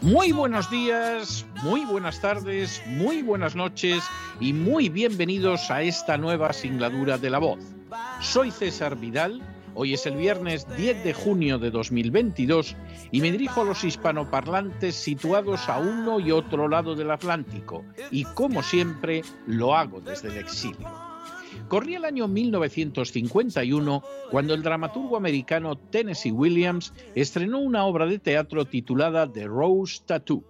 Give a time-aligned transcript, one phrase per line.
[0.00, 4.04] muy buenos días, muy buenas tardes, muy buenas noches
[4.38, 7.58] y muy bienvenidos a esta nueva singladura de la voz.
[8.20, 9.42] Soy César Vidal,
[9.74, 12.76] hoy es el viernes 10 de junio de 2022
[13.10, 18.22] y me dirijo a los hispanoparlantes situados a uno y otro lado del Atlántico y
[18.22, 21.13] como siempre lo hago desde el exilio.
[21.68, 28.66] Corría el año 1951 cuando el dramaturgo americano Tennessee Williams estrenó una obra de teatro
[28.66, 30.44] titulada The Rose Tattoo.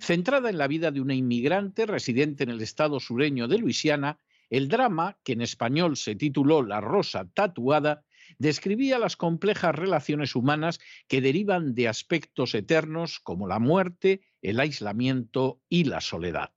[0.00, 4.18] Centrada en la vida de una inmigrante residente en el estado sureño de Luisiana,
[4.50, 8.04] el drama, que en español se tituló La Rosa Tatuada,
[8.38, 15.60] describía las complejas relaciones humanas que derivan de aspectos eternos como la muerte, el aislamiento
[15.68, 16.50] y la soledad.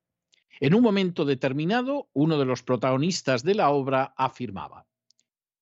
[0.64, 4.86] En un momento determinado, uno de los protagonistas de la obra afirmaba,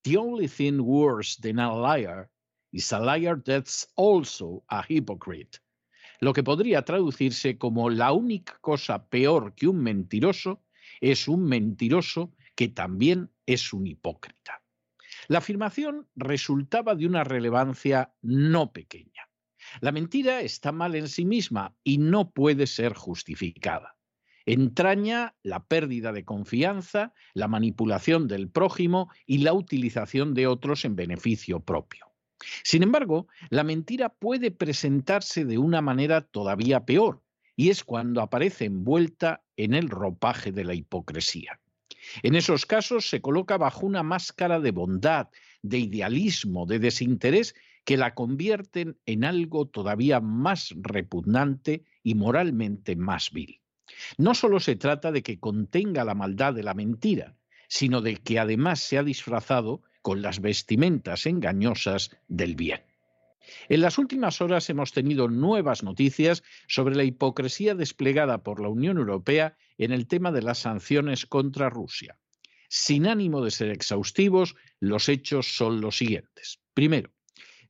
[0.04, 2.30] The only thing worse than a liar
[2.74, 5.60] is a liar that's also a hypocrite.
[6.20, 10.66] Lo que podría traducirse como la única cosa peor que un mentiroso
[11.00, 14.62] es un mentiroso que también es un hipócrita.
[15.30, 19.30] La afirmación resultaba de una relevancia no pequeña.
[19.80, 23.96] La mentira está mal en sí misma y no puede ser justificada
[24.54, 30.96] entraña la pérdida de confianza, la manipulación del prójimo y la utilización de otros en
[30.96, 32.08] beneficio propio.
[32.64, 37.22] Sin embargo, la mentira puede presentarse de una manera todavía peor,
[37.56, 41.60] y es cuando aparece envuelta en el ropaje de la hipocresía.
[42.24, 45.28] En esos casos se coloca bajo una máscara de bondad,
[45.62, 47.54] de idealismo, de desinterés
[47.86, 53.60] que la convierten en algo todavía más repugnante y moralmente más vil.
[54.18, 57.36] No solo se trata de que contenga la maldad de la mentira,
[57.68, 62.82] sino de que además se ha disfrazado con las vestimentas engañosas del bien.
[63.68, 68.98] En las últimas horas hemos tenido nuevas noticias sobre la hipocresía desplegada por la Unión
[68.98, 72.18] Europea en el tema de las sanciones contra Rusia.
[72.68, 76.60] Sin ánimo de ser exhaustivos, los hechos son los siguientes.
[76.74, 77.12] Primero,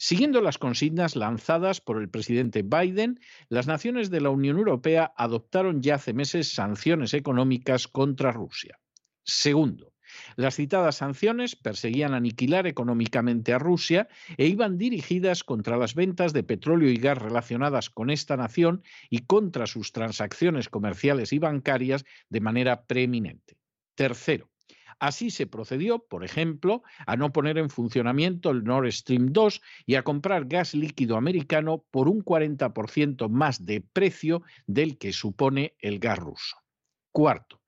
[0.02, 3.20] Siguiendo las consignas lanzadas por el presidente Biden,
[3.50, 8.80] las naciones de la Unión Europea adoptaron ya hace meses sanciones económicas contra Rusia.
[9.24, 9.92] Segundo,
[10.38, 14.08] las citadas sanciones perseguían aniquilar económicamente a Rusia
[14.38, 19.26] e iban dirigidas contra las ventas de petróleo y gas relacionadas con esta nación y
[19.26, 23.58] contra sus transacciones comerciales y bancarias de manera preeminente.
[23.96, 24.50] Tercero,
[25.00, 29.96] Así se procedió, por ejemplo, a no poner en funcionamiento el Nord Stream 2 y
[29.96, 36.00] a comprar gas líquido americano por un 40% más de precio del que supone el
[36.00, 36.58] gas ruso.
[37.12, 37.60] Cuarto,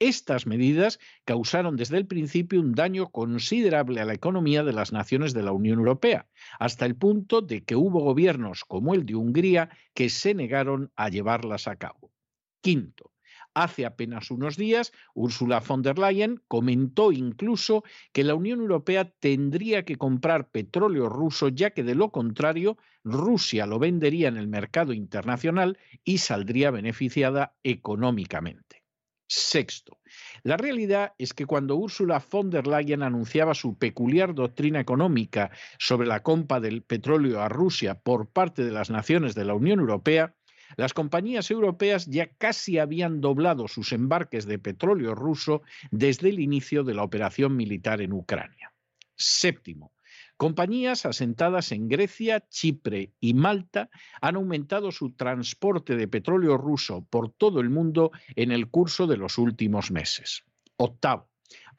[0.00, 5.34] estas medidas causaron desde el principio un daño considerable a la economía de las naciones
[5.34, 6.26] de la Unión Europea,
[6.58, 11.10] hasta el punto de que hubo gobiernos como el de Hungría que se negaron a
[11.10, 12.10] llevarlas a cabo.
[12.62, 13.09] Quinto,
[13.54, 17.82] Hace apenas unos días, Ursula von der Leyen comentó incluso
[18.12, 23.66] que la Unión Europea tendría que comprar petróleo ruso, ya que de lo contrario, Rusia
[23.66, 28.80] lo vendería en el mercado internacional y saldría beneficiada económicamente.
[29.32, 30.00] Sexto,
[30.42, 36.08] la realidad es que cuando Ursula von der Leyen anunciaba su peculiar doctrina económica sobre
[36.08, 40.34] la compra del petróleo a Rusia por parte de las naciones de la Unión Europea,
[40.76, 46.84] las compañías europeas ya casi habían doblado sus embarques de petróleo ruso desde el inicio
[46.84, 48.72] de la operación militar en Ucrania.
[49.16, 49.92] Séptimo,
[50.40, 53.90] Compañías asentadas en Grecia, Chipre y Malta
[54.22, 59.18] han aumentado su transporte de petróleo ruso por todo el mundo en el curso de
[59.18, 60.44] los últimos meses.
[60.78, 61.29] Octavo.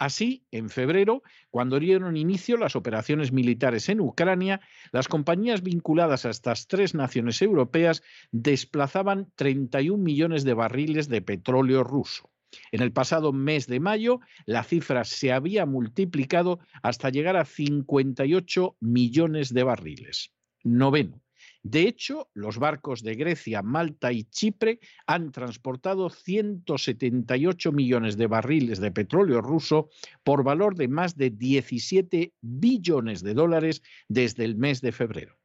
[0.01, 1.21] Así, en febrero,
[1.51, 4.59] cuando dieron inicio las operaciones militares en Ucrania,
[4.91, 8.01] las compañías vinculadas a estas tres naciones europeas
[8.31, 12.31] desplazaban 31 millones de barriles de petróleo ruso.
[12.71, 18.77] En el pasado mes de mayo, la cifra se había multiplicado hasta llegar a 58
[18.79, 20.33] millones de barriles.
[20.63, 21.21] Noveno.
[21.63, 28.79] De hecho, los barcos de Grecia, Malta y Chipre han transportado 178 millones de barriles
[28.79, 29.89] de petróleo ruso
[30.23, 35.37] por valor de más de 17 billones de dólares desde el mes de febrero.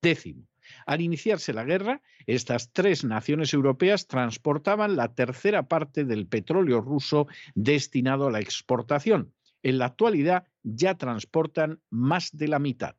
[0.00, 0.48] Décimo.
[0.86, 7.26] Al iniciarse la guerra, estas tres naciones europeas transportaban la tercera parte del petróleo ruso
[7.54, 9.34] destinado a la exportación.
[9.62, 12.94] En la actualidad ya transportan más de la mitad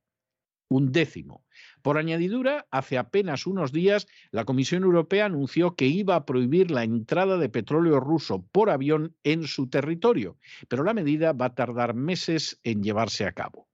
[0.72, 1.44] un décimo.
[1.82, 6.84] Por añadidura, hace apenas unos días, la Comisión Europea anunció que iba a prohibir la
[6.84, 10.38] entrada de petróleo ruso por avión en su territorio,
[10.70, 13.68] pero la medida va a tardar meses en llevarse a cabo.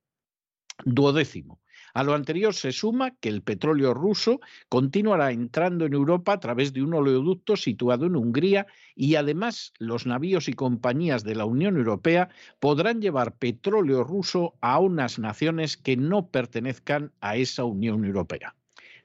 [0.85, 1.61] Duodécimo.
[1.97, 4.39] A lo anterior se suma que el petróleo ruso
[4.69, 10.05] continuará entrando en Europa a través de un oleoducto situado en Hungría y además los
[10.05, 15.97] navíos y compañías de la Unión Europea podrán llevar petróleo ruso a unas naciones que
[15.97, 18.53] no pertenezcan a esa Unión Europea.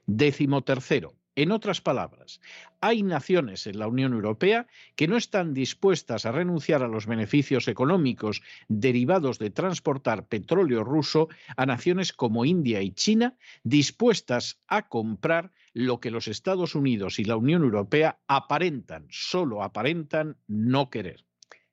[0.05, 1.15] Décimo tercero.
[1.35, 2.41] En otras palabras,
[2.79, 7.67] hay naciones en la Unión Europea que no están dispuestas a renunciar a los beneficios
[7.67, 15.51] económicos derivados de transportar petróleo ruso a naciones como India y China, dispuestas a comprar
[15.73, 21.25] lo que los Estados Unidos y la Unión Europea aparentan, solo aparentan, no querer.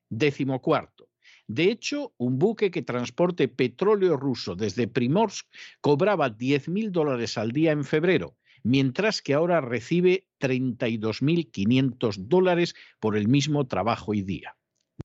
[0.09, 1.09] Décimo cuarto.
[1.45, 5.45] De hecho, un buque que transporte petróleo ruso desde Primorsk
[5.81, 13.27] cobraba 10.000 dólares al día en febrero mientras que ahora recibe 32.500 dólares por el
[13.27, 14.55] mismo trabajo y día.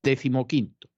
[0.02, 0.88] Décimo quinto.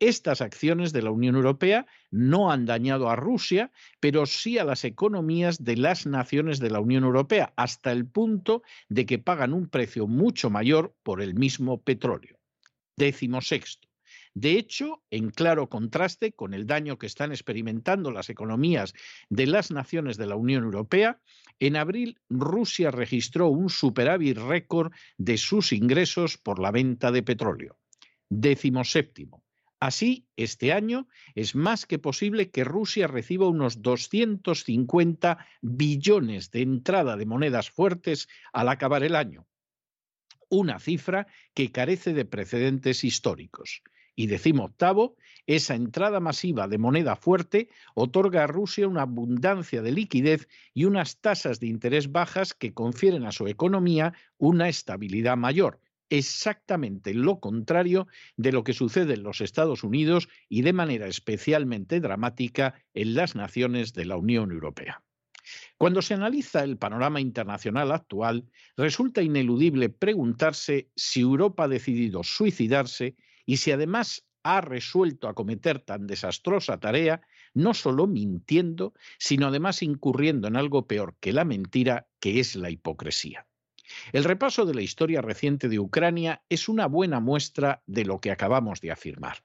[0.00, 4.84] Estas acciones de la Unión Europea no han dañado a Rusia, pero sí a las
[4.84, 9.68] economías de las naciones de la Unión Europea, hasta el punto de que pagan un
[9.68, 12.36] precio mucho mayor por el mismo petróleo.
[12.96, 13.91] Décimo sexto.
[14.34, 18.94] De hecho, en claro contraste con el daño que están experimentando las economías
[19.28, 21.20] de las naciones de la Unión Europea,
[21.60, 27.78] en abril Rusia registró un superávit récord de sus ingresos por la venta de petróleo.
[28.30, 29.44] Décimo séptimo.
[29.78, 37.16] Así, este año es más que posible que Rusia reciba unos 250 billones de entrada
[37.16, 39.46] de monedas fuertes al acabar el año,
[40.48, 43.82] una cifra que carece de precedentes históricos.
[44.14, 45.16] Y decimos octavo,
[45.46, 51.20] esa entrada masiva de moneda fuerte otorga a Rusia una abundancia de liquidez y unas
[51.20, 58.06] tasas de interés bajas que confieren a su economía una estabilidad mayor, exactamente lo contrario
[58.36, 63.34] de lo que sucede en los Estados Unidos y de manera especialmente dramática en las
[63.34, 65.02] naciones de la Unión Europea.
[65.78, 68.44] Cuando se analiza el panorama internacional actual,
[68.76, 76.06] resulta ineludible preguntarse si Europa ha decidido suicidarse y si además ha resuelto acometer tan
[76.06, 77.22] desastrosa tarea,
[77.54, 82.70] no solo mintiendo, sino además incurriendo en algo peor que la mentira, que es la
[82.70, 83.46] hipocresía.
[84.12, 88.30] El repaso de la historia reciente de Ucrania es una buena muestra de lo que
[88.30, 89.44] acabamos de afirmar.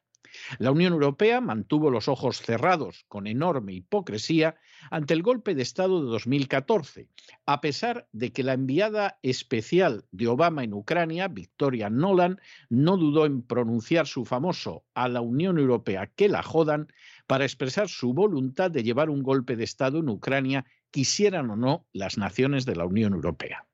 [0.60, 4.55] La Unión Europea mantuvo los ojos cerrados con enorme hipocresía
[4.89, 7.10] ante el golpe de Estado de 2014,
[7.46, 13.25] a pesar de que la enviada especial de Obama en Ucrania, Victoria Nolan, no dudó
[13.25, 16.88] en pronunciar su famoso a la Unión Europea que la jodan
[17.27, 21.86] para expresar su voluntad de llevar un golpe de Estado en Ucrania, quisieran o no
[21.93, 23.66] las naciones de la Unión Europea.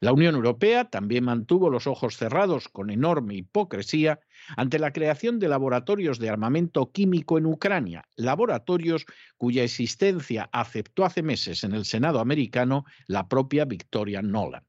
[0.00, 4.20] La Unión Europea también mantuvo los ojos cerrados con enorme hipocresía
[4.56, 9.06] ante la creación de laboratorios de armamento químico en Ucrania, laboratorios
[9.36, 14.64] cuya existencia aceptó hace meses en el Senado americano la propia Victoria Nolan.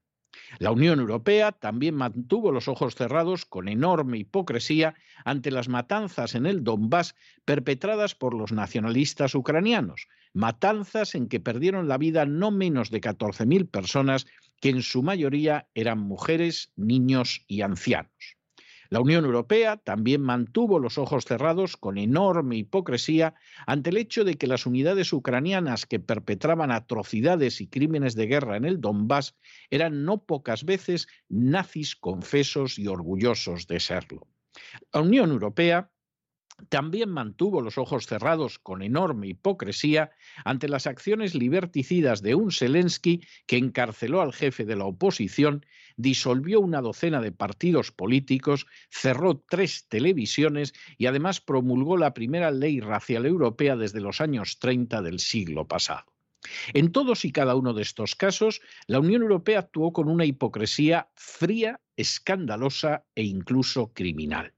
[0.58, 6.46] La Unión Europea también mantuvo los ojos cerrados con enorme hipocresía ante las matanzas en
[6.46, 7.14] el Donbass
[7.44, 13.70] perpetradas por los nacionalistas ucranianos, matanzas en que perdieron la vida no menos de 14.000
[13.70, 14.26] personas,
[14.60, 18.38] que en su mayoría eran mujeres, niños y ancianos.
[18.90, 23.34] La Unión Europea también mantuvo los ojos cerrados con enorme hipocresía
[23.66, 28.56] ante el hecho de que las unidades ucranianas que perpetraban atrocidades y crímenes de guerra
[28.56, 29.36] en el Donbass
[29.68, 34.26] eran no pocas veces nazis confesos y orgullosos de serlo.
[34.92, 35.90] La Unión Europea
[36.68, 40.10] también mantuvo los ojos cerrados con enorme hipocresía
[40.44, 45.64] ante las acciones liberticidas de un Zelensky que encarceló al jefe de la oposición,
[45.96, 52.80] disolvió una docena de partidos políticos, cerró tres televisiones y además promulgó la primera ley
[52.80, 56.04] racial europea desde los años 30 del siglo pasado.
[56.72, 61.08] En todos y cada uno de estos casos, la Unión Europea actuó con una hipocresía
[61.14, 64.54] fría, escandalosa e incluso criminal.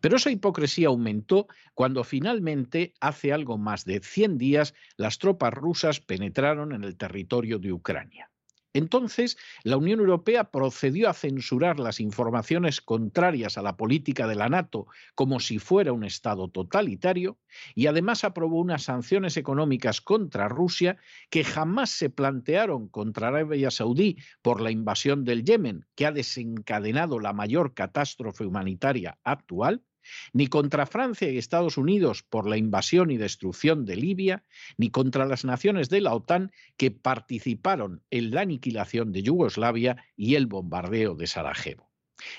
[0.00, 6.00] Pero esa hipocresía aumentó cuando finalmente, hace algo más de 100 días, las tropas rusas
[6.00, 8.30] penetraron en el territorio de Ucrania.
[8.74, 14.48] Entonces, la Unión Europea procedió a censurar las informaciones contrarias a la política de la
[14.48, 17.38] NATO como si fuera un Estado totalitario
[17.76, 20.98] y además aprobó unas sanciones económicas contra Rusia
[21.30, 27.20] que jamás se plantearon contra Arabia Saudí por la invasión del Yemen, que ha desencadenado
[27.20, 29.84] la mayor catástrofe humanitaria actual
[30.32, 34.44] ni contra Francia y Estados Unidos por la invasión y destrucción de Libia,
[34.76, 40.34] ni contra las naciones de la OTAN que participaron en la aniquilación de Yugoslavia y
[40.34, 41.90] el bombardeo de Sarajevo.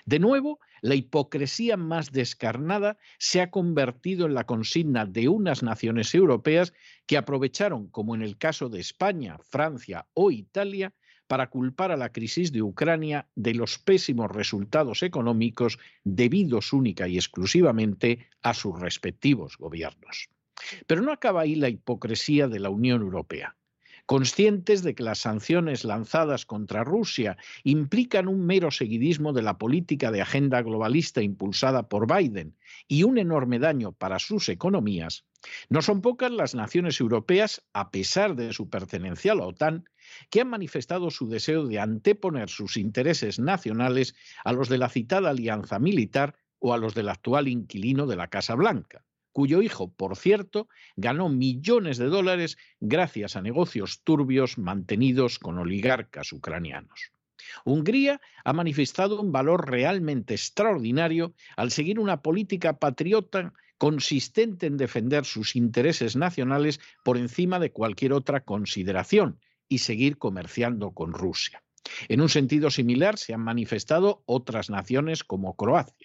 [0.05, 6.13] De nuevo, la hipocresía más descarnada se ha convertido en la consigna de unas naciones
[6.15, 6.73] europeas
[7.05, 10.93] que aprovecharon, como en el caso de España, Francia o Italia,
[11.27, 17.17] para culpar a la crisis de Ucrania de los pésimos resultados económicos debidos única y
[17.17, 20.29] exclusivamente a sus respectivos gobiernos.
[20.87, 23.55] Pero no acaba ahí la hipocresía de la Unión Europea.
[24.05, 30.11] Conscientes de que las sanciones lanzadas contra Rusia implican un mero seguidismo de la política
[30.11, 32.55] de agenda globalista impulsada por Biden
[32.87, 35.25] y un enorme daño para sus economías,
[35.69, 39.89] no son pocas las naciones europeas, a pesar de su pertenencia a la OTAN,
[40.29, 45.31] que han manifestado su deseo de anteponer sus intereses nacionales a los de la citada
[45.31, 49.03] alianza militar o a los del actual inquilino de la Casa Blanca,
[49.35, 56.31] cuyo hijo, por cierto, ganó millones de dólares gracias a negocios turbios mantenidos con oligarcas
[56.31, 57.11] ucranianos.
[57.65, 65.25] Hungría ha manifestado un valor realmente extraordinario al seguir una política patriota consistente en defender
[65.25, 71.61] sus intereses nacionales por encima de cualquier otra consideración y seguir comerciando con Rusia.
[72.07, 76.04] En un sentido similar se han manifestado otras naciones como Croacia.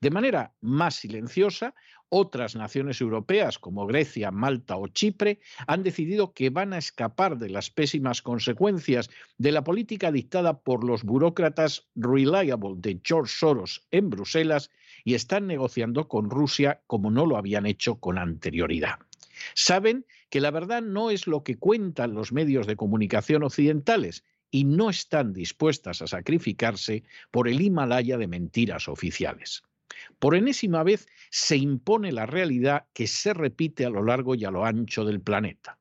[0.00, 1.74] De manera más silenciosa,
[2.08, 7.50] otras naciones europeas como Grecia, Malta o Chipre han decidido que van a escapar de
[7.50, 14.10] las pésimas consecuencias de la política dictada por los burócratas reliable de George Soros en
[14.10, 14.70] Bruselas
[15.04, 19.00] y están negociando con Rusia como no lo habían hecho con anterioridad.
[19.54, 24.62] Saben que la verdad no es lo que cuentan los medios de comunicación occidentales y
[24.62, 29.64] no están dispuestas a sacrificarse por el Himalaya de mentiras oficiales.
[30.18, 34.50] Por enésima vez se impone la realidad que se repite a lo largo y a
[34.50, 35.78] lo ancho del planeta.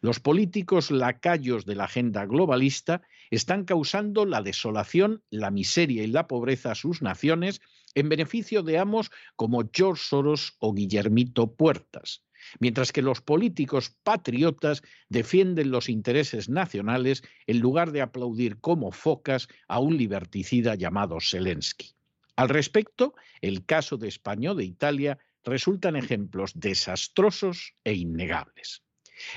[0.00, 6.26] Los políticos lacayos de la agenda globalista están causando la desolación, la miseria y la
[6.26, 7.60] pobreza a sus naciones
[7.94, 12.24] en beneficio de amos como George Soros o Guillermito Puertas,
[12.60, 19.48] mientras que los políticos patriotas defienden los intereses nacionales en lugar de aplaudir como focas
[19.68, 21.93] a un liberticida llamado Zelensky.
[22.36, 28.82] Al respecto, el caso de España o de Italia resultan ejemplos desastrosos e innegables.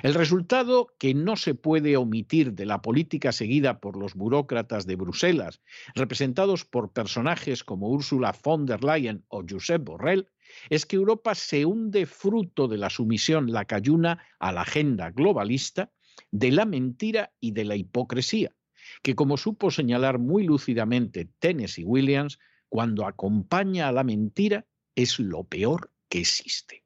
[0.01, 4.95] El resultado que no se puede omitir de la política seguida por los burócratas de
[4.95, 5.61] Bruselas,
[5.93, 10.27] representados por personajes como Ursula von der Leyen o Josep Borrell,
[10.69, 15.91] es que Europa se hunde fruto de la sumisión lacayuna a la agenda globalista,
[16.31, 18.55] de la mentira y de la hipocresía,
[19.03, 25.43] que como supo señalar muy lúcidamente Tennessee Williams, cuando acompaña a la mentira es lo
[25.43, 26.83] peor que existe.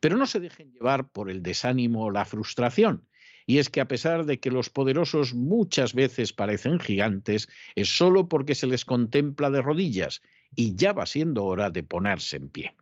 [0.00, 3.08] Pero no se dejen llevar por el desánimo o la frustración.
[3.46, 8.28] Y es que a pesar de que los poderosos muchas veces parecen gigantes, es solo
[8.28, 10.20] porque se les contempla de rodillas
[10.54, 12.76] y ya va siendo hora de ponerse en pie.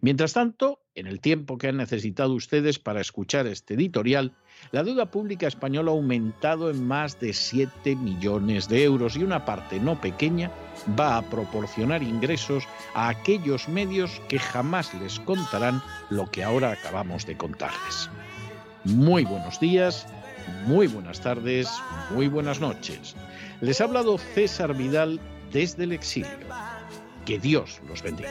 [0.00, 4.32] Mientras tanto, en el tiempo que han necesitado ustedes para escuchar este editorial,
[4.72, 9.44] la deuda pública española ha aumentado en más de 7 millones de euros y una
[9.44, 10.50] parte no pequeña
[10.98, 17.26] va a proporcionar ingresos a aquellos medios que jamás les contarán lo que ahora acabamos
[17.26, 18.10] de contarles.
[18.84, 20.06] Muy buenos días,
[20.66, 21.68] muy buenas tardes,
[22.10, 23.14] muy buenas noches.
[23.60, 25.20] Les ha hablado César Vidal
[25.52, 26.30] desde el exilio.
[27.26, 28.30] Que Dios los bendiga.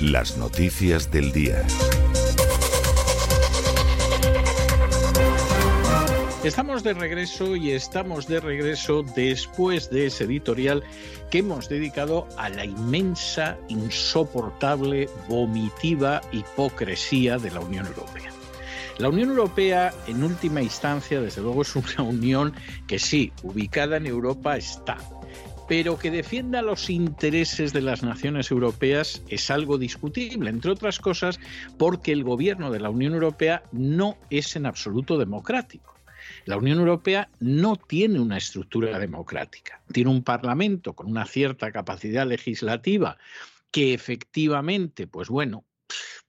[0.00, 1.62] Las noticias del día.
[6.42, 10.82] Estamos de regreso y estamos de regreso después de ese editorial
[11.30, 18.32] que hemos dedicado a la inmensa, insoportable, vomitiva hipocresía de la Unión Europea.
[18.96, 22.54] La Unión Europea, en última instancia, desde luego es una unión
[22.86, 24.96] que sí, ubicada en Europa está,
[25.70, 31.38] pero que defienda los intereses de las naciones europeas es algo discutible, entre otras cosas
[31.78, 35.94] porque el gobierno de la Unión Europea no es en absoluto democrático.
[36.44, 39.80] La Unión Europea no tiene una estructura democrática.
[39.92, 43.16] Tiene un Parlamento con una cierta capacidad legislativa
[43.70, 45.62] que efectivamente, pues bueno,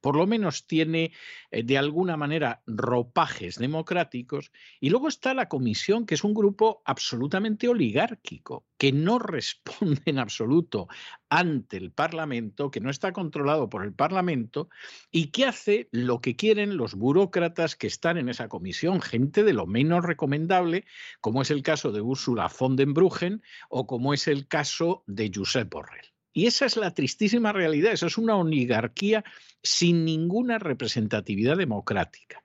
[0.02, 1.14] por lo menos tiene
[1.52, 6.82] eh, de alguna manera ropajes democráticos, y luego está la Comisión, que es un grupo
[6.86, 10.88] absolutamente oligárquico, que no responde en absoluto
[11.30, 14.70] ante el Parlamento, que no está controlado por el Parlamento,
[15.12, 19.54] y que hace lo que quieren los burócratas que están en esa comisión, gente de
[19.54, 20.86] lo menos recomendable,
[21.22, 25.32] como es el caso de Ursula von den Bruggen o como es el caso de
[25.34, 26.11] Josep Borrell.
[26.34, 29.24] Y esa es la tristísima realidad, esa es una oligarquía
[29.62, 32.44] sin ninguna representatividad democrática.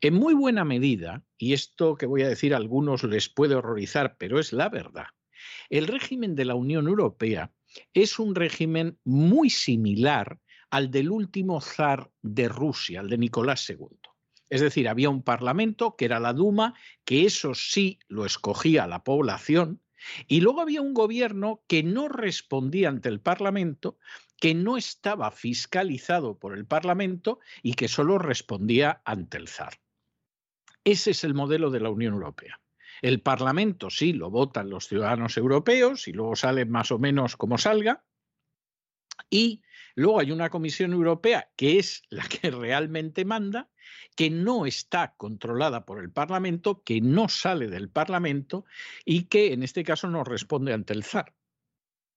[0.00, 4.16] En muy buena medida, y esto que voy a decir a algunos les puede horrorizar,
[4.18, 5.06] pero es la verdad,
[5.70, 7.52] el régimen de la Unión Europea
[7.94, 10.38] es un régimen muy similar
[10.70, 13.98] al del último zar de Rusia, el de Nicolás II.
[14.50, 16.74] Es decir, había un parlamento que era la Duma,
[17.04, 19.82] que eso sí lo escogía la población,
[20.26, 23.98] y luego había un gobierno que no respondía ante el Parlamento,
[24.40, 29.80] que no estaba fiscalizado por el Parlamento y que solo respondía ante el zar.
[30.84, 32.60] Ese es el modelo de la Unión Europea.
[33.02, 37.58] El Parlamento sí lo votan los ciudadanos europeos y luego sale más o menos como
[37.58, 38.04] salga.
[39.30, 39.62] Y
[39.94, 43.70] luego hay una Comisión Europea que es la que realmente manda
[44.16, 48.64] que no está controlada por el Parlamento, que no sale del Parlamento
[49.04, 51.34] y que en este caso no responde ante el zar.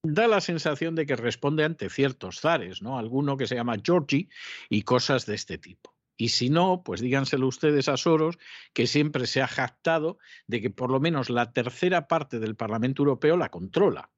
[0.04, 2.98] da la sensación de que responde ante ciertos zares, ¿no?
[2.98, 4.30] Alguno que se llama Georgie
[4.68, 5.96] y cosas de este tipo.
[6.18, 8.38] Y si no, pues díganselo ustedes a Soros,
[8.74, 13.02] que siempre se ha jactado de que por lo menos la tercera parte del Parlamento
[13.02, 14.12] Europeo la controla.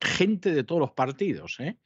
[0.00, 1.78] Gente de todos los partidos, ¿eh?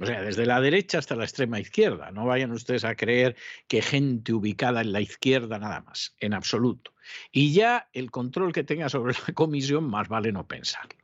[0.00, 2.10] O sea, desde la derecha hasta la extrema izquierda.
[2.10, 3.36] No vayan ustedes a creer
[3.68, 6.94] que gente ubicada en la izquierda nada más, en absoluto.
[7.30, 10.98] Y ya el control que tenga sobre la comisión, más vale no pensarlo.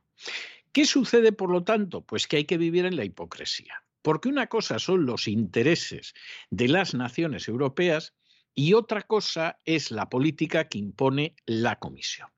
[0.71, 2.01] ¿Qué sucede, por lo tanto?
[2.01, 3.83] Pues que hay que vivir en la hipocresía.
[4.01, 6.13] Porque una cosa son los intereses
[6.49, 8.13] de las naciones europeas
[8.55, 12.29] y otra cosa es la política que impone la Comisión.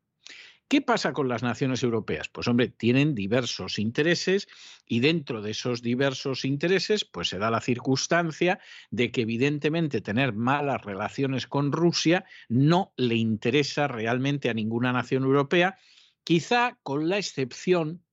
[0.71, 2.29] ¿Qué pasa con las naciones europeas?
[2.29, 4.47] Pues hombre, tienen diversos intereses
[4.87, 8.57] y dentro de esos diversos intereses pues se da la circunstancia
[8.89, 15.23] de que evidentemente tener malas relaciones con Rusia no le interesa realmente a ninguna nación
[15.23, 15.77] europea,
[16.23, 18.05] quizá con la excepción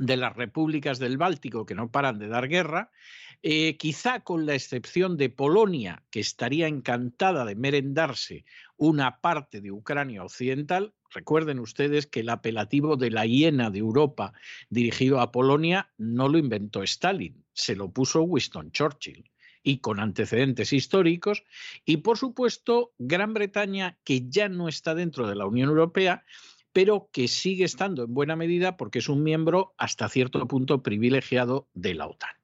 [0.00, 2.90] de las repúblicas del Báltico que no paran de dar guerra,
[3.44, 8.44] eh, quizá con la excepción de Polonia, que estaría encantada de merendarse
[8.76, 10.92] una parte de Ucrania occidental.
[11.10, 14.32] Recuerden ustedes que el apelativo de la hiena de Europa
[14.68, 19.30] dirigido a Polonia no lo inventó Stalin, se lo puso Winston Churchill
[19.62, 21.44] y con antecedentes históricos,
[21.84, 26.24] y por supuesto Gran Bretaña, que ya no está dentro de la Unión Europea,
[26.72, 31.68] pero que sigue estando en buena medida porque es un miembro hasta cierto punto privilegiado
[31.74, 32.36] de la OTAN.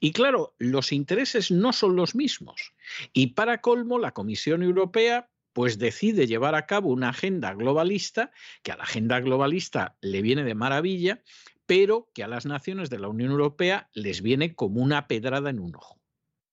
[0.00, 2.74] Y claro, los intereses no son los mismos.
[3.12, 8.30] Y para colmo, la Comisión Europea pues decide llevar a cabo una agenda globalista,
[8.62, 11.22] que a la agenda globalista le viene de maravilla,
[11.66, 15.60] pero que a las naciones de la Unión Europea les viene como una pedrada en
[15.60, 16.01] un ojo.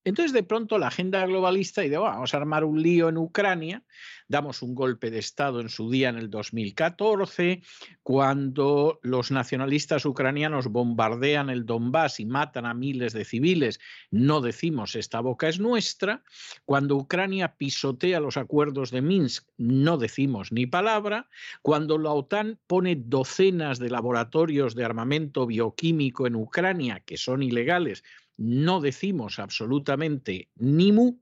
[0.10, 3.84] Entonces, de pronto, la agenda globalista y de vamos a armar un lío en Ucrania,
[4.28, 7.62] damos un golpe de Estado en su día en el 2014,
[8.02, 14.96] cuando los nacionalistas ucranianos bombardean el Donbass y matan a miles de civiles, no decimos
[14.96, 16.24] esta boca es nuestra,
[16.66, 21.30] cuando Ucrania pisotea los acuerdos de Minsk, no decimos ni palabra,
[21.62, 28.04] cuando la OTAN pone docenas de laboratorios de armamento bioquímico en Ucrania, que son ilegales,
[28.40, 31.20] no decimos absolutamente ni mu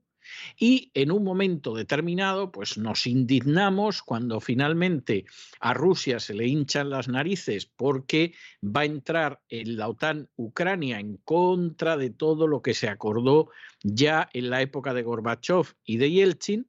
[0.58, 5.24] y en un momento determinado pues nos indignamos cuando finalmente
[5.60, 11.00] a Rusia se le hinchan las narices porque va a entrar en la OTAN Ucrania
[11.00, 13.50] en contra de todo lo que se acordó
[13.82, 16.68] ya en la época de Gorbachev y de Yeltsin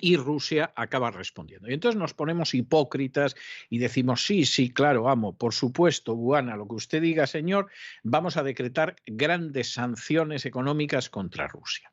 [0.00, 1.68] y Rusia acaba respondiendo.
[1.68, 3.36] Y entonces nos ponemos hipócritas
[3.70, 7.70] y decimos, sí, sí, claro, amo, por supuesto, Buana, lo que usted diga, señor,
[8.02, 11.92] vamos a decretar grandes sanciones económicas contra Rusia.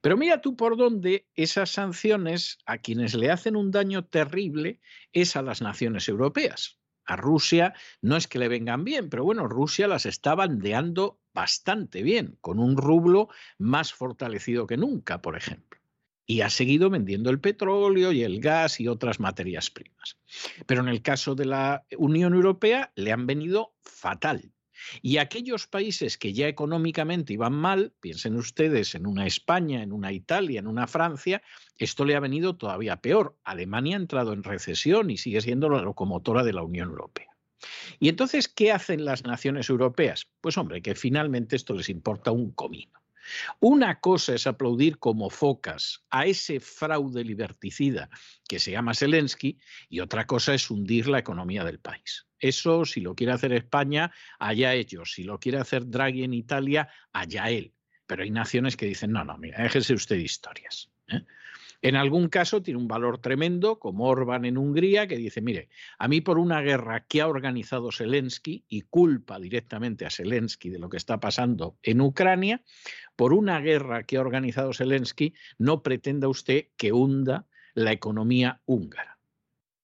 [0.00, 4.80] Pero mira tú por dónde esas sanciones a quienes le hacen un daño terrible
[5.12, 6.78] es a las naciones europeas.
[7.06, 12.02] A Rusia no es que le vengan bien, pero bueno, Rusia las está bandeando bastante
[12.02, 15.83] bien, con un rublo más fortalecido que nunca, por ejemplo
[16.26, 20.18] y ha seguido vendiendo el petróleo y el gas y otras materias primas.
[20.66, 24.50] Pero en el caso de la Unión Europea le han venido fatal.
[25.02, 30.12] Y aquellos países que ya económicamente iban mal, piensen ustedes en una España, en una
[30.12, 31.42] Italia, en una Francia,
[31.78, 33.36] esto le ha venido todavía peor.
[33.44, 37.28] Alemania ha entrado en recesión y sigue siendo la locomotora de la Unión Europea.
[37.98, 40.28] Y entonces, ¿qué hacen las naciones europeas?
[40.40, 43.03] Pues hombre, que finalmente esto les importa un comino.
[43.60, 48.08] Una cosa es aplaudir como focas a ese fraude liberticida
[48.48, 49.58] que se llama Zelensky
[49.88, 52.26] y otra cosa es hundir la economía del país.
[52.38, 55.12] Eso, si lo quiere hacer España, allá ellos.
[55.14, 57.74] Si lo quiere hacer Draghi en Italia, allá él.
[58.06, 60.90] Pero hay naciones que dicen, no, no, mira, déjese usted historias.
[61.08, 61.22] ¿eh?
[61.84, 65.68] En algún caso tiene un valor tremendo, como Orban en Hungría, que dice, mire,
[65.98, 70.78] a mí por una guerra que ha organizado Zelensky y culpa directamente a Zelensky de
[70.78, 72.62] lo que está pasando en Ucrania,
[73.16, 79.13] por una guerra que ha organizado Zelensky, no pretenda usted que hunda la economía húngara.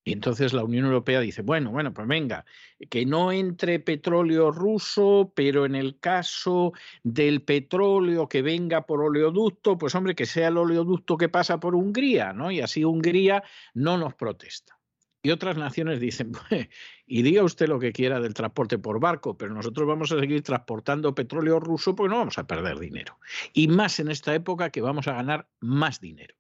[0.02, 2.46] Y entonces la Unión Europea dice, bueno, bueno, pues venga,
[2.88, 9.76] que no entre petróleo ruso, pero en el caso del petróleo que venga por oleoducto,
[9.76, 12.50] pues hombre, que sea el oleoducto que pasa por Hungría, ¿no?
[12.50, 13.42] Y así Hungría
[13.74, 14.80] no nos protesta.
[15.22, 16.68] Y otras naciones dicen, pues,
[17.06, 20.42] y diga usted lo que quiera del transporte por barco, pero nosotros vamos a seguir
[20.42, 23.18] transportando petróleo ruso porque no vamos a perder dinero.
[23.52, 26.34] Y más en esta época que vamos a ganar más dinero.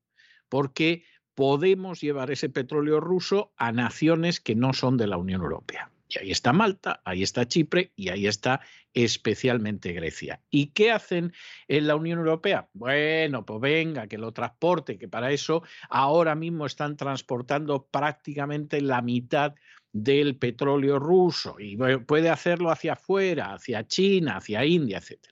[0.48, 1.04] Porque
[1.40, 5.90] podemos llevar ese petróleo ruso a naciones que no son de la Unión Europea.
[6.06, 8.60] Y ahí está Malta, ahí está Chipre y ahí está
[8.92, 10.42] especialmente Grecia.
[10.50, 11.32] ¿Y qué hacen
[11.66, 12.68] en la Unión Europea?
[12.74, 19.00] Bueno, pues venga, que lo transporte, que para eso ahora mismo están transportando prácticamente la
[19.00, 19.54] mitad
[19.92, 25.28] del petróleo ruso y puede hacerlo hacia afuera, hacia China, hacia India, etc.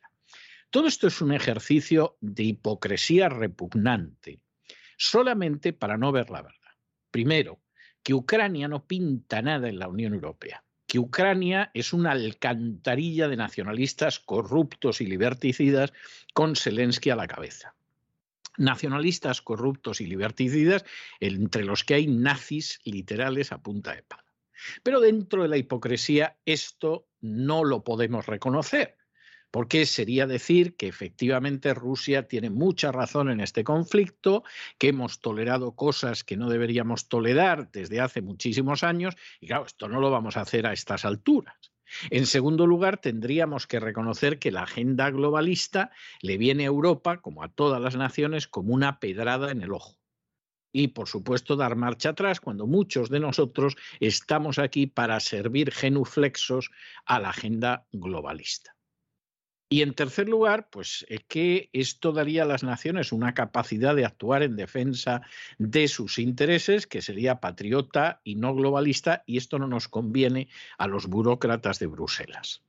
[0.71, 4.40] Todo esto es un ejercicio de hipocresía repugnante,
[4.98, 6.58] solamente para no ver la verdad.
[7.11, 7.62] Primero,
[8.02, 13.37] que Ucrania no pinta nada en la Unión Europea, que Ucrania es una alcantarilla de
[13.37, 15.94] nacionalistas corruptos y liberticidas
[16.34, 17.74] con Zelensky a la cabeza
[18.58, 20.84] nacionalistas corruptos y liberticidas,
[21.20, 24.24] entre los que hay nazis literales a punta de pala.
[24.82, 28.97] Pero dentro de la hipocresía esto no lo podemos reconocer,
[29.50, 34.44] porque sería decir que efectivamente Rusia tiene mucha razón en este conflicto,
[34.78, 39.88] que hemos tolerado cosas que no deberíamos tolerar desde hace muchísimos años, y claro, esto
[39.88, 41.72] no lo vamos a hacer a estas alturas.
[42.11, 47.42] En segundo lugar, tendríamos que reconocer que la agenda globalista le viene a Europa, como
[47.42, 49.96] a todas las naciones, como una pedrada en el ojo.
[50.70, 56.70] Y, por supuesto, dar marcha atrás cuando muchos de nosotros estamos aquí para servir genuflexos
[57.06, 58.77] a la agenda globalista.
[59.70, 64.07] Y en tercer lugar, pues es que esto daría a las naciones una capacidad de
[64.07, 65.20] actuar en defensa
[65.59, 70.87] de sus intereses, que sería patriota y no globalista, y esto no nos conviene a
[70.87, 72.62] los burócratas de Bruselas.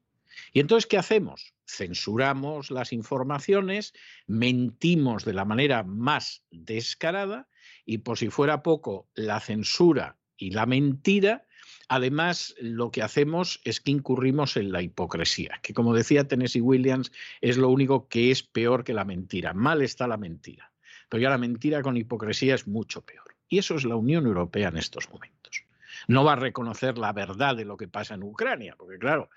[0.52, 1.54] Y entonces, ¿qué hacemos?
[1.66, 3.94] Censuramos las informaciones,
[4.28, 7.48] mentimos de la manera más descarada
[7.86, 11.46] y por si fuera poco, la censura y la mentira
[11.92, 17.12] Además, lo que hacemos es que incurrimos en la hipocresía, que como decía Tennessee Williams,
[17.42, 19.56] es lo único que es peor que la mentira.
[19.56, 20.72] Mal está la mentira.
[21.10, 23.36] Pero ya la mentira con hipocresía es mucho peor.
[23.48, 25.64] Y eso es la Unión Europea en estos momentos.
[26.08, 29.32] No va a reconocer la verdad de lo que pasa en Ucrania, porque claro,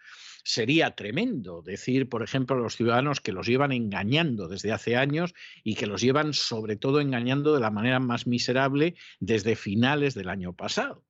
[0.45, 5.35] sería tremendo decir, por ejemplo, a los ciudadanos que los llevan engañando desde hace años
[5.65, 10.29] y que los llevan sobre todo engañando de la manera más miserable desde finales del
[10.29, 11.03] año pasado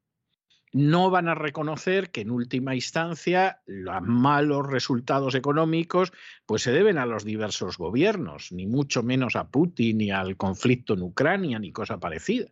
[0.72, 6.12] no van a reconocer que en última instancia los malos resultados económicos
[6.46, 10.94] pues se deben a los diversos gobiernos, ni mucho menos a Putin ni al conflicto
[10.94, 12.50] en Ucrania ni cosa parecida.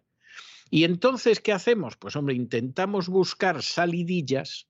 [0.70, 1.96] Y entonces, ¿qué hacemos?
[1.96, 4.68] Pues hombre, intentamos buscar salidillas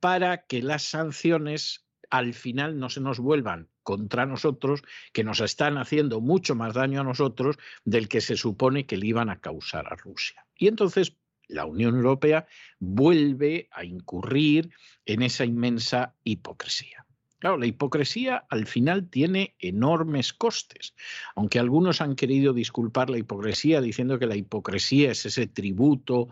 [0.00, 5.78] para que las sanciones al final no se nos vuelvan contra nosotros, que nos están
[5.78, 9.86] haciendo mucho más daño a nosotros del que se supone que le iban a causar
[9.92, 10.46] a Rusia.
[10.56, 11.16] Y entonces
[11.48, 12.46] la Unión Europea
[12.78, 14.70] vuelve a incurrir
[15.04, 17.04] en esa inmensa hipocresía.
[17.40, 20.94] Claro, la hipocresía al final tiene enormes costes,
[21.36, 26.30] aunque algunos han querido disculpar la hipocresía diciendo que la hipocresía es ese tributo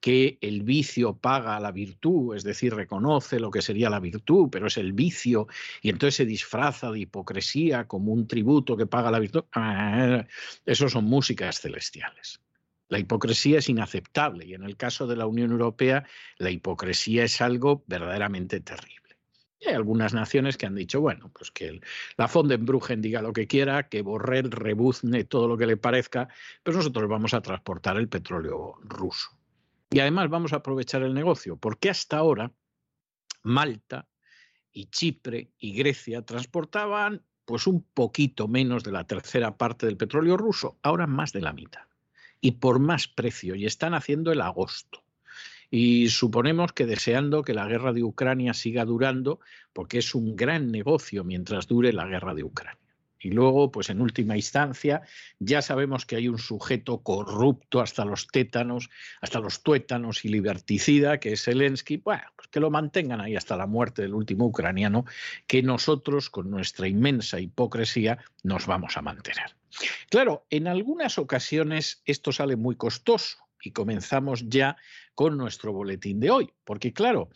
[0.00, 4.48] que el vicio paga a la virtud, es decir, reconoce lo que sería la virtud,
[4.50, 5.46] pero es el vicio
[5.80, 9.44] y entonces se disfraza de hipocresía como un tributo que paga la virtud.
[9.52, 10.26] Ah,
[10.66, 12.40] eso son músicas celestiales.
[12.88, 16.04] La hipocresía es inaceptable y en el caso de la Unión Europea
[16.38, 19.18] la hipocresía es algo verdaderamente terrible.
[19.66, 21.80] hay algunas naciones que han dicho, bueno, pues que
[22.16, 26.28] la Fondenbrugen diga lo que quiera, que Borrell rebuzne todo lo que le parezca,
[26.62, 29.30] pero nosotros vamos a transportar el petróleo ruso.
[29.90, 32.52] Y además vamos a aprovechar el negocio, porque hasta ahora
[33.42, 34.08] Malta
[34.72, 40.36] y Chipre y Grecia transportaban pues un poquito menos de la tercera parte del petróleo
[40.36, 41.87] ruso, ahora más de la mitad
[42.40, 45.02] y por más precio, y están haciendo el agosto.
[45.70, 49.40] Y suponemos que deseando que la guerra de Ucrania siga durando,
[49.72, 52.78] porque es un gran negocio mientras dure la guerra de Ucrania.
[53.20, 55.02] Y luego, pues en última instancia,
[55.40, 61.18] ya sabemos que hay un sujeto corrupto hasta los tétanos, hasta los tuétanos y liberticida,
[61.18, 65.04] que es Zelensky, bueno, pues que lo mantengan ahí hasta la muerte del último ucraniano,
[65.46, 69.57] que nosotros, con nuestra inmensa hipocresía, nos vamos a mantener.
[70.10, 74.76] Claro, en algunas ocasiones esto sale muy costoso y comenzamos ya
[75.14, 77.28] con nuestro boletín de hoy, porque claro,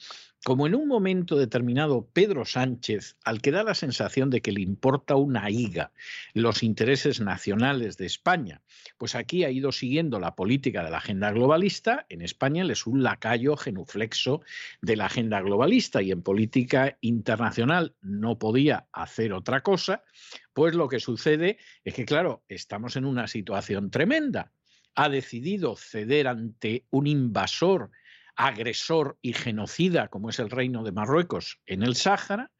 [0.44, 4.60] como en un momento determinado Pedro Sánchez, al que da la sensación de que le
[4.60, 5.92] importa una higa
[6.34, 8.60] los intereses nacionales de España,
[8.98, 12.86] pues aquí ha ido siguiendo la política de la agenda globalista, en España le es
[12.86, 14.42] un lacayo genuflexo
[14.80, 20.02] de la agenda globalista y en política internacional no podía hacer otra cosa,
[20.52, 24.52] pues lo que sucede es que, claro, estamos en una situación tremenda.
[24.94, 27.90] Ha decidido ceder ante un invasor
[28.36, 32.50] agresor y genocida como es el reino de Marruecos en el Sáhara.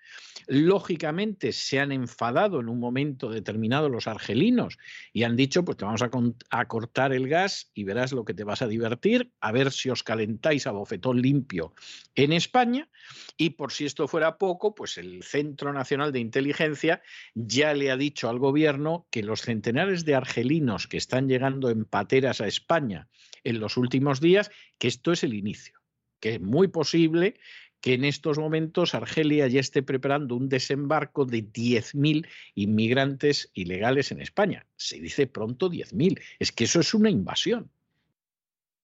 [0.46, 4.78] Lógicamente se han enfadado en un momento determinado los argelinos
[5.12, 8.44] y han dicho, pues te vamos a, cortar el gas y verás lo que te
[8.44, 11.74] vas a divertir, a ver si os calentáis a bofetón limpio
[12.14, 12.88] en España.
[13.36, 17.02] Y por si esto fuera poco, pues el Centro Nacional de Inteligencia
[17.34, 21.84] ya le ha dicho al gobierno que los centenares de argelinos que están llegando en
[21.84, 23.08] pateras a España
[23.44, 25.82] en los últimos días, que esto es el inicio
[26.22, 27.34] que es muy posible
[27.82, 34.20] que en estos momentos Argelia ya esté preparando un desembarco de 10.000 inmigrantes ilegales en
[34.20, 34.66] España.
[34.76, 36.22] Se dice pronto 10.000.
[36.38, 37.70] Es que eso es una invasión.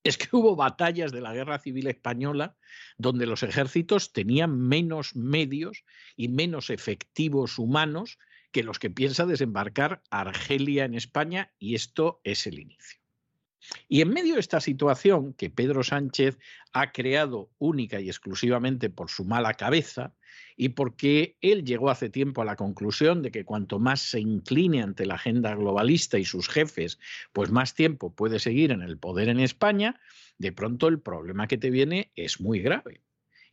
[0.03, 2.57] Es que hubo batallas de la Guerra Civil Española
[2.97, 5.85] donde los ejércitos tenían menos medios
[6.17, 8.19] y menos efectivos humanos
[8.51, 12.98] que los que piensa desembarcar Argelia en España y esto es el inicio.
[13.87, 16.37] Y en medio de esta situación que Pedro Sánchez
[16.73, 20.13] ha creado única y exclusivamente por su mala cabeza
[20.55, 24.81] y porque él llegó hace tiempo a la conclusión de que cuanto más se incline
[24.81, 26.99] ante la agenda globalista y sus jefes,
[27.33, 29.99] pues más tiempo puede seguir en el poder en España,
[30.37, 33.01] de pronto el problema que te viene es muy grave.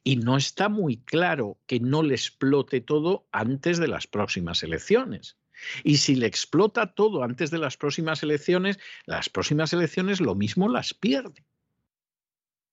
[0.02, 5.36] Y no está muy claro que no le explote todo antes de las próximas elecciones.
[5.84, 10.68] Y si le explota todo antes de las próximas elecciones, las próximas elecciones lo mismo
[10.68, 11.44] las pierde.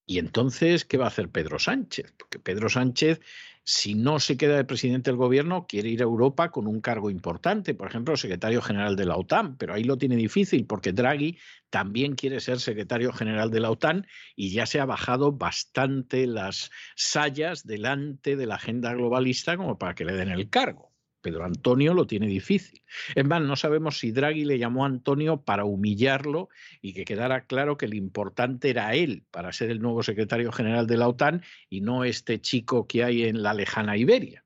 [0.06, 2.13] Y entonces, ¿qué va a hacer Pedro Sánchez?
[2.17, 3.22] Porque Pedro Sánchez,
[3.63, 7.10] si no se queda de presidente del gobierno, quiere ir a Europa con un cargo
[7.10, 11.38] importante, por ejemplo, secretario general de la OTAN, pero ahí lo tiene difícil porque Draghi
[11.69, 16.69] también quiere ser secretario general de la OTAN y ya se ha bajado bastante las
[16.96, 20.92] sayas delante de la agenda globalista como para que le den el cargo.
[21.24, 22.84] Pedro Antonio lo tiene difícil.
[23.16, 26.50] Es más, no sabemos si Draghi le llamó a Antonio para humillarlo
[26.82, 30.86] y que quedara claro que el importante era él para ser el nuevo secretario general
[30.86, 34.44] de la OTAN y no este chico que hay en la lejana Iberia.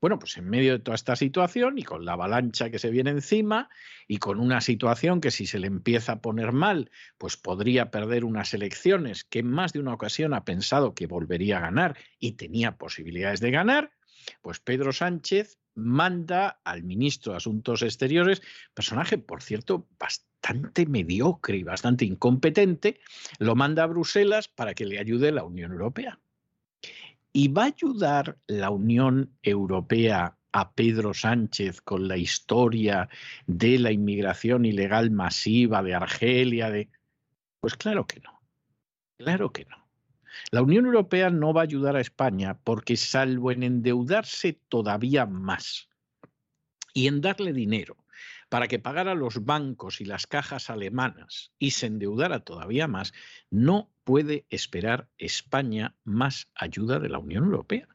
[0.00, 3.10] Bueno, pues en medio de toda esta situación y con la avalancha que se viene
[3.10, 3.68] encima
[4.06, 8.24] y con una situación que si se le empieza a poner mal, pues podría perder
[8.24, 12.32] unas elecciones que en más de una ocasión ha pensado que volvería a ganar y
[12.32, 13.90] tenía posibilidades de ganar,
[14.42, 18.42] pues Pedro Sánchez manda al ministro de Asuntos Exteriores,
[18.74, 22.98] personaje, por cierto, bastante mediocre y bastante incompetente,
[23.38, 26.18] lo manda a Bruselas para que le ayude la Unión Europea.
[27.32, 33.10] ¿Y va a ayudar la Unión Europea a Pedro Sánchez con la historia
[33.46, 36.70] de la inmigración ilegal masiva de Argelia?
[36.70, 36.88] De...
[37.60, 38.40] Pues claro que no.
[39.18, 39.85] Claro que no.
[40.50, 45.88] La Unión Europea no va a ayudar a España porque salvo en endeudarse todavía más
[46.94, 47.96] y en darle dinero
[48.48, 53.12] para que pagara los bancos y las cajas alemanas y se endeudara todavía más,
[53.50, 57.88] no puede esperar España más ayuda de la Unión Europea.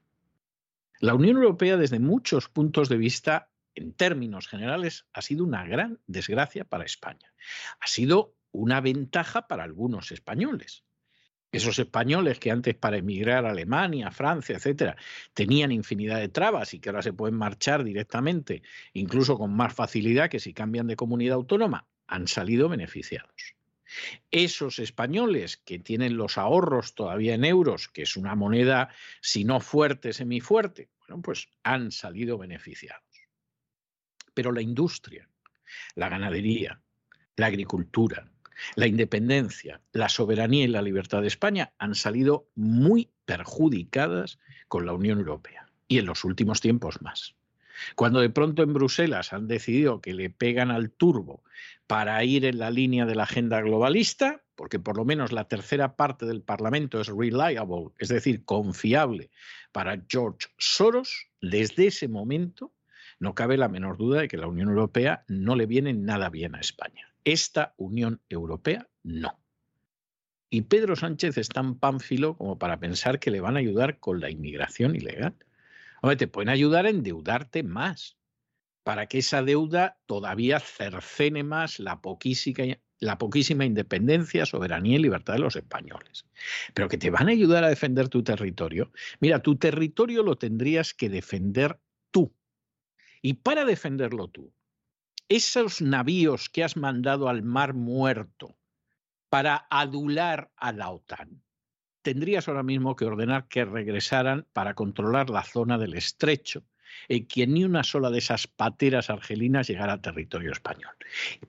[0.99, 5.99] La Unión Europea, desde muchos puntos de vista, en términos generales, ha sido una gran
[6.05, 7.33] desgracia para España.
[7.79, 10.83] Ha sido una ventaja para algunos españoles
[11.51, 14.95] esos españoles que antes para emigrar a Alemania, Francia, etcétera,
[15.33, 20.29] tenían infinidad de trabas y que ahora se pueden marchar directamente, incluso con más facilidad
[20.29, 23.55] que si cambian de comunidad autónoma, han salido beneficiados.
[24.29, 29.59] Esos españoles que tienen los ahorros todavía en euros, que es una moneda, si no
[29.59, 33.03] fuerte, semifuerte, bueno, pues han salido beneficiados.
[34.33, 35.27] Pero la industria,
[35.95, 36.81] la ganadería,
[37.35, 38.31] la agricultura,
[38.75, 44.93] la independencia, la soberanía y la libertad de España han salido muy perjudicadas con la
[44.93, 47.35] Unión Europea y en los últimos tiempos más.
[47.95, 51.43] Cuando de pronto en Bruselas han decidido que le pegan al turbo
[51.87, 55.95] para ir en la línea de la agenda globalista, porque por lo menos la tercera
[55.95, 59.31] parte del Parlamento es reliable, es decir, confiable
[59.71, 62.71] para George Soros, desde ese momento
[63.19, 66.55] no cabe la menor duda de que la Unión Europea no le viene nada bien
[66.55, 67.10] a España.
[67.23, 69.39] Esta Unión Europea no.
[70.49, 74.19] Y Pedro Sánchez es tan pánfilo como para pensar que le van a ayudar con
[74.19, 75.35] la inmigración ilegal.
[76.01, 78.17] Hombre, te pueden ayudar a endeudarte más,
[78.83, 85.33] para que esa deuda todavía cercene más la poquísima, la poquísima independencia, soberanía y libertad
[85.33, 86.25] de los españoles.
[86.73, 88.91] Pero que te van a ayudar a defender tu territorio.
[89.19, 91.79] Mira, tu territorio lo tendrías que defender
[92.11, 92.33] tú.
[93.21, 94.51] Y para defenderlo tú,
[95.31, 98.57] esos navíos que has mandado al Mar Muerto
[99.29, 101.41] para adular a la OTAN,
[102.01, 106.65] tendrías ahora mismo que ordenar que regresaran para controlar la zona del estrecho
[107.07, 110.93] y que ni una sola de esas pateras argelinas llegara a territorio español.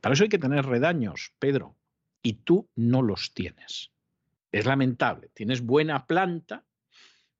[0.00, 1.76] Para eso hay que tener redaños, Pedro,
[2.22, 3.90] y tú no los tienes.
[4.52, 6.64] Es lamentable, tienes buena planta,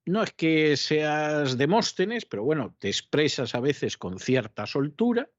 [0.07, 5.31] no es que seas Demóstenes, pero bueno, te expresas a veces con cierta soltura,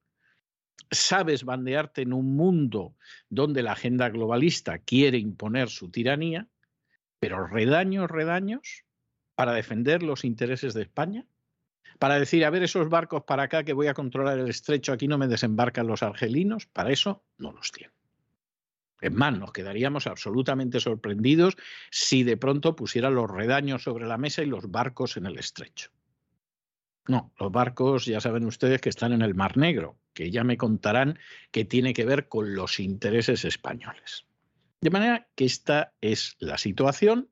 [0.91, 2.95] sabes bandearte en un mundo
[3.29, 6.47] donde la agenda globalista quiere imponer su tiranía,
[7.19, 8.85] pero redaños, redaños
[9.35, 11.25] para defender los intereses de España,
[11.99, 15.07] para decir, a ver, esos barcos para acá que voy a controlar el estrecho, aquí
[15.07, 17.93] no me desembarcan los argelinos, para eso no los tiene.
[19.01, 21.57] Es más, nos quedaríamos absolutamente sorprendidos
[21.91, 25.91] si de pronto pusiera los redaños sobre la mesa y los barcos en el estrecho.
[27.07, 30.57] No, los barcos ya saben ustedes que están en el Mar Negro, que ya me
[30.57, 31.19] contarán
[31.51, 34.25] que tiene que ver con los intereses españoles.
[34.81, 37.29] De manera que esta es la situación,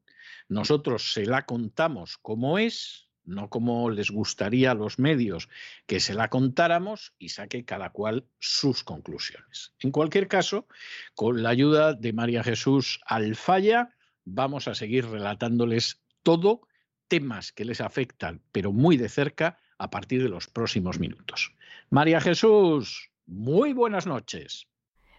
[0.47, 5.49] nosotros se la contamos como es, no como les gustaría a los medios
[5.85, 9.73] que se la contáramos y saque cada cual sus conclusiones.
[9.79, 10.67] En cualquier caso,
[11.15, 16.67] con la ayuda de María Jesús Alfaya, vamos a seguir relatándoles todo,
[17.07, 21.53] temas que les afectan, pero muy de cerca, a partir de los próximos minutos.
[21.93, 24.69] María Jesús, muy buenas noches.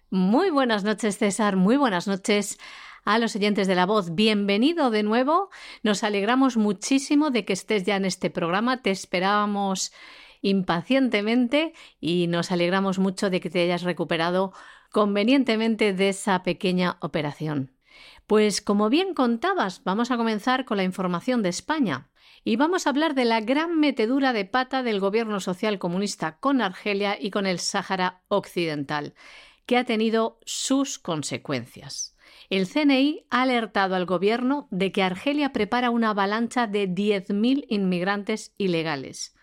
[0.08, 1.56] Muy buenas noches, César.
[1.56, 2.58] Muy buenas noches
[3.04, 4.14] a los oyentes de la voz.
[4.14, 5.50] Bienvenido de nuevo.
[5.82, 8.80] Nos alegramos muchísimo de que estés ya en este programa.
[8.80, 9.92] Te esperábamos
[10.40, 14.54] impacientemente y nos alegramos mucho de que te hayas recuperado
[14.90, 17.71] convenientemente de esa pequeña operación.
[18.26, 22.10] Pues como bien contabas, vamos a comenzar con la información de España
[22.44, 26.60] y vamos a hablar de la gran metedura de pata del gobierno social comunista con
[26.60, 29.14] Argelia y con el Sáhara Occidental,
[29.66, 32.16] que ha tenido sus consecuencias.
[32.50, 38.54] El CNI ha alertado al gobierno de que Argelia prepara una avalancha de 10.000 inmigrantes
[38.58, 39.34] ilegales.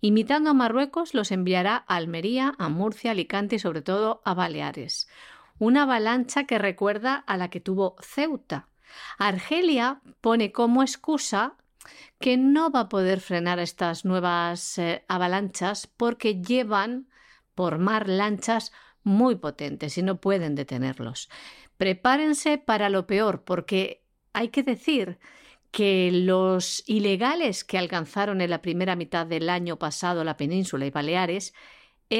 [0.00, 5.08] Imitando a Marruecos, los enviará a Almería, a Murcia, Alicante y sobre todo a Baleares.
[5.58, 8.68] Una avalancha que recuerda a la que tuvo Ceuta.
[9.18, 11.54] Argelia pone como excusa
[12.20, 17.08] que no va a poder frenar estas nuevas eh, avalanchas porque llevan
[17.54, 21.28] por mar lanchas muy potentes y no pueden detenerlos
[21.76, 25.18] prepárense para lo peor, porque hay que decir
[25.70, 30.90] que los ilegales que alcanzaron en la primera mitad del año pasado la península y
[30.90, 31.52] Baleares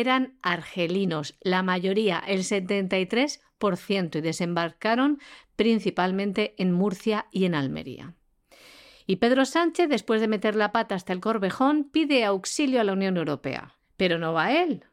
[0.01, 5.21] eran argelinos, la mayoría, el 73%, y desembarcaron
[5.57, 8.15] principalmente en Murcia y en Almería.
[9.07, 12.93] Y Pedro Sánchez, después de meter la pata hasta el Corvejón, pide auxilio a la
[12.93, 13.77] Unión Europea.
[13.97, 14.85] Pero no va a él,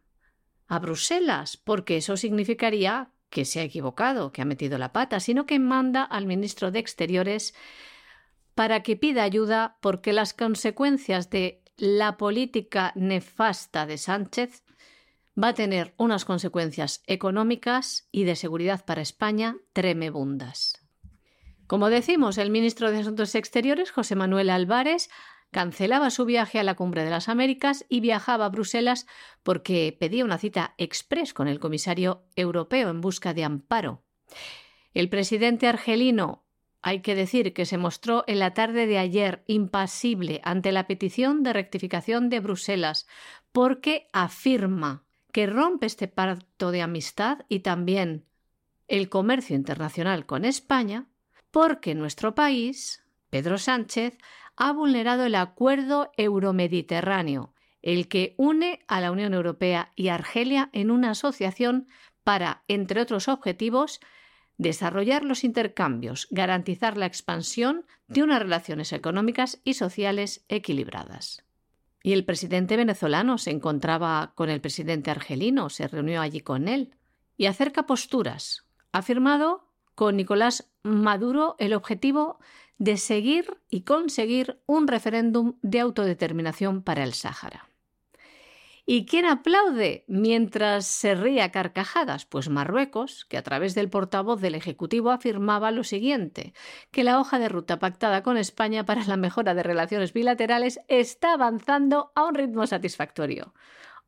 [0.68, 5.46] a Bruselas, porque eso significaría que se ha equivocado, que ha metido la pata, sino
[5.46, 7.56] que manda al ministro de Exteriores
[8.54, 14.64] para que pida ayuda porque las consecuencias de la política nefasta de Sánchez
[15.42, 20.86] va a tener unas consecuencias económicas y de seguridad para España tremebundas.
[21.68, 25.10] Como decimos, el ministro de Asuntos Exteriores, José Manuel Álvarez,
[25.52, 29.08] cancelaba su viaje a la Cumbre de las Américas y viajaba a Bruselas
[29.44, 34.04] porque pedía una cita express con el comisario europeo en busca de amparo.
[34.94, 36.46] El presidente argelino
[36.82, 41.44] hay que decir que se mostró en la tarde de ayer impasible ante la petición
[41.44, 43.08] de rectificación de Bruselas,
[43.52, 48.26] porque afirma que rompe este pacto de amistad y también
[48.88, 51.08] el comercio internacional con España,
[51.52, 54.18] porque nuestro país, Pedro Sánchez,
[54.56, 60.92] ha vulnerado el acuerdo euromediterráneo, el que une a la Unión Europea y Argelia en
[60.92, 61.88] una asociación
[62.24, 64.00] para, entre otros objetivos,
[64.58, 71.44] desarrollar los intercambios, garantizar la expansión de unas relaciones económicas y sociales equilibradas.
[72.04, 76.96] Y el presidente venezolano se encontraba con el presidente argelino, se reunió allí con él
[77.38, 78.66] y acerca posturas.
[78.92, 82.40] Ha firmado con Nicolás Maduro el objetivo
[82.78, 87.71] de seguir y conseguir un referéndum de autodeterminación para el Sáhara.
[88.94, 92.26] ¿Y quién aplaude mientras se ríe a carcajadas?
[92.26, 96.54] Pues Marruecos, que a través del portavoz del Ejecutivo afirmaba lo siguiente,
[96.92, 101.32] que la hoja de ruta pactada con España para la mejora de relaciones bilaterales está
[101.32, 103.54] avanzando a un ritmo satisfactorio.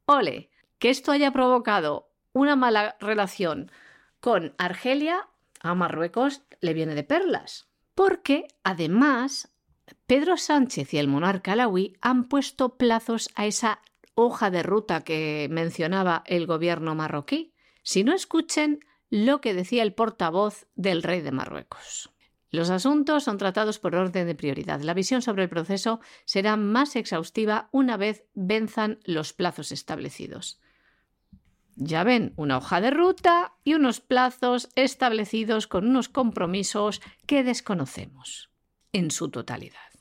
[0.03, 3.71] Ole, que esto haya provocado una mala relación
[4.19, 5.29] con Argelia,
[5.61, 9.47] a Marruecos le viene de perlas porque además
[10.07, 13.79] Pedro Sánchez y el monarca alawí han puesto plazos a esa
[14.15, 17.53] hoja de ruta que mencionaba el gobierno marroquí.
[17.83, 22.09] Si no escuchen lo que decía el portavoz del rey de Marruecos.
[22.49, 24.81] Los asuntos son tratados por orden de prioridad.
[24.81, 30.59] La visión sobre el proceso será más exhaustiva una vez venzan los plazos establecidos.
[31.75, 38.51] Ya ven, una hoja de ruta y unos plazos establecidos con unos compromisos que desconocemos
[38.91, 39.92] en su totalidad.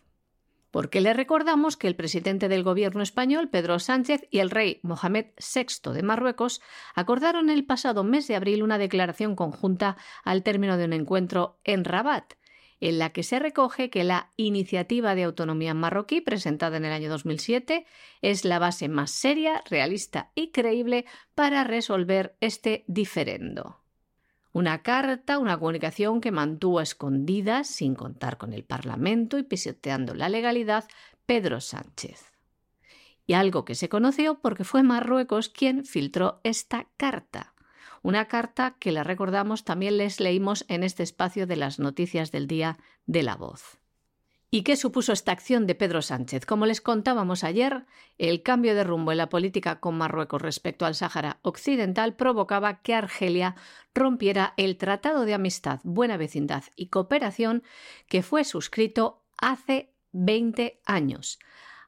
[0.73, 5.27] Porque le recordamos que el presidente del gobierno español, Pedro Sánchez, y el rey Mohamed
[5.37, 6.63] VI de Marruecos
[6.95, 11.85] acordaron el pasado mes de abril una declaración conjunta al término de un encuentro en
[11.85, 12.33] Rabat,
[12.81, 17.11] en la que se recoge que la iniciativa de autonomía marroquí presentada en el año
[17.11, 17.85] 2007
[18.23, 21.05] es la base más seria, realista y creíble
[21.35, 23.82] para resolver este diferendo.
[24.53, 30.15] Una carta, una comunicación que mantuvo a escondidas, sin contar con el Parlamento y pisoteando
[30.15, 30.85] la legalidad,
[31.25, 32.33] Pedro Sánchez.
[33.27, 37.55] Y algo que se conoció porque fue Marruecos quien filtró esta carta.
[38.03, 42.47] Una carta que la recordamos también les leímos en este espacio de las noticias del
[42.47, 43.82] día de la voz.
[44.55, 46.45] ¿Y qué supuso esta acción de Pedro Sánchez?
[46.45, 47.87] Como les contábamos ayer,
[48.19, 52.95] el cambio de rumbo en la política con Marruecos respecto al Sáhara Occidental provocaba que
[52.95, 53.57] Argelia
[53.95, 57.63] rompiera el Tratado de Amistad, Buena Vecindad y Cooperación
[58.09, 61.39] que fue suscrito hace 20 años.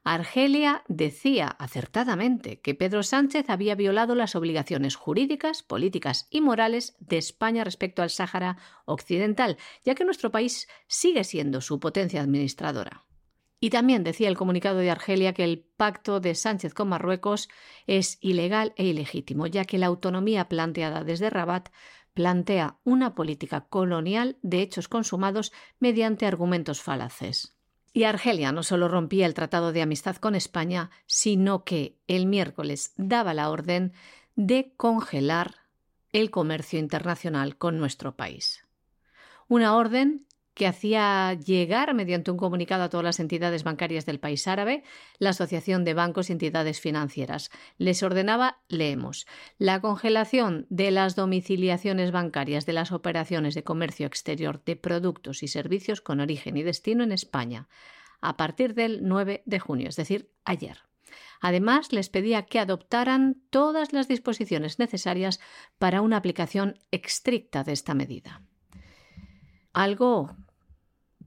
[0.07, 7.17] Argelia decía acertadamente que Pedro Sánchez había violado las obligaciones jurídicas, políticas y morales de
[7.17, 13.03] España respecto al Sáhara Occidental, ya que nuestro país sigue siendo su potencia administradora.
[13.59, 17.49] Y también decía el comunicado de Argelia que el pacto de Sánchez con Marruecos
[17.87, 21.69] es ilegal e ilegítimo, ya que la autonomía planteada desde Rabat
[22.13, 27.54] plantea una política colonial de hechos consumados mediante argumentos falaces.
[27.95, 32.91] Y Argelia no solo rompía el tratado de amistad con España, sino que el miércoles
[32.97, 33.93] daba la orden
[34.35, 35.55] de congelar
[36.11, 38.65] el comercio internacional con nuestro país.
[39.47, 44.47] Una orden que hacía llegar mediante un comunicado a todas las entidades bancarias del país
[44.47, 44.83] árabe,
[45.19, 47.51] la Asociación de Bancos y Entidades Financieras.
[47.77, 49.27] Les ordenaba, leemos,
[49.59, 55.49] la congelación de las domiciliaciones bancarias de las operaciones de comercio exterior de productos y
[55.49, 57.67] servicios con origen y destino en España
[58.21, 60.77] a partir del 9 de junio, es decir, ayer.
[61.41, 65.39] Además, les pedía que adoptaran todas las disposiciones necesarias
[65.77, 68.41] para una aplicación estricta de esta medida.
[69.73, 70.35] Algo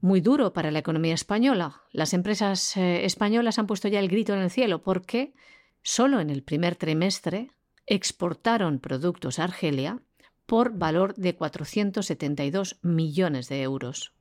[0.01, 1.83] muy duro para la economía española.
[1.93, 5.35] Las empresas eh, españolas han puesto ya el grito en el cielo porque
[5.83, 7.51] solo en el primer trimestre
[7.87, 10.03] exportaron productos a Argelia
[10.47, 14.15] por valor de 472 millones de euros.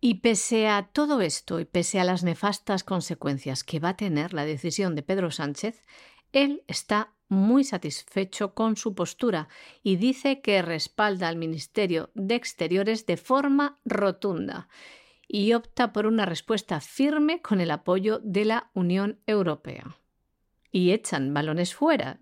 [0.00, 4.34] Y pese a todo esto y pese a las nefastas consecuencias que va a tener
[4.34, 5.82] la decisión de Pedro Sánchez,
[6.32, 9.48] él está muy satisfecho con su postura
[9.82, 14.68] y dice que respalda al Ministerio de Exteriores de forma rotunda
[15.28, 19.96] y opta por una respuesta firme con el apoyo de la Unión Europea.
[20.70, 22.20] Y echan balones fuera.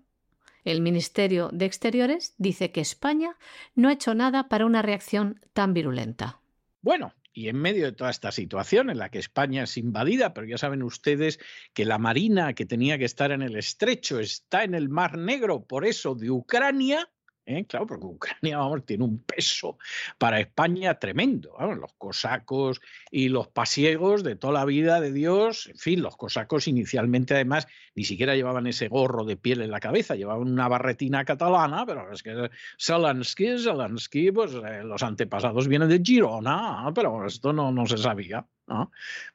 [0.63, 3.37] El Ministerio de Exteriores dice que España
[3.75, 6.41] no ha hecho nada para una reacción tan virulenta.
[6.81, 10.47] Bueno, y en medio de toda esta situación en la que España es invadida, pero
[10.47, 11.37] ya saben ustedes
[11.73, 15.65] que la Marina que tenía que estar en el estrecho está en el Mar Negro,
[15.65, 17.11] por eso de Ucrania,
[17.45, 17.65] ¿eh?
[17.65, 19.77] Claro, porque Ucrania tiene un peso
[20.17, 21.55] para España tremendo.
[21.59, 22.81] los cosacos
[23.11, 27.67] y los pasiegos de toda la vida de Dios, en fin, los cosacos inicialmente además
[27.95, 32.11] ni siquiera llevaban ese gorro de piel en la cabeza, llevaban una barretina catalana, pero
[32.11, 37.85] es que Zelensky, Zelensky, pues eh, los antepasados vienen de Girona, pero esto no, no
[37.85, 38.45] se sabía.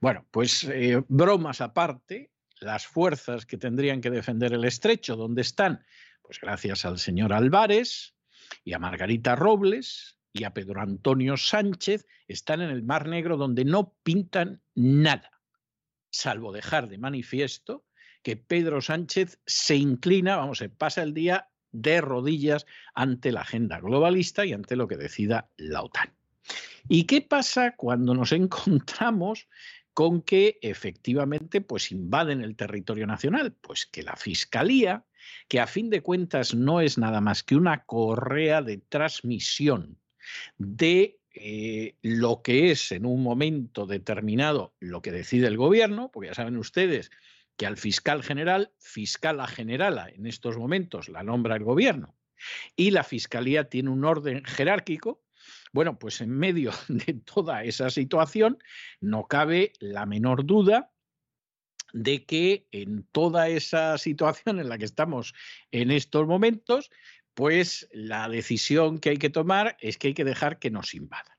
[0.00, 2.30] Bueno, pues eh, bromas aparte,
[2.60, 5.84] las fuerzas que tendrían que defender el estrecho, ¿dónde están?
[6.30, 8.14] Pues gracias al señor Álvarez
[8.62, 13.64] y a Margarita Robles y a Pedro Antonio Sánchez, están en el Mar Negro donde
[13.64, 15.42] no pintan nada,
[16.08, 17.84] salvo dejar de manifiesto
[18.22, 22.64] que Pedro Sánchez se inclina, vamos, se pasa el día de rodillas
[22.94, 26.14] ante la agenda globalista y ante lo que decida la OTAN.
[26.88, 29.48] ¿Y qué pasa cuando nos encontramos
[29.92, 33.52] con que efectivamente pues invaden el territorio nacional?
[33.60, 35.04] Pues que la Fiscalía
[35.48, 39.98] que a fin de cuentas no es nada más que una correa de transmisión
[40.58, 46.28] de eh, lo que es en un momento determinado lo que decide el gobierno, porque
[46.28, 47.10] ya saben ustedes
[47.56, 52.16] que al fiscal general, fiscala generala, en estos momentos la nombra el gobierno,
[52.74, 55.22] y la fiscalía tiene un orden jerárquico,
[55.72, 58.58] bueno, pues en medio de toda esa situación
[59.00, 60.90] no cabe la menor duda
[61.92, 65.34] de que en toda esa situación en la que estamos
[65.70, 66.90] en estos momentos,
[67.34, 71.36] pues la decisión que hay que tomar es que hay que dejar que nos invadan.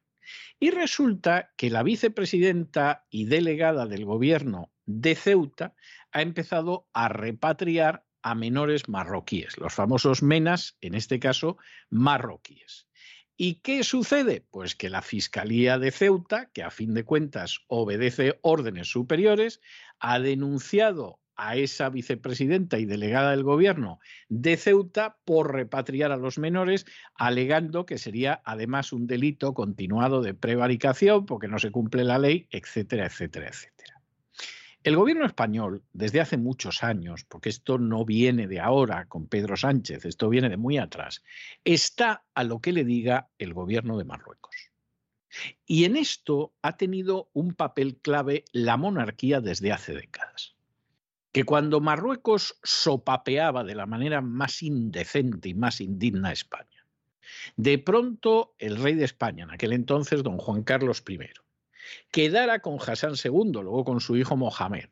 [0.59, 5.75] Y resulta que la vicepresidenta y delegada del gobierno de Ceuta
[6.11, 11.57] ha empezado a repatriar a menores marroquíes, los famosos menas, en este caso
[11.89, 12.87] marroquíes.
[13.37, 14.45] ¿Y qué sucede?
[14.51, 19.61] Pues que la Fiscalía de Ceuta, que a fin de cuentas obedece órdenes superiores,
[20.01, 23.99] ha denunciado a esa vicepresidenta y delegada del gobierno
[24.29, 26.85] de Ceuta por repatriar a los menores,
[27.15, 32.47] alegando que sería además un delito continuado de prevaricación porque no se cumple la ley,
[32.51, 34.01] etcétera, etcétera, etcétera.
[34.83, 39.55] El gobierno español, desde hace muchos años, porque esto no viene de ahora con Pedro
[39.55, 41.23] Sánchez, esto viene de muy atrás,
[41.63, 44.50] está a lo que le diga el gobierno de Marruecos.
[45.65, 50.55] Y en esto ha tenido un papel clave la monarquía desde hace décadas.
[51.31, 56.85] Que cuando Marruecos sopapeaba de la manera más indecente y más indigna a España,
[57.55, 61.19] de pronto el rey de España, en aquel entonces don Juan Carlos I,
[62.11, 64.89] quedara con Hassan II, luego con su hijo Mohamed,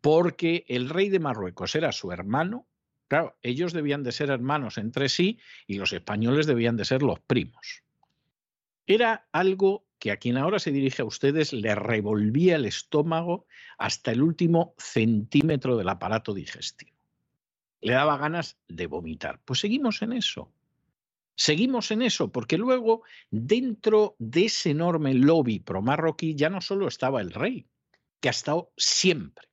[0.00, 2.66] porque el rey de Marruecos era su hermano,
[3.08, 7.20] claro, ellos debían de ser hermanos entre sí y los españoles debían de ser los
[7.20, 7.82] primos.
[8.88, 14.12] Era algo que a quien ahora se dirige a ustedes le revolvía el estómago hasta
[14.12, 16.96] el último centímetro del aparato digestivo.
[17.82, 19.42] Le daba ganas de vomitar.
[19.44, 20.50] Pues seguimos en eso.
[21.34, 27.20] Seguimos en eso, porque luego dentro de ese enorme lobby pro-marroquí ya no solo estaba
[27.20, 27.68] el rey,
[28.20, 29.47] que ha estado siempre.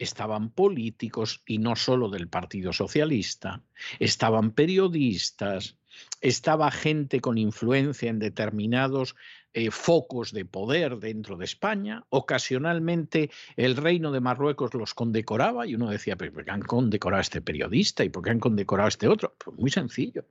[0.00, 3.62] Estaban políticos y no solo del Partido Socialista,
[3.98, 5.76] estaban periodistas,
[6.20, 9.14] estaba gente con influencia en determinados
[9.52, 12.04] eh, focos de poder dentro de España.
[12.08, 17.22] Ocasionalmente el reino de Marruecos los condecoraba y uno decía, ¿por qué han condecorado a
[17.22, 19.36] este periodista y por qué han condecorado a este otro?
[19.38, 20.24] Pues muy sencillo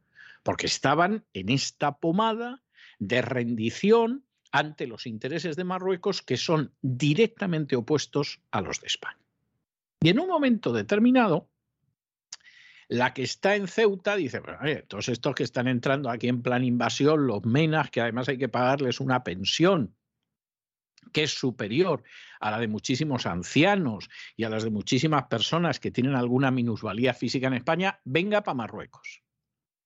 [0.44, 2.62] porque estaban en esta pomada
[3.00, 9.19] de rendición ante los intereses de Marruecos que son directamente opuestos a los de España.
[10.02, 11.50] Y en un momento determinado,
[12.88, 14.42] la que está en Ceuta dice,
[14.88, 18.50] todos estos que están entrando aquí en plan invasión, los menas, que además hay que
[18.50, 19.96] pagarles una pensión
[21.14, 22.04] que es superior
[22.40, 27.14] a la de muchísimos ancianos y a las de muchísimas personas que tienen alguna minusvalía
[27.14, 29.22] física en España, venga para Marruecos.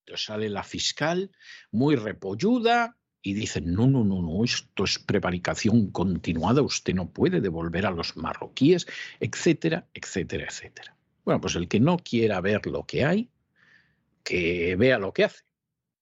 [0.05, 1.31] Entonces sale la fiscal
[1.71, 7.39] muy repolluda y dice, no, no, no, no, esto es prevaricación continuada, usted no puede
[7.39, 8.85] devolver a los marroquíes,
[9.21, 10.95] etcétera, etcétera, etcétera.
[11.23, 13.29] Bueno, pues el que no quiera ver lo que hay,
[14.25, 15.43] que vea lo que hace.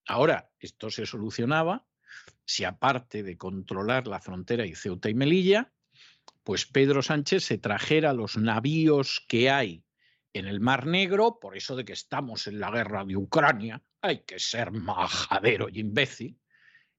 [0.08, 1.86] Ahora, esto se solucionaba
[2.44, 5.72] si aparte de controlar la frontera y Ceuta y Melilla,
[6.44, 9.86] pues Pedro Sánchez se trajera los navíos que hay
[10.34, 14.24] en el Mar Negro, por eso de que estamos en la guerra de Ucrania, hay
[14.24, 16.41] que ser majadero y imbécil,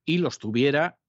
[0.05, 0.99] y los tuviera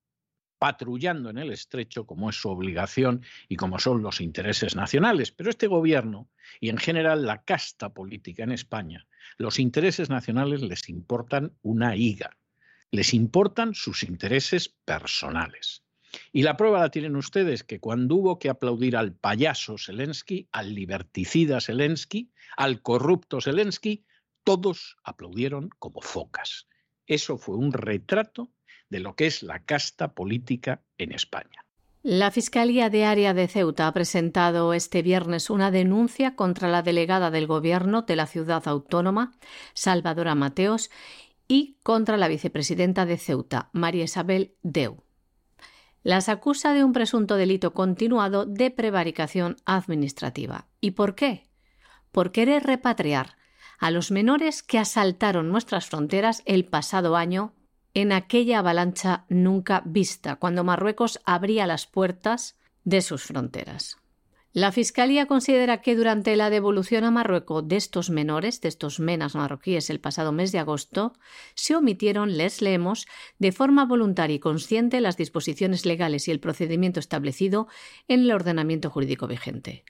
[0.58, 5.30] patrullando en el estrecho como es su obligación y como son los intereses nacionales.
[5.30, 10.88] Pero este gobierno y en general la casta política en España, los intereses nacionales les
[10.88, 12.38] importan una higa,
[12.90, 15.84] les importan sus intereses personales.
[16.32, 20.74] Y la prueba la tienen ustedes que cuando hubo que aplaudir al payaso Zelensky, al
[20.74, 24.06] liberticida Zelensky, al corrupto Zelensky,
[24.44, 26.68] todos aplaudieron como focas.
[27.06, 28.53] Eso fue un retrato
[28.94, 31.66] de lo que es la casta política en España.
[32.04, 37.32] La Fiscalía de Área de Ceuta ha presentado este viernes una denuncia contra la delegada
[37.32, 39.32] del Gobierno de la ciudad autónoma,
[39.72, 40.92] Salvadora Mateos,
[41.48, 45.02] y contra la vicepresidenta de Ceuta, María Isabel Deu
[46.04, 50.68] las acusa de un presunto delito continuado de prevaricación administrativa.
[50.78, 51.48] ¿Y por qué?
[52.12, 53.38] Por querer repatriar
[53.78, 57.54] a los menores que asaltaron nuestras fronteras el pasado año
[57.94, 63.96] en aquella avalancha nunca vista, cuando Marruecos abría las puertas de sus fronteras.
[64.52, 69.34] La Fiscalía considera que durante la devolución a Marruecos de estos menores, de estos menas
[69.34, 71.12] marroquíes el pasado mes de agosto,
[71.56, 73.08] se omitieron, les leemos,
[73.40, 77.66] de forma voluntaria y consciente las disposiciones legales y el procedimiento establecido
[78.06, 79.84] en el ordenamiento jurídico vigente.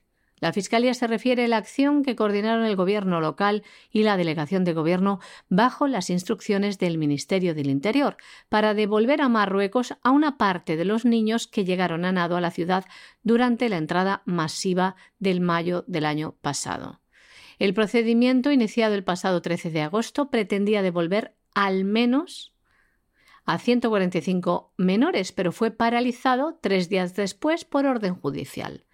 [0.44, 4.62] La Fiscalía se refiere a la acción que coordinaron el Gobierno local y la Delegación
[4.62, 5.18] de Gobierno
[5.48, 8.18] bajo las instrucciones del Ministerio del Interior
[8.50, 12.42] para devolver a Marruecos a una parte de los niños que llegaron a nado a
[12.42, 12.84] la ciudad
[13.22, 17.00] durante la entrada masiva del mayo del año pasado.
[17.58, 22.53] El procedimiento, iniciado el pasado 13 de agosto, pretendía devolver al menos
[23.44, 28.84] a 145 menores, pero fue paralizado tres días después por orden judicial.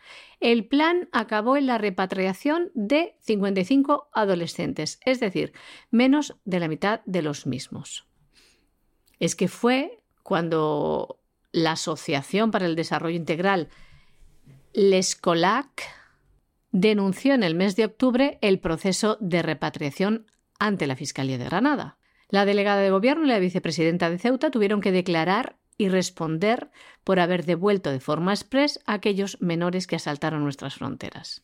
[0.41, 5.53] El plan acabó en la repatriación de 55 adolescentes, es decir,
[5.91, 8.09] menos de la mitad de los mismos.
[9.19, 11.21] Es que fue cuando
[11.53, 13.69] la Asociación para el Desarrollo Integral,
[14.73, 15.83] l'Escolac,
[16.73, 20.27] denunció en el mes de octubre el proceso de repatriación
[20.59, 21.99] ante la Fiscalía de Granada.
[22.31, 26.71] La delegada de gobierno y la vicepresidenta de Ceuta tuvieron que declarar y responder
[27.05, 31.43] por haber devuelto de forma express a aquellos menores que asaltaron nuestras fronteras.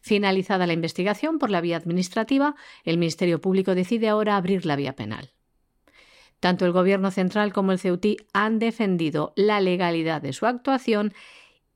[0.00, 4.96] Finalizada la investigación por la vía administrativa, el Ministerio Público decide ahora abrir la vía
[4.96, 5.30] penal.
[6.40, 11.14] Tanto el Gobierno central como el Ceutí han defendido la legalidad de su actuación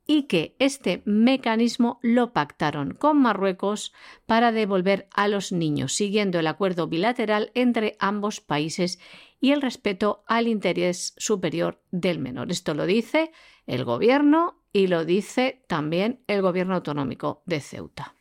[0.07, 3.93] y que este mecanismo lo pactaron con Marruecos
[4.27, 8.99] para devolver a los niños, siguiendo el acuerdo bilateral entre ambos países
[9.41, 12.51] y el respeto al interés superior del menor.
[12.51, 13.33] Esto lo dice
[13.67, 18.15] el gobierno y lo dice también el gobierno autonómico de Ceuta.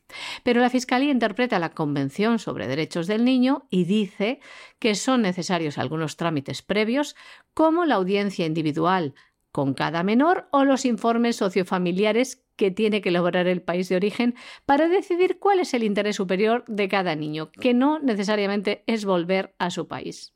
[0.44, 4.40] Pero la Fiscalía interpreta la Convención sobre Derechos del Niño y dice
[4.80, 7.16] que son necesarios algunos trámites previos,
[7.54, 9.16] como la audiencia individual
[9.56, 14.36] con cada menor o los informes sociofamiliares que tiene que lograr el país de origen
[14.66, 19.56] para decidir cuál es el interés superior de cada niño, que no necesariamente es volver
[19.58, 20.34] a su país.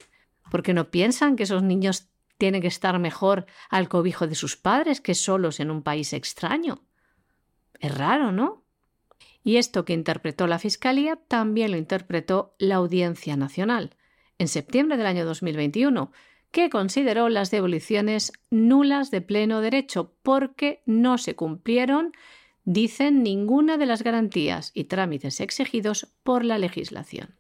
[0.50, 2.08] Porque no piensan que esos niños
[2.38, 6.86] tienen que estar mejor al cobijo de sus padres que solos en un país extraño.
[7.82, 8.64] Es raro, ¿no?
[9.44, 13.98] Y esto que interpretó la Fiscalía también lo interpretó la Audiencia Nacional
[14.38, 16.14] en septiembre del año 2021,
[16.52, 22.14] que consideró las devoluciones nulas de pleno derecho porque no se cumplieron,
[22.64, 27.36] dicen, ninguna de las garantías y trámites exigidos por la legislación.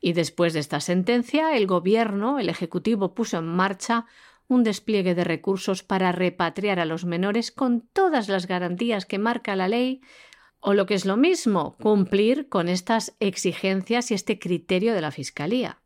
[0.00, 4.06] Y después de esta sentencia, el Gobierno, el Ejecutivo, puso en marcha
[4.46, 9.56] un despliegue de recursos para repatriar a los menores con todas las garantías que marca
[9.56, 10.00] la ley,
[10.60, 15.10] o lo que es lo mismo, cumplir con estas exigencias y este criterio de la
[15.10, 15.80] Fiscalía.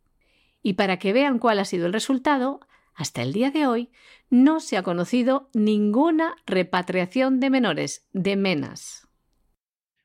[0.62, 2.60] Y para que vean cuál ha sido el resultado,
[2.94, 3.90] hasta el día de hoy
[4.30, 9.08] no se ha conocido ninguna repatriación de menores, de menas.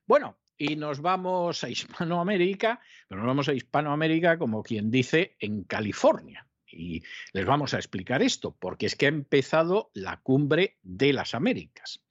[0.05, 5.63] Bueno, y nos vamos a Hispanoamérica, pero nos vamos a Hispanoamérica como quien dice en
[5.63, 6.47] California.
[6.69, 7.03] Y
[7.33, 12.03] les vamos a explicar esto, porque es que ha empezado la cumbre de las Américas.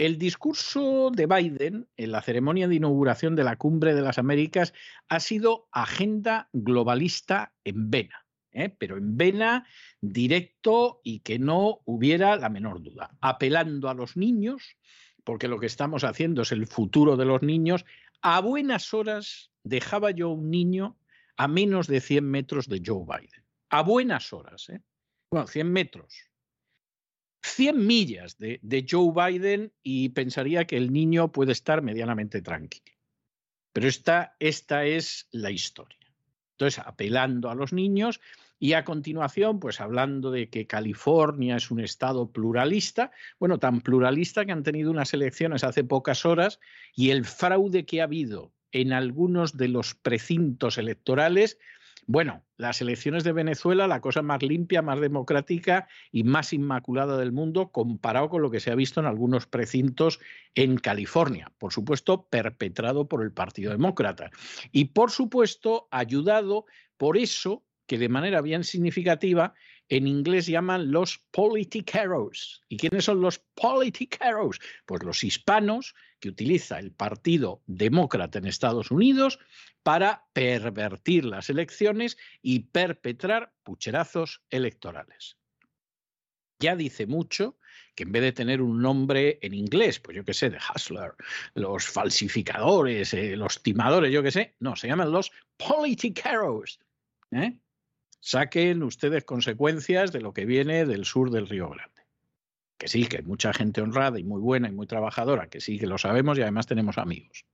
[0.00, 4.72] El discurso de Biden en la ceremonia de inauguración de la Cumbre de las Américas
[5.10, 8.70] ha sido agenda globalista en vena, ¿eh?
[8.70, 9.66] pero en vena
[10.00, 14.78] directo y que no hubiera la menor duda, apelando a los niños,
[15.22, 17.84] porque lo que estamos haciendo es el futuro de los niños.
[18.22, 20.96] A buenas horas dejaba yo un niño
[21.36, 23.44] a menos de 100 metros de Joe Biden.
[23.68, 24.80] A buenas horas, ¿eh?
[25.30, 26.29] Bueno, 100 metros
[27.42, 32.92] 100 millas de, Joe Biden y pensaría que el niño puede estar medianamente tranquilo.
[33.72, 35.98] Pero esta, esta es la historia.
[36.52, 38.20] Entonces, apelando a los niños
[38.58, 44.44] y a continuación, pues hablando de que California es un estado pluralista, bueno, tan pluralista
[44.44, 46.60] que han tenido unas elecciones hace pocas horas
[46.94, 51.58] y el fraude que ha habido en algunos de los precintos electorales
[52.12, 57.30] bueno, las elecciones de Venezuela, la cosa más limpia, más democrática y más inmaculada del
[57.30, 60.18] mundo, comparado con lo que se ha visto en algunos precintos
[60.56, 64.32] en California, por supuesto, perpetrado por el Partido Demócrata.
[64.72, 66.64] Y, por supuesto, ayudado
[66.96, 69.54] por eso que de manera bien significativa
[69.88, 72.64] en inglés llaman los politiqueros.
[72.68, 74.58] ¿Y quiénes son los politiqueros?
[74.84, 79.38] Pues los hispanos que utiliza el Partido Demócrata en Estados Unidos
[79.82, 85.38] para pervertir las elecciones y perpetrar pucherazos electorales.
[86.60, 87.58] Ya dice mucho
[87.94, 91.14] que en vez de tener un nombre en inglés, pues yo qué sé, de hustler,
[91.54, 96.78] los falsificadores, eh, los timadores, yo qué sé, no, se llaman los politiqueros.
[97.30, 97.58] ¿eh?
[98.20, 101.99] Saquen ustedes consecuencias de lo que viene del sur del Río Grande.
[102.80, 105.78] Que sí, que hay mucha gente honrada y muy buena y muy trabajadora, que sí,
[105.78, 107.44] que lo sabemos y además tenemos amigos.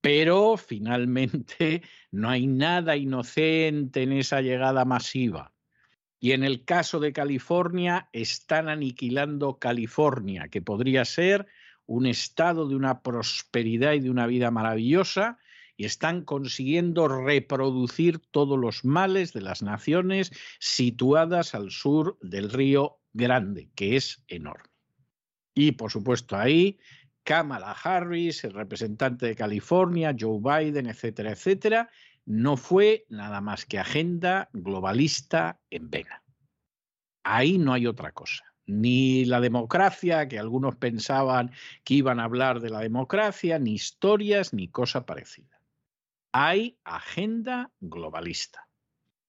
[0.00, 5.52] Pero finalmente no hay nada inocente en esa llegada masiva.
[6.20, 11.48] Y en el caso de California, están aniquilando California, que podría ser
[11.86, 15.38] un estado de una prosperidad y de una vida maravillosa,
[15.76, 23.01] y están consiguiendo reproducir todos los males de las naciones situadas al sur del río
[23.12, 24.70] Grande, que es enorme.
[25.54, 26.78] Y por supuesto ahí
[27.24, 31.90] Kamala Harris, el representante de California, Joe Biden, etcétera, etcétera,
[32.24, 36.22] no fue nada más que agenda globalista en vena.
[37.22, 41.50] Ahí no hay otra cosa ni la democracia, que algunos pensaban
[41.82, 45.62] que iban a hablar de la democracia, ni historias, ni cosa parecida
[46.32, 48.66] hay agenda globalista.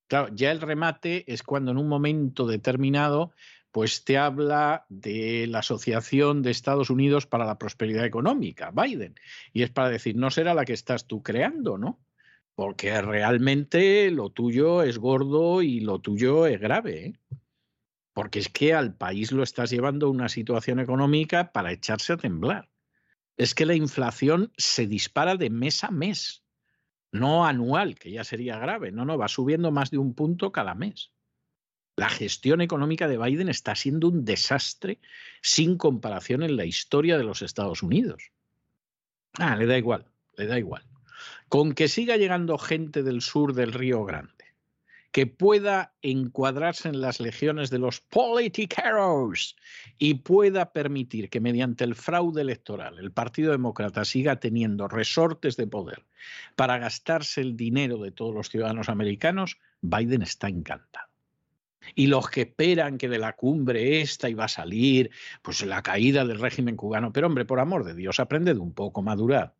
[0.07, 3.33] Claro, ya el remate es cuando en un momento determinado
[3.73, 9.15] pues te habla de la Asociación de Estados Unidos para la Prosperidad Económica, Biden,
[9.51, 11.99] y es para decir, no será la que estás tú creando, ¿no?
[12.53, 17.13] Porque realmente lo tuyo es gordo y lo tuyo es grave, ¿eh?
[18.13, 22.69] porque es que al país lo estás llevando una situación económica para echarse a temblar.
[23.37, 26.43] Es que la inflación se dispara de mes a mes
[27.11, 30.75] no anual, que ya sería grave, no, no, va subiendo más de un punto cada
[30.75, 31.12] mes.
[31.95, 34.99] La gestión económica de Biden está siendo un desastre
[35.41, 38.31] sin comparación en la historia de los Estados Unidos.
[39.33, 40.83] Ah, le da igual, le da igual.
[41.49, 44.55] Con que siga llegando gente del sur del Río Grande,
[45.11, 49.55] que pueda encuadrarse en las legiones de los politiqueros
[49.99, 55.67] y pueda permitir que mediante el fraude electoral el Partido Demócrata siga teniendo resortes de
[55.67, 56.03] poder
[56.55, 61.12] para gastarse el dinero de todos los ciudadanos americanos, Biden está encantado.
[61.95, 65.11] Y los que esperan que de la cumbre esta iba a salir,
[65.41, 67.11] pues la caída del régimen cubano.
[67.11, 69.55] Pero hombre, por amor de Dios, aprende de un poco, madurar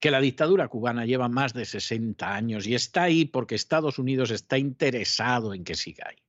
[0.00, 4.30] que la dictadura cubana lleva más de 60 años y está ahí porque Estados Unidos
[4.30, 6.22] está interesado en que siga ahí.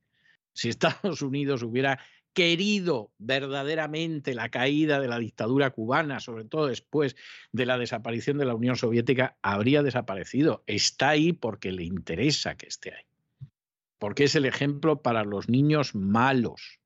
[0.54, 2.00] Si Estados Unidos hubiera
[2.34, 7.16] querido verdaderamente la caída de la dictadura cubana, sobre todo después
[7.52, 10.64] de la desaparición de la Unión Soviética, habría desaparecido.
[10.68, 13.09] Está ahí porque le interesa que esté ahí.
[14.00, 16.80] Porque es el ejemplo para los niños malos,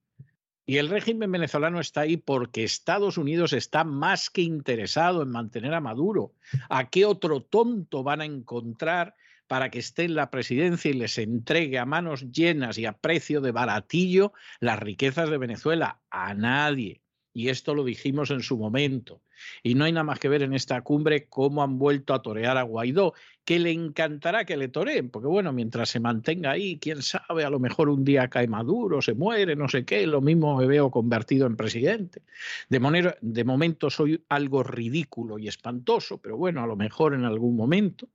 [0.66, 5.74] y el régimen venezolano está ahí porque Estados Unidos está más que interesado en mantener
[5.74, 6.34] a Maduro.
[6.70, 9.16] ¿A qué otro tonto van a encontrar
[9.48, 13.42] para que esté en la presidencia y les entregue a manos llenas y a precio
[13.42, 16.02] de baratillo las riquezas de Venezuela?
[16.10, 17.03] A nadie
[17.34, 19.22] y esto lo dijimos en su momento.
[19.64, 22.58] Y no hay nada más que ver en esta cumbre cómo han vuelto a torear
[22.58, 23.14] a Guaidó,
[23.44, 27.50] que le encantará que le toreen, porque bueno, mientras se mantenga ahí, quién sabe, a
[27.50, 30.92] lo mejor un día cae Maduro, se muere, no sé qué, lo mismo me veo
[30.92, 32.22] convertido en presidente.
[32.70, 37.26] De, manera, de momento soy algo ridículo y espantoso, pero bueno, a lo mejor en
[37.26, 38.08] algún momento.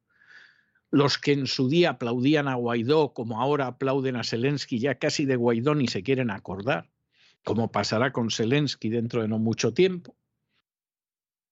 [0.91, 5.27] Los que en su día aplaudían a Guaidó, como ahora aplauden a Zelensky, ya casi
[5.27, 6.89] de Guaidó ni se quieren acordar
[7.45, 10.17] como pasará con Zelensky dentro de no mucho tiempo.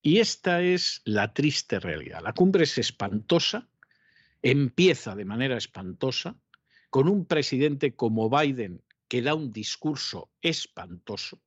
[0.03, 2.21] Y esta es la triste realidad.
[2.23, 3.69] La cumbre es espantosa,
[4.43, 6.37] empieza de manera espantosa,
[6.91, 11.41] con un presidente como Biden que da un discurso espantoso,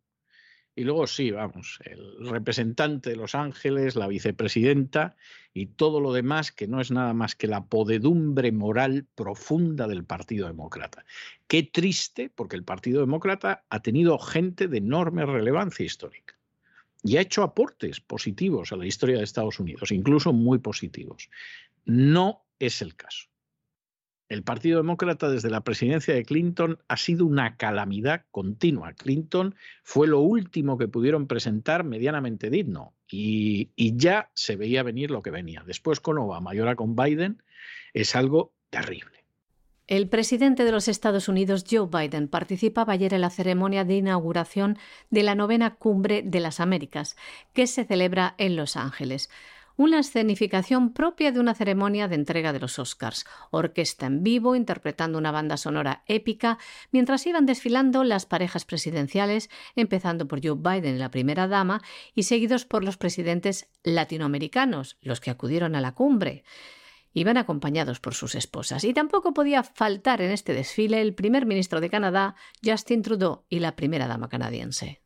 [0.79, 5.17] y luego sí, vamos, el representante de Los Ángeles, la vicepresidenta
[5.53, 10.05] y todo lo demás que no es nada más que la podedumbre moral profunda del
[10.05, 11.03] Partido Demócrata.
[11.49, 16.39] Qué triste, porque el Partido Demócrata ha tenido gente de enorme relevancia histórica
[17.03, 21.29] y ha hecho aportes positivos a la historia de Estados Unidos, incluso muy positivos.
[21.83, 23.27] No es el caso.
[24.29, 28.93] El Partido Demócrata desde la presidencia de Clinton ha sido una calamidad continua.
[28.93, 35.23] Clinton fue lo último que pudieron presentar medianamente digno y, ya se veía venir lo
[35.23, 35.63] que venía.
[35.65, 37.41] Después con Obama y ahora con Biden
[37.95, 39.25] es algo terrible.
[39.87, 44.77] El presidente de los Estados Unidos, Joe Biden, participaba ayer en la ceremonia de inauguración
[45.09, 47.17] de la novena cumbre de las Américas,
[47.53, 49.31] que se celebra en Los Ángeles
[49.79, 55.17] una escenificación propia de una ceremonia de entrega de los Oscars, orquesta en vivo interpretando
[55.17, 56.57] una banda sonora épica,
[56.91, 61.81] mientras iban desfilando las parejas presidenciales, empezando por Joe Biden la primera dama,
[62.13, 66.43] y seguidos por los presidentes latinoamericanos, los que acudieron a la cumbre.
[67.13, 71.79] Iban acompañados por sus esposas, y tampoco podía faltar en este desfile el primer ministro
[71.79, 75.01] de Canadá, Justin Trudeau, y la primera dama canadiense.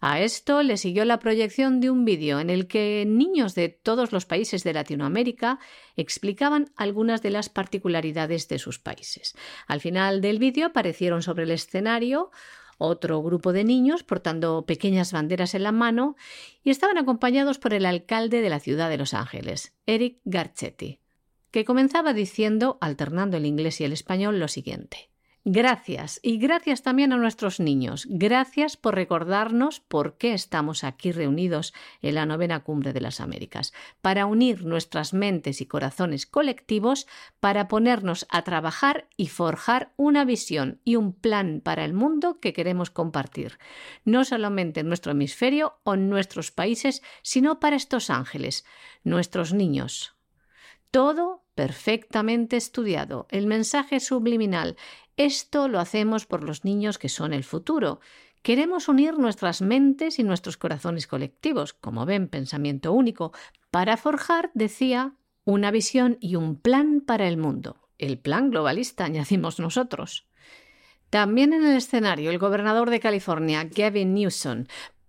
[0.00, 4.12] A esto le siguió la proyección de un vídeo en el que niños de todos
[4.12, 5.58] los países de Latinoamérica
[5.96, 9.34] explicaban algunas de las particularidades de sus países.
[9.66, 12.30] Al final del vídeo aparecieron sobre el escenario
[12.78, 16.16] otro grupo de niños portando pequeñas banderas en la mano
[16.62, 21.00] y estaban acompañados por el alcalde de la ciudad de Los Ángeles, Eric Garcetti,
[21.50, 25.10] que comenzaba diciendo, alternando el inglés y el español, lo siguiente.
[25.48, 28.08] Gracias y gracias también a nuestros niños.
[28.10, 31.72] Gracias por recordarnos por qué estamos aquí reunidos
[32.02, 37.06] en la novena cumbre de las Américas, para unir nuestras mentes y corazones colectivos,
[37.38, 42.52] para ponernos a trabajar y forjar una visión y un plan para el mundo que
[42.52, 43.60] queremos compartir,
[44.04, 48.64] no solamente en nuestro hemisferio o en nuestros países, sino para estos ángeles,
[49.04, 50.16] nuestros niños.
[50.90, 54.76] Todo perfectamente estudiado, el mensaje subliminal,
[55.16, 58.00] esto lo hacemos por los niños que son el futuro.
[58.42, 63.32] Queremos unir nuestras mentes y nuestros corazones colectivos, como ven, pensamiento único,
[63.70, 65.14] para forjar, decía,
[65.44, 67.76] una visión y un plan para el mundo.
[67.98, 70.26] El plan globalista, añadimos nosotros.
[71.10, 74.64] También en el escenario, el gobernador de California, Gavin Newsom,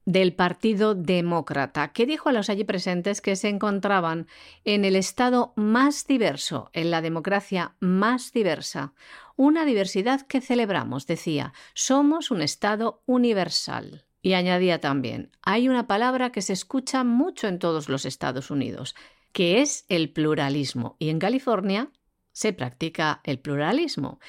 [0.08, 4.28] del Partido Demócrata, que dijo a los allí presentes que se encontraban
[4.64, 8.94] en el estado más diverso, en la democracia más diversa.
[9.36, 14.06] Una diversidad que celebramos, decía, somos un estado universal.
[14.22, 18.96] Y añadía también, hay una palabra que se escucha mucho en todos los Estados Unidos,
[19.34, 20.96] que es el pluralismo.
[21.00, 21.92] Y en California
[22.32, 24.22] se practica el pluralismo.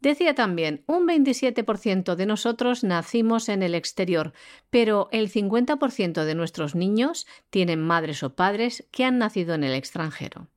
[0.00, 4.32] Decía también, un 27% de nosotros nacimos en el exterior,
[4.70, 9.74] pero el 50% de nuestros niños tienen madres o padres que han nacido en el
[9.74, 10.48] extranjero.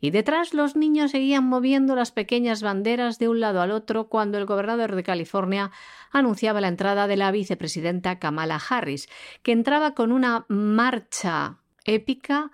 [0.00, 4.38] Y detrás los niños seguían moviendo las pequeñas banderas de un lado al otro cuando
[4.38, 5.70] el gobernador de California
[6.10, 9.08] anunciaba la entrada de la vicepresidenta Kamala Harris,
[9.42, 12.50] que entraba con una marcha épica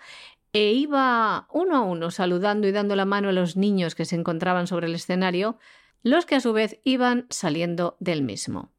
[0.52, 4.16] e iba uno a uno saludando y dando la mano a los niños que se
[4.16, 5.58] encontraban sobre el escenario,
[6.06, 8.70] los que a su vez iban saliendo del mismo.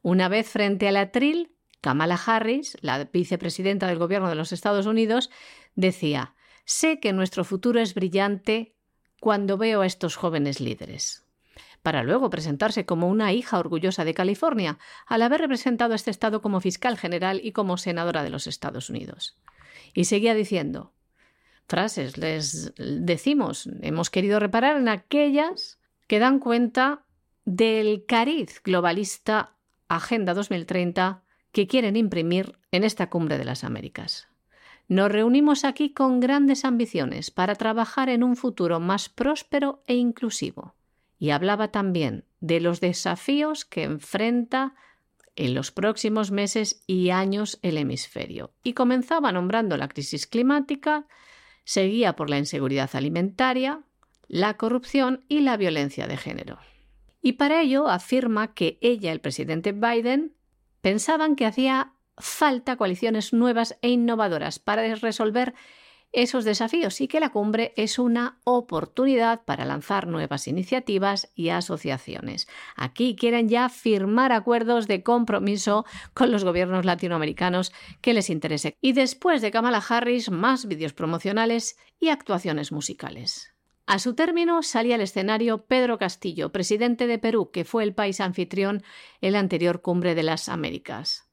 [0.00, 1.52] Una vez frente al atril,
[1.82, 5.30] Kamala Harris, la vicepresidenta del Gobierno de los Estados Unidos,
[5.74, 8.74] decía Sé que nuestro futuro es brillante
[9.20, 11.26] cuando veo a estos jóvenes líderes.
[11.82, 16.40] Para luego presentarse como una hija orgullosa de California, al haber representado a este estado
[16.40, 19.36] como fiscal general y como senadora de los Estados Unidos.
[19.92, 20.94] Y seguía diciendo
[21.68, 25.78] frases, les decimos, hemos querido reparar en aquellas
[26.12, 27.06] que dan cuenta
[27.46, 29.56] del cariz globalista
[29.88, 34.28] Agenda 2030 que quieren imprimir en esta cumbre de las Américas.
[34.88, 40.74] Nos reunimos aquí con grandes ambiciones para trabajar en un futuro más próspero e inclusivo.
[41.18, 44.74] Y hablaba también de los desafíos que enfrenta
[45.34, 48.52] en los próximos meses y años el hemisferio.
[48.62, 51.06] Y comenzaba nombrando la crisis climática,
[51.64, 53.80] seguía por la inseguridad alimentaria,
[54.32, 56.58] la corrupción y la violencia de género.
[57.20, 60.34] Y para ello afirma que ella, y el presidente Biden,
[60.80, 65.52] pensaban que hacía falta coaliciones nuevas e innovadoras para resolver
[66.12, 72.48] esos desafíos y que la cumbre es una oportunidad para lanzar nuevas iniciativas y asociaciones.
[72.74, 77.70] Aquí quieren ya firmar acuerdos de compromiso con los gobiernos latinoamericanos
[78.00, 78.78] que les interese.
[78.80, 83.52] Y después de Kamala Harris, más vídeos promocionales y actuaciones musicales.
[83.86, 88.20] A su término salía al escenario Pedro Castillo, presidente de Perú, que fue el país
[88.20, 88.82] anfitrión
[89.20, 91.28] en la anterior cumbre de las Américas.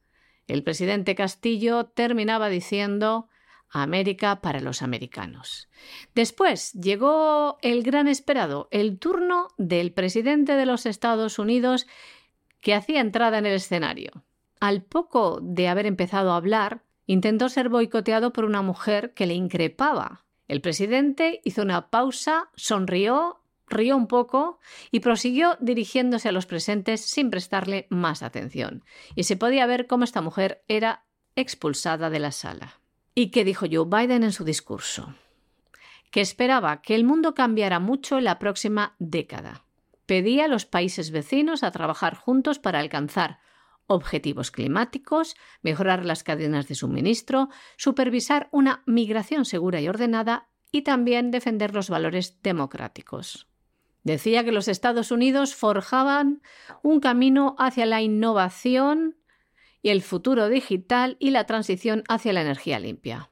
[0.48, 3.30] El presidente Castillo terminaba diciendo
[3.70, 5.70] América para los americanos.
[6.16, 11.86] Después llegó el gran esperado, el turno del presidente de los Estados Unidos
[12.62, 14.26] que hacía entrada en el escenario.
[14.60, 19.34] Al poco de haber empezado a hablar, intentó ser boicoteado por una mujer que le
[19.34, 20.26] increpaba.
[20.50, 23.40] El presidente hizo una pausa, sonrió
[23.70, 24.60] rió un poco
[24.92, 28.84] y prosiguió dirigiéndose a los presentes sin prestarle más atención.
[29.16, 32.80] Y se podía ver cómo esta mujer era expulsada de la sala.
[33.16, 35.14] ¿Y qué dijo Joe Biden en su discurso?
[36.12, 39.64] Que esperaba que el mundo cambiara mucho en la próxima década.
[40.08, 43.40] Pedía a los países vecinos a trabajar juntos para alcanzar
[43.90, 51.32] objetivos climáticos, mejorar las cadenas de suministro, supervisar una migración segura y ordenada y también
[51.32, 53.48] defender los valores democráticos.
[54.04, 56.42] Decía que los Estados Unidos forjaban
[56.84, 59.18] un camino hacia la innovación
[59.82, 63.32] y el futuro digital y la transición hacia la energía limpia.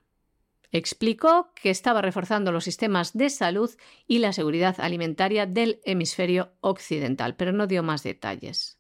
[0.72, 3.72] Explicó que estaba reforzando los sistemas de salud
[4.06, 8.77] y la seguridad alimentaria del hemisferio occidental, pero no dio más detalles.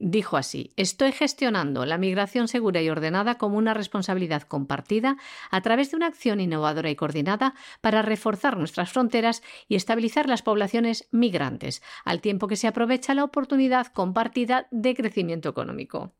[0.00, 5.16] Dijo así, estoy gestionando la migración segura y ordenada como una responsabilidad compartida
[5.50, 10.42] a través de una acción innovadora y coordinada para reforzar nuestras fronteras y estabilizar las
[10.42, 16.12] poblaciones migrantes, al tiempo que se aprovecha la oportunidad compartida de crecimiento económico.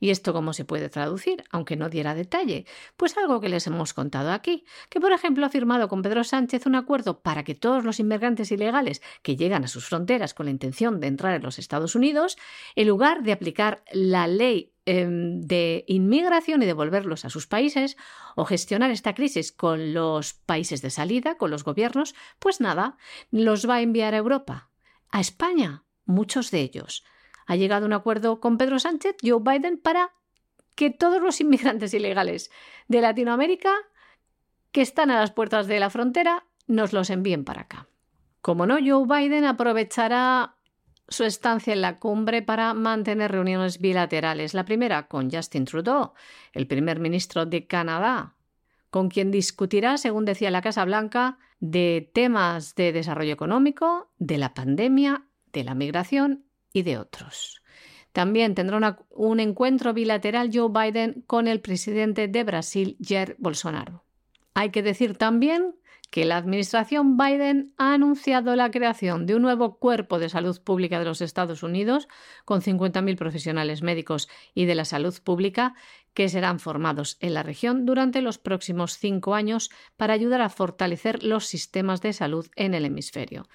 [0.00, 1.44] ¿Y esto cómo se puede traducir?
[1.50, 2.66] Aunque no diera detalle.
[2.96, 6.66] Pues algo que les hemos contado aquí, que por ejemplo ha firmado con Pedro Sánchez
[6.66, 10.52] un acuerdo para que todos los inmigrantes ilegales que llegan a sus fronteras con la
[10.52, 12.36] intención de entrar en los Estados Unidos,
[12.74, 17.96] en lugar de aplicar la ley em, de inmigración y devolverlos a sus países
[18.36, 22.96] o gestionar esta crisis con los países de salida, con los gobiernos, pues nada,
[23.30, 24.70] los va a enviar a Europa,
[25.10, 27.04] a España, muchos de ellos,
[27.46, 30.12] ha llegado un acuerdo con Pedro Sánchez, Joe Biden, para
[30.74, 32.50] que todos los inmigrantes ilegales
[32.88, 33.74] de Latinoamérica
[34.72, 37.88] que están a las puertas de la frontera nos los envíen para acá.
[38.40, 40.56] Como no, Joe Biden aprovechará
[41.08, 44.54] su estancia en la cumbre para mantener reuniones bilaterales.
[44.54, 46.12] La primera con Justin Trudeau,
[46.52, 48.34] el primer ministro de Canadá,
[48.90, 54.54] con quien discutirá, según decía la Casa Blanca, de temas de desarrollo económico, de la
[54.54, 56.43] pandemia, de la migración
[56.74, 57.62] y de otros.
[58.12, 64.04] También tendrá un encuentro bilateral Joe Biden con el presidente de Brasil, Jair Bolsonaro.
[64.52, 65.74] Hay que decir también
[66.10, 71.00] que la administración Biden ha anunciado la creación de un nuevo cuerpo de salud pública
[71.00, 72.06] de los Estados Unidos
[72.44, 75.74] con 50.000 profesionales médicos y de la salud pública
[76.12, 81.24] que serán formados en la región durante los próximos cinco años para ayudar a fortalecer
[81.24, 83.48] los sistemas de salud en el hemisferio.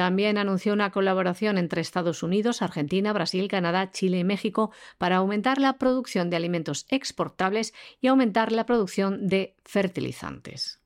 [0.00, 5.60] También anunció una colaboración entre Estados Unidos, Argentina, Brasil, Canadá, Chile y México para aumentar
[5.60, 10.80] la producción de alimentos exportables y aumentar la producción de fertilizantes.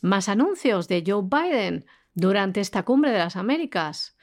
[0.00, 4.16] Más anuncios de Joe Biden durante esta cumbre de las Américas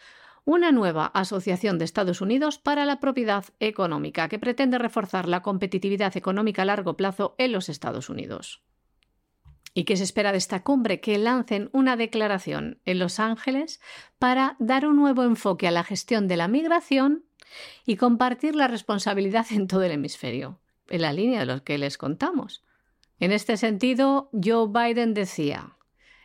[0.46, 6.16] una nueva Asociación de Estados Unidos para la Propiedad Económica que pretende reforzar la competitividad
[6.16, 8.64] económica a largo plazo en los Estados Unidos.
[9.74, 11.00] ¿Y qué se espera de esta cumbre?
[11.00, 13.80] Que lancen una declaración en Los Ángeles
[14.20, 17.26] para dar un nuevo enfoque a la gestión de la migración
[17.86, 20.60] y compartir la responsabilidad en todo el hemisferio,
[20.90, 22.64] en la línea de lo que les contamos.
[23.20, 25.78] En este sentido, Joe Biden decía,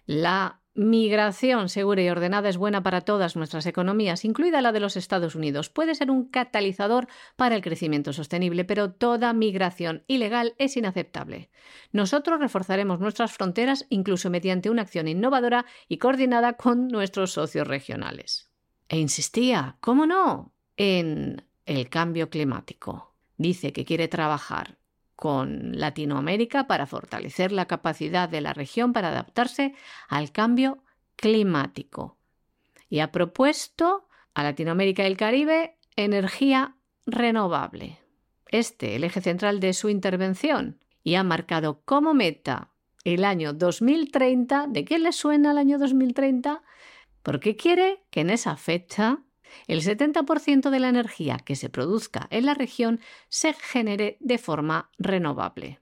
[0.07, 4.99] la Migración segura y ordenada es buena para todas nuestras economías, incluida la de los
[4.99, 5.71] Estados Unidos.
[5.71, 11.49] Puede ser un catalizador para el crecimiento sostenible, pero toda migración ilegal es inaceptable.
[11.93, 18.51] Nosotros reforzaremos nuestras fronteras incluso mediante una acción innovadora y coordinada con nuestros socios regionales.
[18.91, 23.15] E insistía, ¿cómo no?, en el cambio climático.
[23.39, 24.77] Dice que quiere trabajar
[25.17, 29.75] con Latinoamérica para fortalecer la capacidad de la región para adaptarse
[30.09, 30.85] al cambio
[31.17, 32.19] climático.
[32.89, 37.99] Y ha propuesto a Latinoamérica y el Caribe energía renovable.
[38.49, 42.73] Este, el eje central de su intervención, y ha marcado como meta
[43.05, 44.67] el año 2030.
[44.67, 46.63] ¿De qué le suena el año 2030?
[47.23, 49.21] Porque quiere que en esa fecha
[49.67, 54.91] el 70% de la energía que se produzca en la región se genere de forma
[54.99, 55.79] renovable.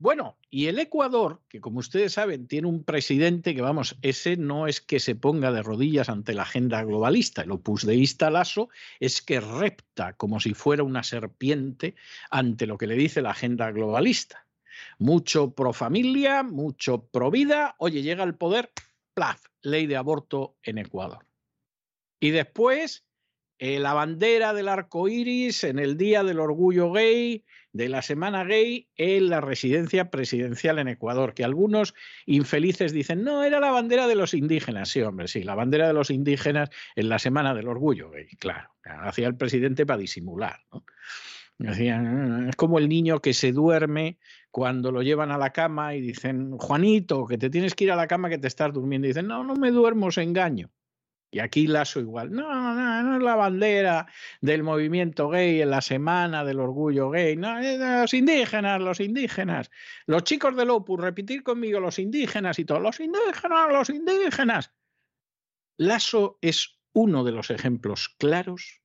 [0.00, 4.66] Bueno, y el Ecuador, que como ustedes saben tiene un presidente que, vamos, ese no
[4.66, 9.40] es que se ponga de rodillas ante la agenda globalista, el opusdeísta Lasso es que
[9.40, 11.96] repta como si fuera una serpiente
[12.30, 14.46] ante lo que le dice la agenda globalista.
[14.98, 18.70] Mucho pro familia, mucho pro vida, oye, llega al poder,
[19.12, 21.26] plaf, ley de aborto en Ecuador.
[22.20, 23.04] Y después,
[23.58, 28.44] eh, la bandera del arco iris en el Día del Orgullo Gay, de la Semana
[28.44, 31.94] Gay, en la residencia presidencial en Ecuador, que algunos
[32.26, 34.90] infelices dicen, no, era la bandera de los indígenas.
[34.90, 38.70] Sí, hombre, sí, la bandera de los indígenas en la Semana del Orgullo Gay, claro.
[38.82, 40.60] Hacía el presidente para disimular.
[40.72, 40.84] ¿no?
[41.58, 44.18] Es como el niño que se duerme
[44.50, 47.96] cuando lo llevan a la cama y dicen, Juanito, que te tienes que ir a
[47.96, 49.06] la cama que te estás durmiendo.
[49.06, 50.70] Dicen, no, no me duermo, os engaño.
[51.30, 52.32] Y aquí Lazo igual.
[52.32, 54.06] No, no, no es la bandera
[54.40, 57.36] del movimiento gay en la semana del orgullo gay.
[57.36, 59.70] No, de los indígenas, los indígenas.
[60.06, 62.82] Los chicos del Opus, repetir conmigo, los indígenas y todos.
[62.82, 64.72] Los indígenas, los indígenas.
[65.76, 68.80] Lazo es uno de los ejemplos claros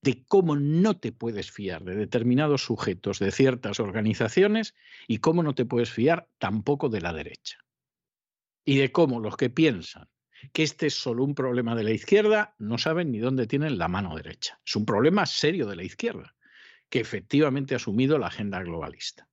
[0.00, 4.74] de cómo no te puedes fiar de determinados sujetos de ciertas organizaciones
[5.08, 7.58] y cómo no te puedes fiar tampoco de la derecha.
[8.64, 10.08] Y de cómo los que piensan
[10.52, 13.88] que este es solo un problema de la izquierda, no saben ni dónde tienen la
[13.88, 14.60] mano derecha.
[14.64, 16.34] Es un problema serio de la izquierda,
[16.88, 19.28] que efectivamente ha asumido la agenda globalista.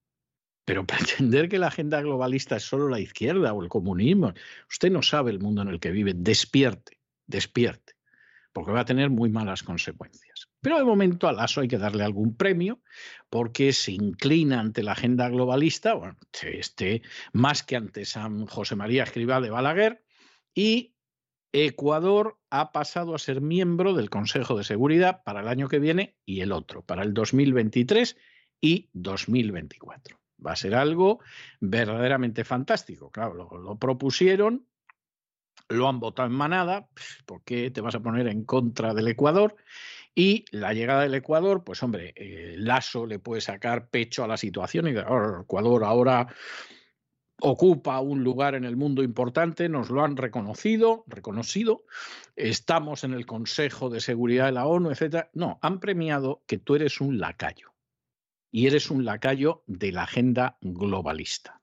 [0.65, 4.33] Pero pretender que la agenda globalista es solo la izquierda o el comunismo,
[4.69, 7.93] usted no sabe el mundo en el que vive, despierte, despierte,
[8.51, 10.49] porque va a tener muy malas consecuencias.
[10.59, 12.81] Pero de momento a Lasso hay que darle algún premio
[13.29, 17.01] porque se inclina ante la agenda globalista, bueno, este,
[17.31, 20.03] más que ante San José María Escribá de Balaguer,
[20.53, 20.96] y
[21.65, 26.15] Ecuador ha pasado a ser miembro del Consejo de Seguridad para el año que viene
[26.25, 28.17] y el otro, para el 2023
[28.61, 30.19] y 2024.
[30.45, 31.19] Va a ser algo
[31.59, 33.09] verdaderamente fantástico.
[33.11, 34.67] Claro, lo, propusieron,
[35.69, 36.89] lo han votado en manada,
[37.25, 39.55] ¿por qué te vas a poner en contra del Ecuador?
[40.13, 44.37] Y la llegada del Ecuador, pues hombre, eh, Lasso le puede sacar pecho a la
[44.37, 46.27] situación y de oh, Ecuador ahora
[47.41, 51.85] ocupa un lugar en el mundo importante, nos lo han reconocido, reconocido,
[52.35, 55.29] estamos en el Consejo de Seguridad de la ONU, etcétera.
[55.33, 57.73] No, han premiado que tú eres un lacayo
[58.51, 61.61] y eres un lacayo de la agenda globalista.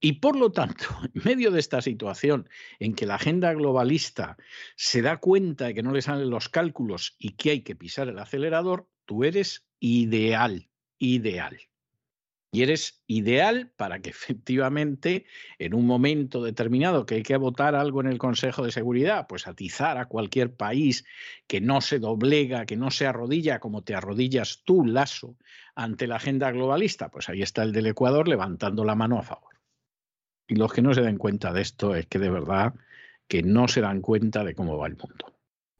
[0.00, 0.84] Y por lo tanto,
[1.14, 2.48] en medio de esta situación
[2.78, 4.36] en que la agenda globalista
[4.76, 8.08] se da cuenta de que no le salen los cálculos y que hay que pisar
[8.08, 11.67] el acelerador, tú eres ideal, ideal.
[12.50, 15.26] Y eres ideal para que efectivamente
[15.58, 19.46] en un momento determinado que hay que votar algo en el Consejo de Seguridad, pues
[19.46, 21.04] atizar a cualquier país
[21.46, 25.36] que no se doblega, que no se arrodilla como te arrodillas tú, Lazo,
[25.74, 29.60] ante la agenda globalista, pues ahí está el del Ecuador levantando la mano a favor.
[30.48, 32.74] Y los que no se den cuenta de esto es que de verdad
[33.28, 35.37] que no se dan cuenta de cómo va el mundo.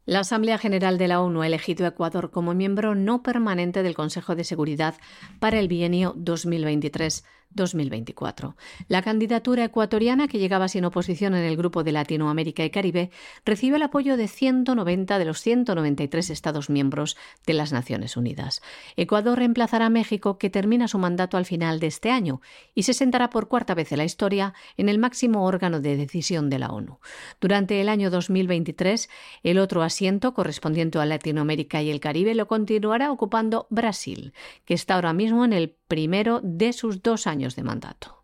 [0.09, 3.95] La Asamblea General de la ONU ha elegido a Ecuador como miembro no permanente del
[3.95, 4.95] Consejo de Seguridad
[5.39, 8.57] para el bienio 2023 2024.
[8.89, 13.11] La candidatura ecuatoriana, que llegaba sin oposición en el grupo de Latinoamérica y Caribe,
[13.45, 17.17] recibe el apoyo de 190 de los 193 Estados miembros
[17.47, 18.61] de las Naciones Unidas.
[18.97, 22.41] Ecuador reemplazará a México, que termina su mandato al final de este año,
[22.75, 26.51] y se sentará por cuarta vez en la historia en el máximo órgano de decisión
[26.51, 26.99] de la ONU.
[27.41, 29.09] Durante el año 2023,
[29.43, 34.33] el otro asiento correspondiente a Latinoamérica y el Caribe lo continuará ocupando Brasil,
[34.65, 38.23] que está ahora mismo en el primero de sus dos años de mandato.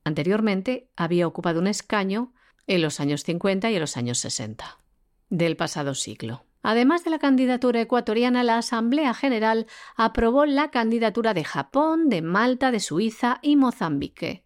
[0.03, 2.35] Anteriormente había ocupado un escaño
[2.67, 4.77] en los años 50 y en los años 60
[5.31, 6.43] del pasado siglo.
[6.61, 9.65] Además de la candidatura ecuatoriana, la Asamblea General
[9.95, 14.43] aprobó la candidatura de Japón, de Malta, de Suiza y Mozambique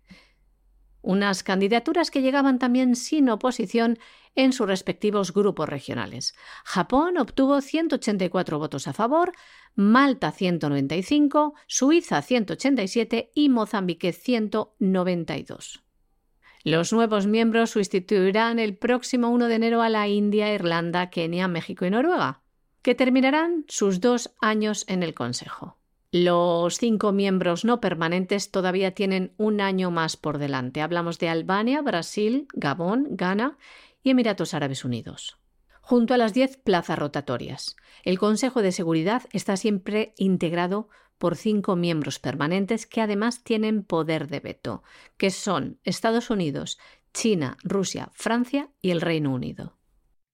[1.05, 3.99] unas candidaturas que llegaban también sin oposición
[4.35, 6.35] en sus respectivos grupos regionales.
[6.65, 9.31] Japón obtuvo 184 votos a favor,
[9.75, 15.83] Malta 195, Suiza 187 y Mozambique 192.
[16.63, 21.85] Los nuevos miembros sustituirán el próximo 1 de enero a la India, Irlanda, Kenia, México
[21.85, 22.41] y Noruega,
[22.81, 25.77] que terminarán sus dos años en el Consejo.
[26.17, 30.81] Los cinco miembros no permanentes todavía tienen un año más por delante.
[30.81, 33.57] Hablamos de Albania, Brasil, Gabón, Ghana
[34.01, 35.37] y Emiratos Árabes Unidos.
[35.81, 40.87] Junto a las diez plazas rotatorias, el Consejo de Seguridad está siempre integrado
[41.17, 44.83] por cinco miembros permanentes que además tienen poder de veto,
[45.17, 46.79] que son Estados Unidos,
[47.13, 49.77] China, Rusia, Francia y el Reino Unido.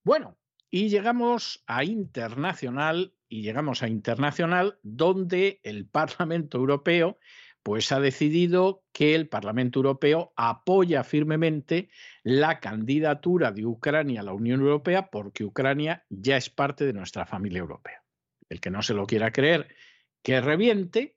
[0.04, 0.38] Bueno,
[0.70, 7.18] y llegamos a internacional y llegamos a internacional donde el Parlamento Europeo
[7.64, 11.90] pues ha decidido que el Parlamento Europeo apoya firmemente
[12.24, 17.26] la candidatura de Ucrania a la Unión Europea porque Ucrania ya es parte de nuestra
[17.26, 18.04] familia europea.
[18.50, 19.74] El que no se lo quiera creer,
[20.22, 21.16] que reviente,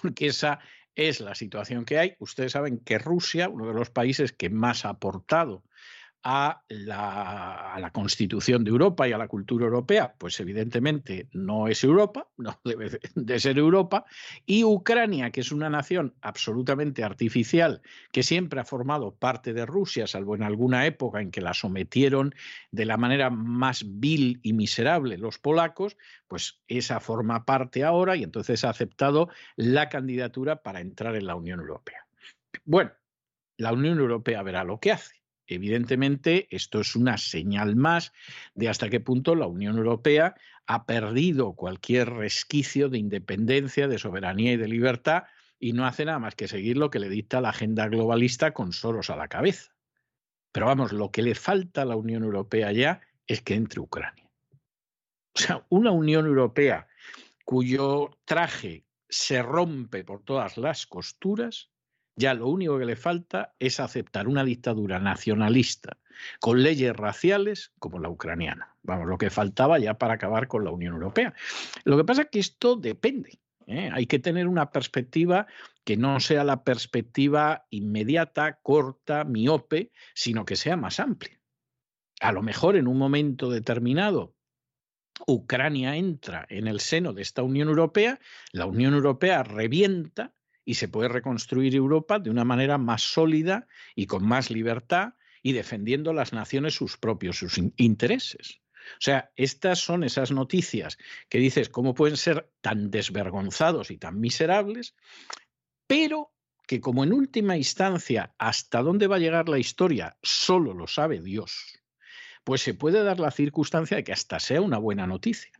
[0.00, 0.60] porque esa
[0.94, 2.14] es la situación que hay.
[2.20, 5.64] Ustedes saben que Rusia, uno de los países que más ha aportado
[6.22, 12.28] a la, Constitución de Europa y a la cultura europea, pues evidentemente no es Europa,
[12.36, 14.04] no debe de ser Europa,
[14.46, 17.82] y Ucrania, que es una nación absolutamente artificial,
[18.12, 22.34] que siempre ha formado parte de Rusia, salvo en alguna época en que la sometieron
[22.70, 25.96] de la manera más vil y miserable los polacos,
[26.26, 31.36] pues esa forma parte ahora y entonces ha aceptado la candidatura para entrar en la
[31.36, 32.06] Unión Europea.
[32.64, 32.92] Bueno,
[33.56, 35.17] la Unión Europea verá lo que hace
[35.48, 38.12] Evidentemente, esto es una señal más
[38.54, 40.34] de hasta qué punto la Unión Europea
[40.66, 45.24] ha perdido cualquier resquicio de independencia, de soberanía y de libertad
[45.58, 48.72] y no hace nada más que seguir lo que le dicta la agenda globalista con
[48.72, 49.72] Soros a la cabeza.
[50.52, 54.30] Pero vamos, lo que le falta a la Unión Europea ya es que entre Ucrania.
[55.34, 56.88] O sea, una Unión Europea
[57.44, 61.70] cuyo traje se rompe por todas las costuras,
[62.18, 65.96] ya lo único que le falta es aceptar una dictadura nacionalista
[66.40, 68.74] con leyes raciales como la ucraniana.
[68.82, 71.32] Vamos, lo que faltaba ya para acabar con la Unión Europea.
[71.84, 73.38] Lo que pasa es que esto depende.
[73.68, 73.88] ¿eh?
[73.92, 75.46] Hay que tener una perspectiva
[75.84, 81.40] que no sea la perspectiva inmediata, corta, miope, sino que sea más amplia.
[82.20, 84.34] A lo mejor en un momento determinado
[85.26, 88.18] Ucrania entra en el seno de esta Unión Europea,
[88.52, 90.32] la Unión Europea revienta
[90.68, 95.52] y se puede reconstruir Europa de una manera más sólida y con más libertad y
[95.52, 98.60] defendiendo las naciones sus propios sus intereses.
[98.92, 100.98] O sea, estas son esas noticias
[101.30, 104.94] que dices cómo pueden ser tan desvergonzados y tan miserables,
[105.86, 106.34] pero
[106.66, 111.22] que como en última instancia hasta dónde va a llegar la historia solo lo sabe
[111.22, 111.80] Dios,
[112.44, 115.57] pues se puede dar la circunstancia de que hasta sea una buena noticia.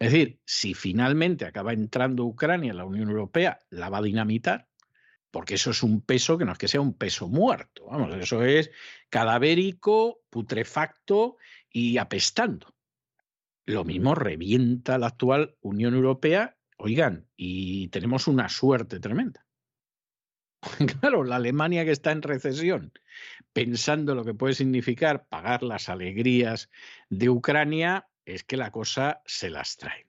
[0.00, 4.66] Es decir, si finalmente acaba entrando Ucrania en la Unión Europea, la va a dinamitar,
[5.30, 8.42] porque eso es un peso que no es que sea un peso muerto, vamos, eso
[8.42, 8.70] es
[9.10, 11.36] cadavérico, putrefacto
[11.70, 12.74] y apestando.
[13.66, 19.46] Lo mismo revienta la actual Unión Europea, oigan, y tenemos una suerte tremenda.
[21.00, 22.92] Claro, la Alemania que está en recesión,
[23.52, 26.70] pensando lo que puede significar pagar las alegrías
[27.10, 30.06] de Ucrania, es que la cosa se las trae.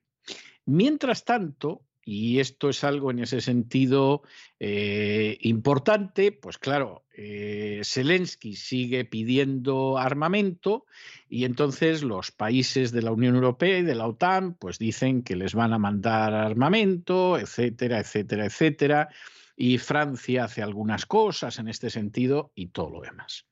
[0.66, 4.24] Mientras tanto, y esto es algo en ese sentido
[4.60, 10.86] eh, importante, pues claro, eh, Zelensky sigue pidiendo armamento
[11.30, 15.36] y entonces los países de la Unión Europea y de la OTAN pues dicen que
[15.36, 19.10] les van a mandar armamento, etcétera, etcétera, etcétera,
[19.56, 23.46] y Francia hace algunas cosas en este sentido y todo lo demás.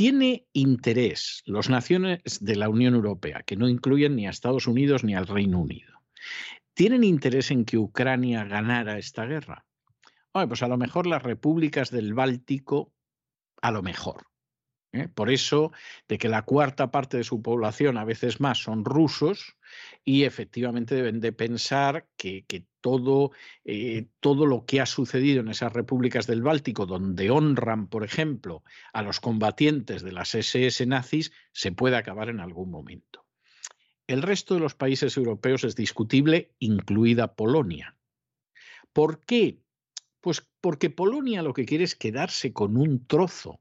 [0.00, 5.04] Tiene interés los naciones de la Unión Europea, que no incluyen ni a Estados Unidos
[5.04, 6.00] ni al Reino Unido
[6.72, 9.66] ¿Tienen interés en que Ucrania ganara esta guerra?
[10.32, 12.94] Bueno, pues a lo mejor las repúblicas del Báltico,
[13.60, 14.29] a lo mejor.
[14.92, 15.08] ¿Eh?
[15.08, 15.72] Por eso,
[16.08, 19.56] de que la cuarta parte de su población, a veces más, son rusos
[20.04, 22.44] y efectivamente deben de pensar que,
[22.80, 23.32] todo,
[23.64, 28.64] eh, todo lo que ha sucedido en esas repúblicas del Báltico, donde honran, por ejemplo,
[28.92, 33.26] a los combatientes de las SS nazis, se puede acabar en algún momento.
[34.06, 37.96] El resto de los países europeos es discutible, incluida Polonia.
[38.92, 39.60] ¿Por qué?
[40.20, 43.60] Pues porque Polonia lo que quiere es quedarse con un trozo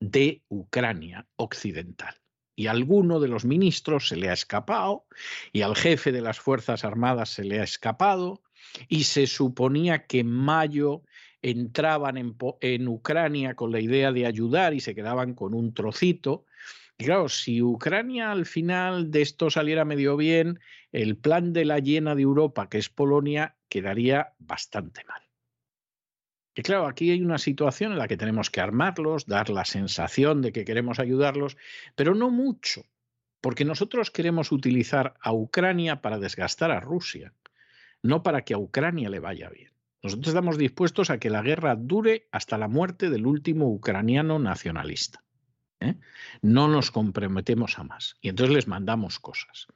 [0.00, 2.14] de Ucrania occidental.
[2.56, 5.06] Y a alguno de los ministros se le ha escapado,
[5.52, 8.42] y al jefe de las Fuerzas Armadas se le ha escapado,
[8.88, 11.02] y se suponía que en mayo
[11.42, 16.44] entraban en, en Ucrania con la idea de ayudar y se quedaban con un trocito,
[17.00, 20.60] y claro, si Ucrania al final de esto saliera medio bien,
[20.92, 25.29] el plan de la llena de Europa, que es Polonia, quedaría bastante mal.
[26.54, 30.42] Y claro, aquí hay una situación en la que tenemos que armarlos, dar la sensación
[30.42, 31.56] de que queremos ayudarlos,
[31.94, 32.84] pero no mucho,
[33.40, 37.32] porque nosotros queremos utilizar a Ucrania para desgastar a Rusia,
[38.02, 39.72] no para que a Ucrania le vaya bien.
[40.02, 45.22] Nosotros estamos dispuestos a que la guerra dure hasta la muerte del último ucraniano nacionalista.
[45.80, 45.96] ¿eh?
[46.40, 48.16] No nos comprometemos a más.
[48.20, 49.68] Y entonces les mandamos cosas.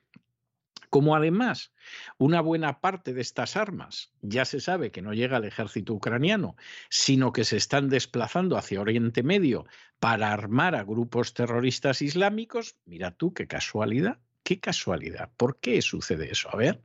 [0.94, 1.72] Como además
[2.18, 6.54] una buena parte de estas armas ya se sabe que no llega al ejército ucraniano,
[6.88, 9.66] sino que se están desplazando hacia Oriente Medio
[9.98, 14.20] para armar a grupos terroristas islámicos, mira tú qué casualidad.
[14.44, 15.32] Qué casualidad.
[15.36, 16.48] ¿Por qué sucede eso?
[16.52, 16.84] A ver.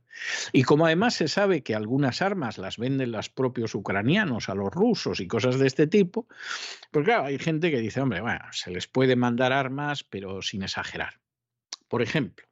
[0.52, 4.72] Y como además se sabe que algunas armas las venden los propios ucranianos a los
[4.72, 6.26] rusos y cosas de este tipo,
[6.90, 10.64] pues claro, hay gente que dice, hombre, bueno, se les puede mandar armas, pero sin
[10.64, 11.20] exagerar.
[11.86, 12.49] Por ejemplo,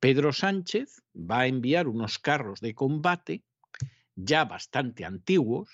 [0.00, 3.44] Pedro Sánchez va a enviar unos carros de combate
[4.16, 5.70] ya bastante antiguos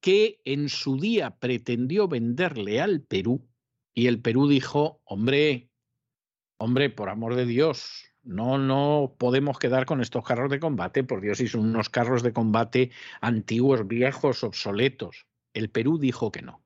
[0.00, 3.48] que en su día pretendió venderle al Perú
[3.94, 5.70] y el Perú dijo, hombre,
[6.62, 11.22] Hombre, por amor de Dios, no, no podemos quedar con estos carros de combate, por
[11.22, 12.90] Dios, y son unos carros de combate
[13.22, 15.26] antiguos, viejos, obsoletos.
[15.54, 16.62] El Perú dijo que no.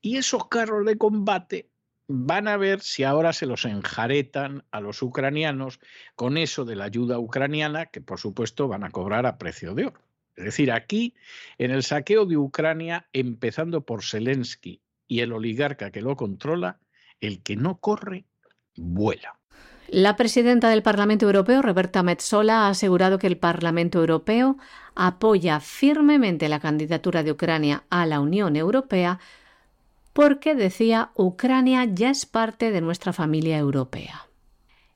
[0.00, 1.68] Y esos carros de combate
[2.08, 5.80] van a ver si ahora se los enjaretan a los ucranianos
[6.14, 9.86] con eso de la ayuda ucraniana, que por supuesto van a cobrar a precio de
[9.86, 10.00] oro.
[10.36, 11.14] Es decir, aquí,
[11.58, 16.78] en el saqueo de Ucrania, empezando por Zelensky y el oligarca que lo controla,
[17.20, 18.26] el que no corre
[18.76, 19.38] vuela.
[19.88, 24.58] La presidenta del Parlamento Europeo, Roberta Metsola, ha asegurado que el Parlamento Europeo
[24.94, 29.20] apoya firmemente la candidatura de Ucrania a la Unión Europea
[30.16, 34.30] porque, decía, Ucrania ya es parte de nuestra familia europea.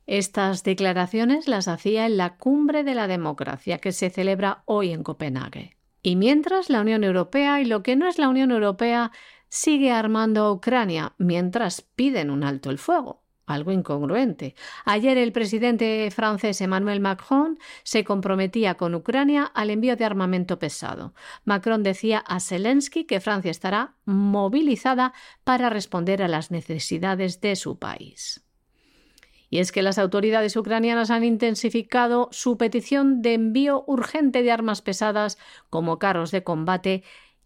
[0.06, 5.02] Estas declaraciones las hacía en la Cumbre de la Democracia que se celebra hoy en
[5.02, 5.76] Copenhague.
[6.02, 9.12] Y mientras la Unión Europea y lo que no es la Unión Europea
[9.51, 14.54] sigue armando a Ucrania mientras piden un alto el fuego algo incongruente.
[14.84, 21.14] Ayer el presidente francés Emmanuel Macron se comprometía con Ucrania al envío de armamento pesado.
[21.44, 25.12] Macron decía a Zelensky que Francia estará movilizada
[25.44, 28.44] para responder a las necesidades de su país.
[29.52, 34.80] Y es que las autoridades ucranianas han intensificado su petición de envío urgente de armas
[34.80, 35.38] pesadas
[35.70, 37.02] como carros de combate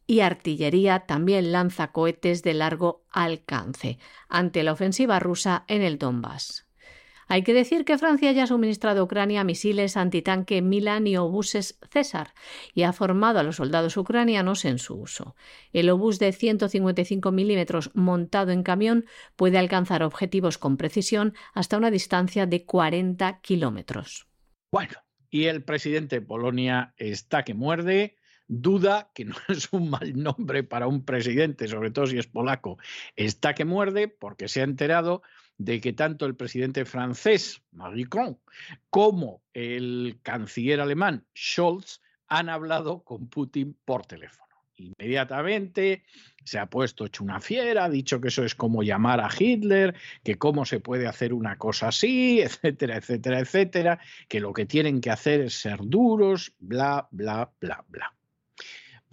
[0.06, 3.98] y artillería también lanza cohetes de largo alcance
[4.28, 6.66] ante la ofensiva rusa en el Donbass.
[7.26, 11.78] Hay que decir que Francia ya ha suministrado a Ucrania misiles antitanque Milan y obuses
[11.90, 12.34] César
[12.74, 15.34] y ha formado a los soldados ucranianos en su uso.
[15.72, 19.06] El obús de 155 milímetros montado en camión
[19.36, 24.28] puede alcanzar objetivos con precisión hasta una distancia de 40 kilómetros.
[24.70, 24.94] Bueno,
[25.30, 28.16] y el presidente de Polonia está que muerde
[28.48, 32.78] duda, que no es un mal nombre para un presidente, sobre todo si es polaco,
[33.16, 35.22] está que muerde porque se ha enterado
[35.58, 38.38] de que tanto el presidente francés, Macron,
[38.90, 44.42] como el canciller alemán, Scholz, han hablado con Putin por teléfono.
[44.76, 46.02] inmediatamente
[46.44, 49.94] se ha puesto hecho una fiera, ha dicho que eso es como llamar a Hitler,
[50.24, 55.00] que cómo se puede hacer una cosa así, etcétera, etcétera, etcétera, que lo que tienen
[55.00, 58.14] que hacer es ser duros, bla, bla, bla, bla.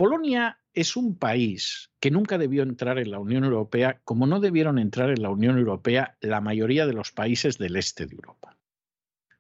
[0.02, 4.80] Polonia es un país que nunca debió entrar en la Unión Europea, como no debieron
[4.80, 8.58] entrar en la Unión Europea la mayoría de los países del este de Europa.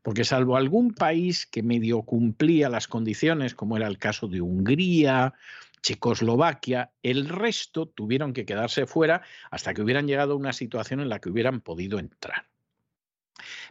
[0.03, 5.33] Porque salvo algún país que medio cumplía las condiciones, como era el caso de Hungría,
[5.81, 11.09] Checoslovaquia, el resto tuvieron que quedarse fuera hasta que hubieran llegado a una situación en
[11.09, 12.45] la que hubieran podido entrar.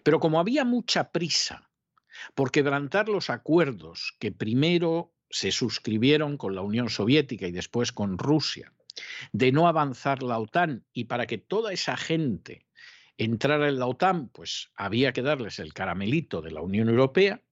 [0.03, 1.71] Pero como había mucha prisa
[2.35, 8.19] por quebrantar los acuerdos que primero se suscribieron con la Unión Soviética y después con
[8.19, 8.73] Rusia,
[9.33, 12.67] de no avanzar la OTAN y para que toda esa gente
[13.17, 17.43] entrara en la OTAN, pues había que darles el caramelito de la Unión Europea,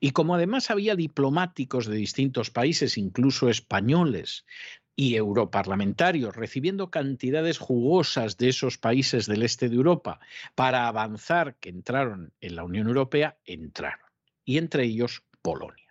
[0.00, 4.46] y como además había diplomáticos de distintos países, incluso españoles
[4.94, 10.20] y europarlamentarios, recibiendo cantidades jugosas de esos países del este de Europa
[10.54, 14.06] para avanzar que entraron en la Unión Europea, entraron.
[14.44, 15.85] Y entre ellos Polonia.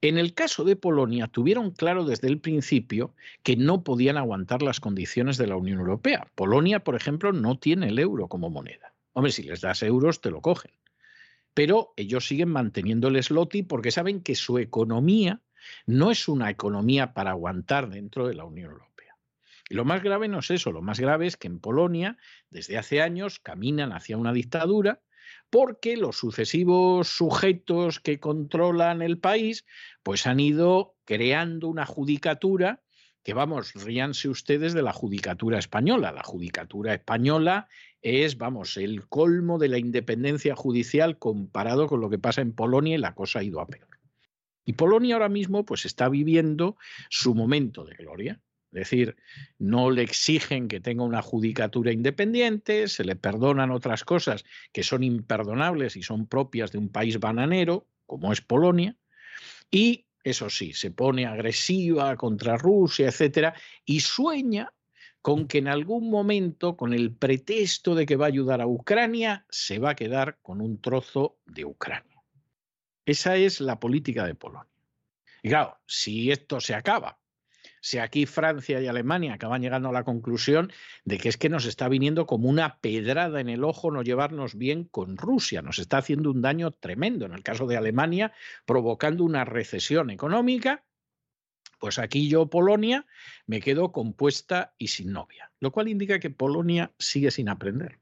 [0.00, 4.80] En el caso de Polonia, tuvieron claro desde el principio que no podían aguantar las
[4.80, 6.28] condiciones de la Unión Europea.
[6.34, 8.92] Polonia, por ejemplo, no tiene el euro como moneda.
[9.14, 10.72] Hombre, si les das euros, te lo cogen
[11.56, 15.40] pero ellos siguen manteniendo el slotty porque saben que su economía
[15.86, 19.16] no es una economía para aguantar dentro de la Unión Europea.
[19.70, 22.18] Y lo más grave no es eso, lo más grave es que en Polonia
[22.50, 25.00] desde hace años caminan hacia una dictadura
[25.50, 29.64] porque los sucesivos sujetos que controlan el país
[30.02, 32.82] pues han ido creando una judicatura
[33.26, 36.12] que vamos, ríanse ustedes de la judicatura española.
[36.12, 37.66] La judicatura española
[38.00, 42.94] es, vamos, el colmo de la independencia judicial comparado con lo que pasa en Polonia
[42.94, 43.88] y la cosa ha ido a peor.
[44.64, 46.76] Y Polonia ahora mismo pues está viviendo
[47.10, 48.40] su momento de gloria.
[48.72, 49.16] Es decir,
[49.58, 55.02] no le exigen que tenga una judicatura independiente, se le perdonan otras cosas que son
[55.02, 58.96] imperdonables y son propias de un país bananero, como es Polonia,
[59.70, 64.72] y eso sí, se pone agresiva contra Rusia, etcétera, y sueña
[65.22, 69.46] con que en algún momento, con el pretexto de que va a ayudar a Ucrania,
[69.48, 72.22] se va a quedar con un trozo de Ucrania.
[73.04, 74.70] Esa es la política de Polonia.
[75.42, 77.18] Y claro, si esto se acaba
[77.86, 80.72] si aquí Francia y Alemania acaban llegando a la conclusión
[81.04, 84.56] de que es que nos está viniendo como una pedrada en el ojo no llevarnos
[84.56, 88.32] bien con Rusia, nos está haciendo un daño tremendo, en el caso de Alemania,
[88.64, 90.84] provocando una recesión económica,
[91.78, 93.06] pues aquí yo, Polonia,
[93.46, 98.00] me quedo compuesta y sin novia, lo cual indica que Polonia sigue sin aprender.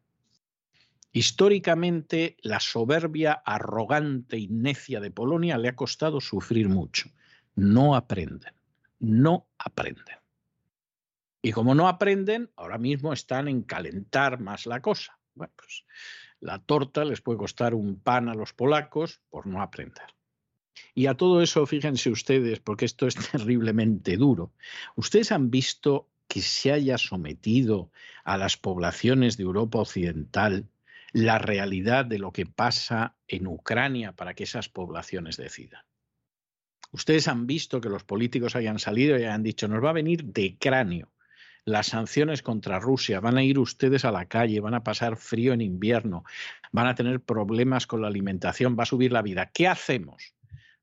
[1.12, 7.11] Históricamente, la soberbia arrogante y necia de Polonia le ha costado sufrir mucho.
[7.55, 8.55] No aprenden
[8.98, 10.18] no aprenden.
[11.42, 15.18] Y como no aprenden, ahora mismo están en calentar más la cosa.
[15.34, 15.84] Bueno, pues
[16.40, 20.06] la torta les puede costar un pan a los polacos por no aprender.
[20.94, 24.52] Y a todo eso, fíjense ustedes, porque esto es terriblemente duro,
[24.96, 27.90] ustedes han visto que se haya sometido
[28.24, 30.68] a las poblaciones de Europa Occidental
[31.12, 35.84] la realidad de lo que pasa en Ucrania para que esas poblaciones decidan.
[36.94, 40.26] Ustedes han visto que los políticos hayan salido y hayan dicho, nos va a venir
[40.26, 41.10] de cráneo
[41.64, 45.52] las sanciones contra Rusia, van a ir ustedes a la calle, van a pasar frío
[45.52, 46.22] en invierno,
[46.70, 49.50] van a tener problemas con la alimentación, va a subir la vida.
[49.52, 50.36] ¿Qué hacemos?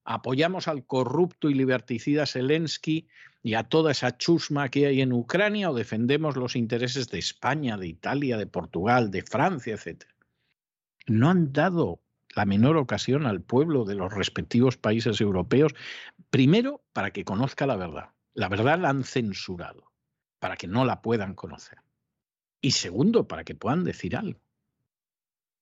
[0.04, 3.08] ¿Apoyamos al corrupto y liberticida Zelensky
[3.42, 7.78] y a toda esa chusma que hay en Ucrania o defendemos los intereses de España,
[7.78, 10.14] de Italia, de Portugal, de Francia, etcétera?
[11.08, 12.02] No han dado
[12.36, 15.74] la menor ocasión al pueblo de los respectivos países europeos,
[16.30, 18.10] primero para que conozca la verdad.
[18.34, 19.92] La verdad la han censurado,
[20.40, 21.80] para que no la puedan conocer.
[22.62, 24.40] Y segundo, para que puedan decir algo.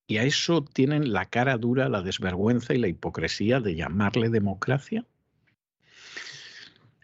[0.05, 5.05] Y a eso tienen la cara dura, la desvergüenza y la hipocresía de llamarle democracia.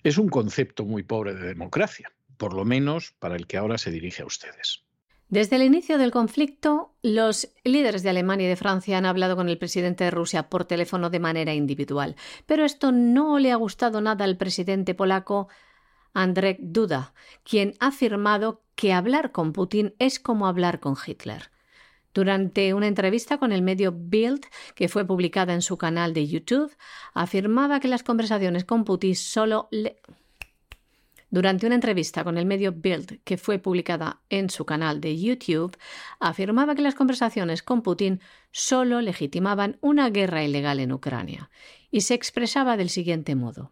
[0.03, 3.91] Es un concepto muy pobre de democracia, por lo menos para el que ahora se
[3.91, 4.85] dirige a ustedes.
[5.30, 9.49] Desde el inicio del conflicto, los líderes de Alemania y de Francia han hablado con
[9.49, 12.15] el presidente de Rusia por teléfono de manera individual,
[12.45, 15.47] pero esto no le ha gustado nada al presidente polaco
[16.14, 21.49] Andrzej Duda, quien ha afirmado que hablar con Putin es como hablar con Hitler.
[22.14, 24.45] Durante una entrevista con el medio Bild,
[24.76, 26.72] que fue publicada en su canal de YouTube,
[27.14, 30.02] afirmaba que las conversaciones con Putin solo le
[31.30, 35.77] durante una entrevista con el medio Bild, que fue publicada en su canal de YouTube,
[36.19, 38.22] afirmaba que las conversaciones con Putin
[38.52, 41.49] solo legitimaban una guerra ilegal en Ucrania
[41.91, 43.72] y se expresaba del siguiente modo.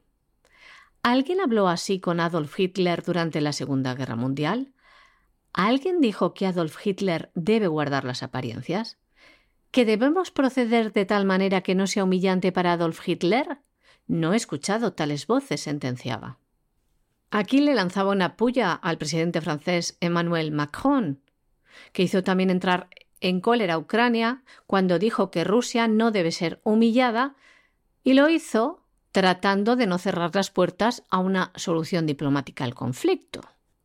[1.03, 4.73] ¿Alguien habló así con Adolf Hitler durante la Segunda Guerra Mundial?
[5.51, 8.97] ¿Alguien dijo que Adolf Hitler debe guardar las apariencias?
[9.71, 13.59] ¿Que debemos proceder de tal manera que no sea humillante para Adolf Hitler?
[14.07, 16.39] No he escuchado tales voces, sentenciaba.
[17.35, 21.19] Aquí le lanzaba una puya al presidente francés Emmanuel Macron,
[21.91, 22.89] que hizo también entrar
[23.22, 27.34] en cólera a Ucrania cuando dijo que Rusia no debe ser humillada,
[28.03, 33.41] y lo hizo tratando de no cerrar las puertas a una solución diplomática al conflicto.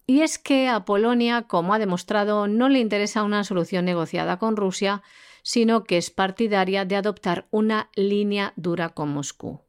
[0.07, 4.59] Y es que a Polonia, como ha demostrado, no le interesa una solución negociada con
[4.59, 5.03] Rusia,
[5.43, 9.63] sino que es partidaria de adoptar una línea dura con Moscú.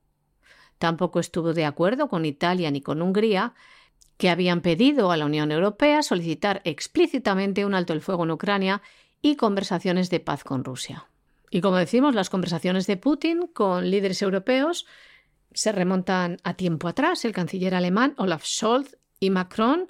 [0.80, 3.54] Tampoco estuvo de acuerdo con Italia ni con Hungría,
[4.18, 8.82] que habían pedido a la Unión Europea solicitar explícitamente un alto el fuego en Ucrania
[9.22, 11.08] y conversaciones de paz con Rusia.
[11.52, 14.86] Y como decimos, las conversaciones de Putin con líderes europeos
[15.54, 17.26] se remontan a tiempo atrás.
[17.26, 19.90] El canciller alemán Olaf Scholz y Macron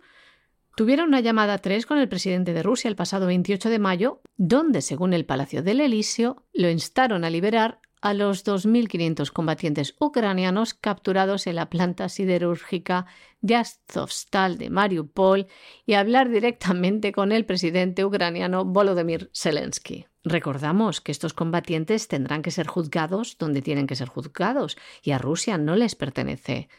[0.75, 4.81] tuvieron una llamada tres con el presidente de Rusia el pasado 28 de mayo, donde,
[4.81, 11.47] según el Palacio del Elíseo, lo instaron a liberar a los 2.500 combatientes ucranianos capturados
[11.47, 13.05] en la planta siderúrgica
[13.41, 15.47] de Azovstal de Mariupol
[15.85, 20.05] y hablar directamente con el presidente ucraniano Volodymyr Zelensky.
[20.23, 25.17] Recordamos que estos combatientes tendrán que ser juzgados donde tienen que ser juzgados y a
[25.17, 26.69] Rusia no les pertenece.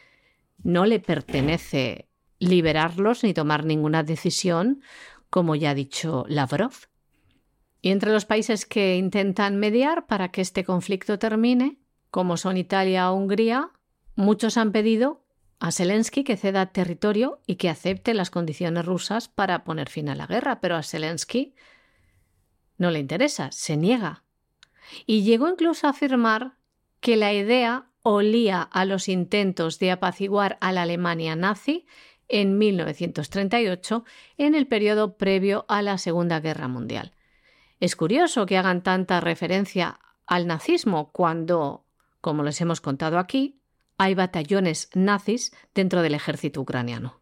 [0.63, 2.07] No le pertenece
[2.39, 4.81] liberarlos ni tomar ninguna decisión,
[5.29, 6.90] como ya ha dicho Lavrov.
[7.81, 11.77] Y entre los países que intentan mediar para que este conflicto termine,
[12.11, 13.71] como son Italia o Hungría,
[14.15, 15.23] muchos han pedido
[15.59, 20.15] a Zelensky que ceda territorio y que acepte las condiciones rusas para poner fin a
[20.15, 21.53] la guerra, pero a Zelensky
[22.77, 24.23] no le interesa, se niega.
[25.05, 26.55] Y llegó incluso a afirmar
[26.99, 31.85] que la idea olía a los intentos de apaciguar a la Alemania nazi
[32.27, 34.05] en 1938,
[34.37, 37.13] en el periodo previo a la Segunda Guerra Mundial.
[37.81, 41.83] Es curioso que hagan tanta referencia al nazismo cuando,
[42.21, 43.59] como les hemos contado aquí,
[43.97, 47.19] hay batallones nazis dentro del ejército ucraniano.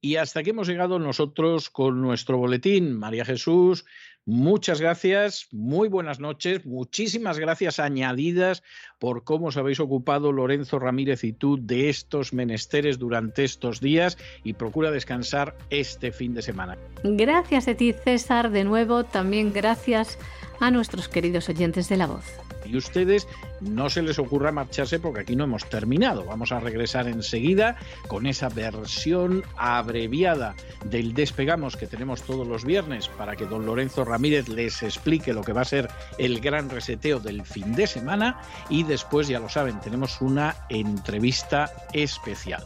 [0.00, 2.98] Y hasta aquí hemos llegado nosotros con nuestro boletín.
[2.98, 3.84] María Jesús,
[4.24, 8.62] muchas gracias, muy buenas noches, muchísimas gracias añadidas
[8.98, 14.18] por cómo os habéis ocupado Lorenzo Ramírez y tú de estos menesteres durante estos días
[14.44, 16.78] y procura descansar este fin de semana.
[17.04, 20.18] Gracias a ti, César, de nuevo, también gracias
[20.62, 22.24] a nuestros queridos oyentes de la voz.
[22.64, 23.26] Y ustedes
[23.60, 26.24] no se les ocurra marcharse porque aquí no hemos terminado.
[26.24, 27.76] Vamos a regresar enseguida
[28.06, 34.04] con esa versión abreviada del despegamos que tenemos todos los viernes para que don Lorenzo
[34.04, 38.40] Ramírez les explique lo que va a ser el gran reseteo del fin de semana
[38.70, 42.64] y después, ya lo saben, tenemos una entrevista especial.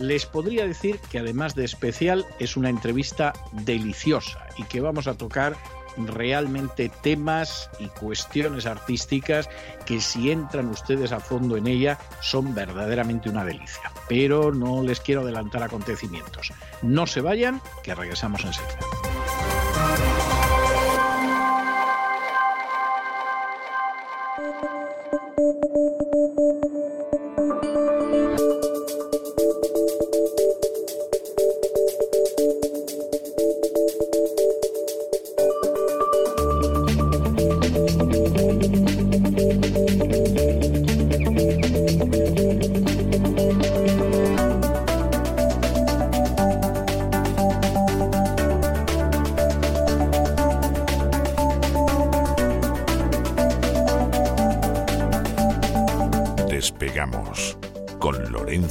[0.00, 5.16] Les podría decir que además de especial es una entrevista deliciosa y que vamos a
[5.16, 5.56] tocar
[5.96, 9.48] realmente temas y cuestiones artísticas
[9.84, 13.90] que si entran ustedes a fondo en ella son verdaderamente una delicia.
[14.08, 16.52] Pero no les quiero adelantar acontecimientos.
[16.82, 19.05] No se vayan, que regresamos enseguida.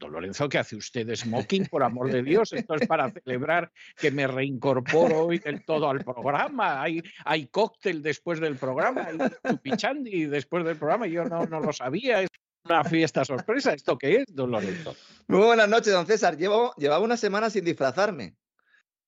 [0.00, 1.66] Don Lorenzo, ¿qué hace usted smoking?
[1.66, 6.02] Por amor de Dios, esto es para celebrar que me reincorporo hoy del todo al
[6.02, 6.82] programa.
[6.82, 11.06] Hay, hay cóctel después del programa, hay chupichandi después del programa.
[11.06, 12.22] Yo no, no lo sabía.
[12.22, 12.30] Es
[12.64, 13.74] una fiesta sorpresa.
[13.74, 14.96] ¿Esto qué es, don Lorenzo?
[15.28, 16.38] Muy buenas noches, don César.
[16.38, 18.34] Llevo, llevaba una semana sin disfrazarme.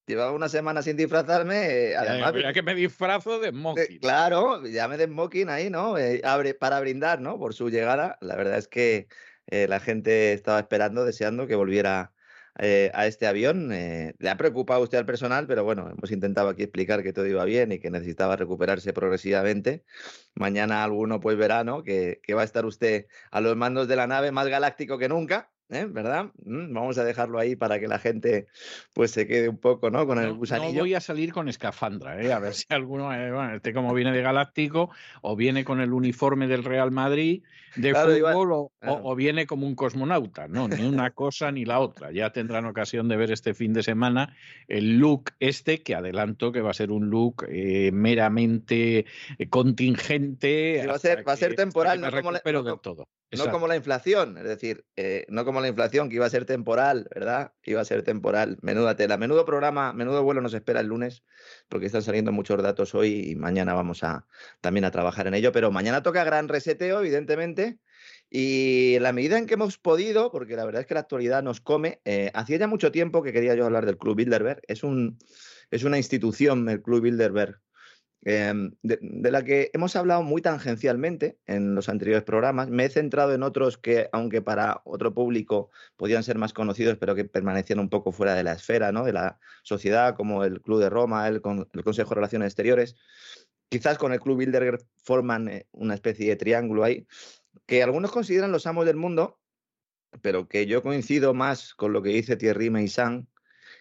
[0.07, 1.69] Llevaba una semana sin disfrazarme.
[1.71, 3.99] Eh, además, ya, que me disfrazo de smoking.
[3.99, 5.97] claro, ya me de smoking ahí, ¿no?
[5.97, 7.39] Eh, abre, para brindar, ¿no?
[7.39, 8.19] Por su llegada.
[8.21, 9.09] La verdad es que
[9.53, 12.15] eh, la gente estaba esperando, deseando que volviera
[12.59, 13.71] eh, a este avión.
[13.71, 17.27] Eh, le ha preocupado usted al personal, pero bueno, hemos intentado aquí explicar que todo
[17.27, 19.85] iba bien y que necesitaba recuperarse progresivamente.
[20.35, 21.83] Mañana alguno pues verá, ¿no?
[21.83, 25.11] Que, que va a estar usted a los mandos de la nave más galáctico que
[25.11, 25.51] nunca.
[25.71, 25.87] ¿Eh?
[25.89, 26.27] ¿verdad?
[26.45, 28.47] Mm, vamos a dejarlo ahí para que la gente
[28.95, 30.07] pues se quede un poco, ¿no?
[30.07, 30.75] Con el gusanillo.
[30.75, 32.33] No voy a salir con escafandra, ¿eh?
[32.33, 34.91] A ver si alguno, eh, bueno, este como viene de Galáctico
[35.23, 37.43] o viene con el uniforme del Real Madrid
[37.77, 42.13] de fútbol o, viene como un cosmonauta, no, ni una cosa ni la otra.
[42.13, 44.37] Ya tendrán ocasión de ver este fin de semana
[44.69, 49.07] el look este que adelanto que va a ser un look eh, meramente
[49.49, 50.85] contingente.
[50.87, 53.09] va a ser, va a ser temporal, no como, del todo.
[53.39, 54.85] No como la inflación, es decir,
[55.29, 57.53] no como la inflación, que iba a ser temporal, ¿verdad?
[57.65, 58.59] Iba a ser temporal.
[58.63, 59.17] Menuda tela.
[59.17, 61.25] Menudo programa, menudo vuelo nos espera el lunes,
[61.69, 64.27] porque están saliendo muchos datos hoy y mañana vamos a
[64.61, 65.53] también a trabajar en ello.
[65.53, 67.79] Pero mañana toca gran reseteo, evidentemente.
[68.29, 71.43] Y en la medida en que hemos podido, porque la verdad es que la actualidad
[71.43, 74.63] nos come, eh, hacía ya mucho tiempo que quería yo hablar del Club Bilderberg.
[74.69, 75.19] Es, un,
[75.71, 77.61] es una institución, el Club Bilderberg,
[78.25, 79.01] Em, de,
[79.33, 82.69] la que hemos hablado muy tangencialmente en los anteriores programas.
[82.69, 87.17] Me he centrado en otros que, aunque para otro público podían ser más conocidos, pero
[87.17, 89.05] que permanecían un poco fuera de la esfera ¿no?
[89.05, 91.43] de la sociedad, como el Club de Roma, el,
[91.73, 92.97] el Consejo de Relaciones Exteriores.
[93.69, 97.07] Quizás con el Club Bilderberg forman eh, una especie de triángulo ahí,
[97.67, 99.41] que algunos consideran los amos del mundo,
[100.21, 103.29] pero que yo coincido más con lo que dice Thierry Meissan,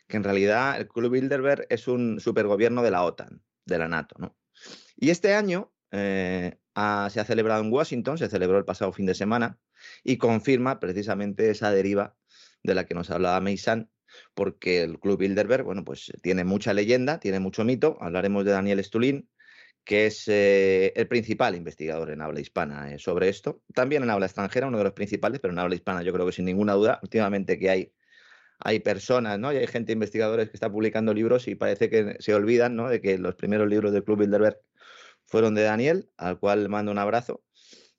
[0.07, 4.15] que en realidad el Club Bilderberg es un supergobierno de la OTAN de la NATO.
[4.19, 4.35] ¿no?
[4.95, 9.15] Y este año eh, se ha celebrado en Washington, se celebró el pasado fin de
[9.15, 9.59] semana,
[10.03, 12.15] y confirma precisamente esa deriva
[12.63, 13.89] de la que nos hablaba Meisan,
[14.33, 17.97] porque el Club Bilderberg, bueno, pues tiene mucha leyenda, tiene mucho mito.
[18.01, 19.29] Hablaremos de Daniel Stulin,
[19.83, 23.63] que es eh, el principal investigador en habla hispana eh, sobre esto.
[23.73, 26.33] También en habla extranjera, uno de los principales, pero en habla hispana yo creo que
[26.33, 27.93] sin ninguna duda, últimamente que hay
[28.63, 29.51] hay personas, ¿no?
[29.51, 32.89] Y hay gente, investigadores que está publicando libros y parece que se olvidan, ¿no?
[32.89, 34.59] De que los primeros libros del Club Bilderberg
[35.25, 37.43] fueron de Daniel, al cual mando un abrazo.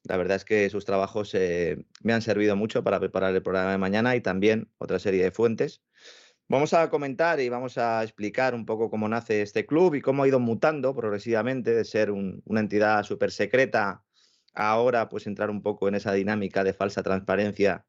[0.05, 3.73] La verdad es que sus trabajos eh, me han servido mucho para preparar el programa
[3.73, 5.83] de mañana y también otra serie de fuentes.
[6.49, 10.25] Vamos a comentar y vamos a explicar un poco cómo nace este club y cómo
[10.25, 14.05] ha ido mutando progresivamente de ser una entidad súper secreta
[14.55, 17.87] a ahora pues entrar un poco en esa dinámica de falsa transparencia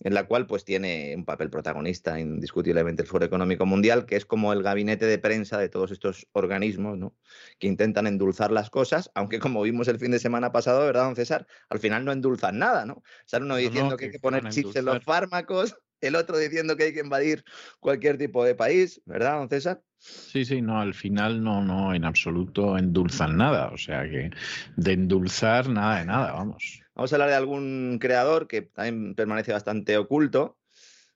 [0.00, 4.26] en la cual pues tiene un papel protagonista indiscutiblemente el Foro Económico Mundial, que es
[4.26, 7.14] como el gabinete de prensa de todos estos organismos, ¿no?
[7.58, 11.16] Que intentan endulzar las cosas, aunque como vimos el fin de semana pasado, ¿verdad, don
[11.16, 11.46] César?
[11.68, 13.02] Al final no endulzan nada, ¿no?
[13.24, 16.84] Sale uno diciendo que hay que poner chips en los fármacos, el otro diciendo que
[16.84, 17.44] hay que invadir
[17.80, 19.82] cualquier tipo de país, ¿verdad, don César?
[19.98, 24.30] Sí, sí, no, al final no, no, en absoluto endulzan nada, o sea que
[24.76, 26.82] de endulzar nada de nada, vamos.
[26.94, 30.58] Vamos a hablar de algún creador que también permanece bastante oculto.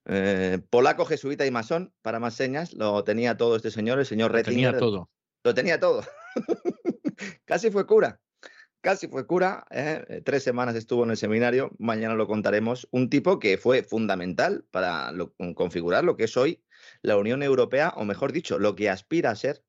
[0.06, 4.32] Eh, polaco, jesuita y masón, para más señas, lo tenía todo este señor, el señor
[4.32, 4.72] Rettinger.
[4.72, 5.10] Lo tenía todo.
[5.44, 6.02] Lo tenía todo.
[7.44, 8.20] Casi fue cura.
[8.80, 9.66] Casi fue cura.
[9.70, 10.22] ¿eh?
[10.24, 11.70] Tres semanas estuvo en el seminario.
[11.78, 12.88] Mañana lo contaremos.
[12.90, 15.12] Un tipo que fue fundamental para
[15.54, 16.62] configurar lo que es hoy
[17.02, 19.64] la Unión Europea, o mejor dicho, lo que aspira a ser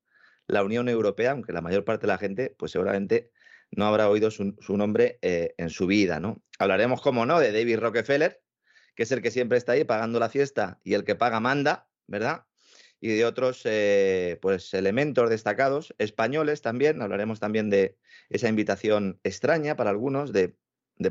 [0.46, 3.30] la Unión Europea, aunque la mayor parte de la gente, pues seguramente
[3.70, 6.42] no habrá oído su, nombre eh, en su vida, ¿no?
[6.58, 8.42] Hablaremos, como no, de David Rockefeller,
[8.94, 11.88] que es el que siempre está ahí pagando la fiesta y el que paga manda,
[12.06, 12.44] ¿verdad?
[13.02, 17.98] Y de otros eh, pues, elementos destacados, españoles también, hablaremos también de
[18.30, 20.54] esa invitación extraña para algunos de,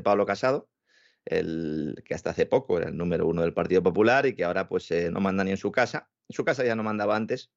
[0.02, 0.70] Pablo Casado,
[1.26, 4.68] el que hasta hace poco era el número uno del Partido Popular y que ahora
[4.68, 6.08] pues eh, no manda ni en su casa.
[6.30, 7.52] En su casa ya no mandaba antes,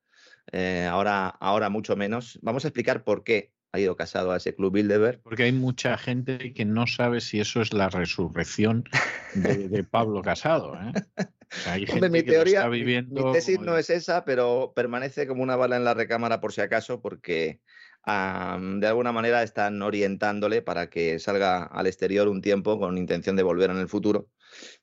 [0.51, 2.37] ahora, ahora mucho menos.
[2.41, 5.21] Vamos a explicar por qué ha ido casado a ese club Bilderberg.
[5.21, 8.85] Porque hay mucha gente que no sabe si eso es la resurrección
[9.33, 10.75] de, Pablo Casado.
[10.75, 10.93] ¿eh?
[11.65, 15.77] hay gente mi teoría, viviendo mi tesis no es esa, pero permanece como una bala
[15.77, 17.61] en la recámara por si acaso, porque
[18.05, 23.43] de alguna manera están orientándole para que salga al exterior un tiempo con intención de
[23.43, 24.29] volver en el futuro.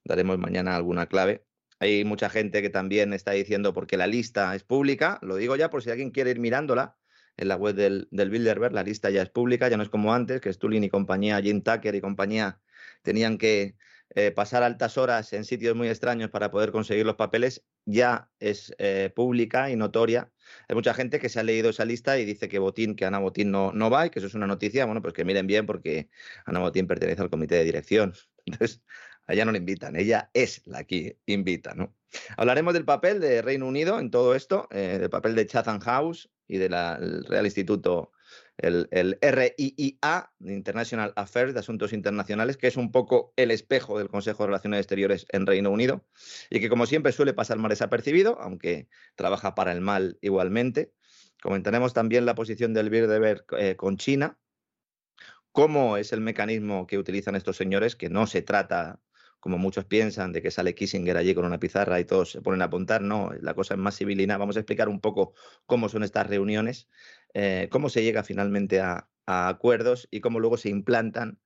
[0.04, 1.44] Daremos mañana alguna clave.
[1.78, 5.70] Hay mucha gente que también está diciendo porque la lista es pública, lo digo ya
[5.70, 6.96] por si alguien quiere ir mirándola,
[7.36, 10.12] en la web del, del Bilderberg, la lista ya es pública, ya no es como
[10.12, 12.60] antes, que Stulin y compañía, Jim Tucker y compañía
[13.02, 13.76] tenían que
[14.14, 18.74] eh, pasar altas horas en sitios muy extraños para poder conseguir los papeles, ya es
[18.78, 20.30] eh, pública y notoria.
[20.68, 23.18] Hay mucha gente que se ha leído esa lista y dice que Botín, que Ana
[23.18, 24.84] Botín no, no va y que eso es una noticia.
[24.84, 26.10] Bueno, pues que miren bien porque
[26.44, 28.12] Ana Botín pertenece al comité de dirección.
[28.46, 28.82] Entonces,
[29.26, 31.94] allá no le invitan, ella es la que invita, ¿no?
[32.36, 36.30] Hablaremos del papel de Reino Unido en todo esto, eh, del papel de Chatham House
[36.46, 36.72] y del
[37.24, 38.12] Real Instituto
[38.58, 44.08] el, el RIIA, International Affairs de Asuntos Internacionales, que es un poco el espejo del
[44.08, 46.04] Consejo de Relaciones Exteriores en Reino Unido
[46.50, 50.92] y que como siempre suele pasar mal desapercibido, aunque trabaja para el mal igualmente.
[51.42, 54.38] Comentaremos también la posición del Bilderberg eh, con China,
[55.50, 59.00] cómo es el mecanismo que utilizan estos señores, que no se trata
[59.42, 62.62] como muchos piensan, de que sale Kissinger allí con una pizarra y todos se ponen
[62.62, 63.02] a apuntar.
[63.02, 64.38] No, la cosa es más civilina.
[64.38, 65.34] Vamos a explicar un poco
[65.66, 66.88] cómo son estas reuniones,
[67.34, 71.38] eh, cómo se llega finalmente a, acuerdos y cómo luego se implantan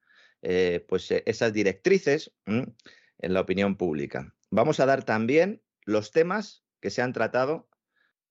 [0.43, 2.75] eh, pues, eh, esas directrices en
[3.19, 4.35] la opinión pública.
[4.51, 7.69] Vamos a dar también los temas que se han tratado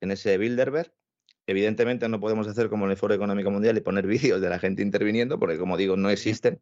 [0.01, 0.91] en ese Bilderberg
[1.47, 4.59] Evidentemente no podemos hacer como en el Foro Económico Mundial y poner vídeos de la
[4.59, 6.61] gente interviniendo, porque como digo, no existen.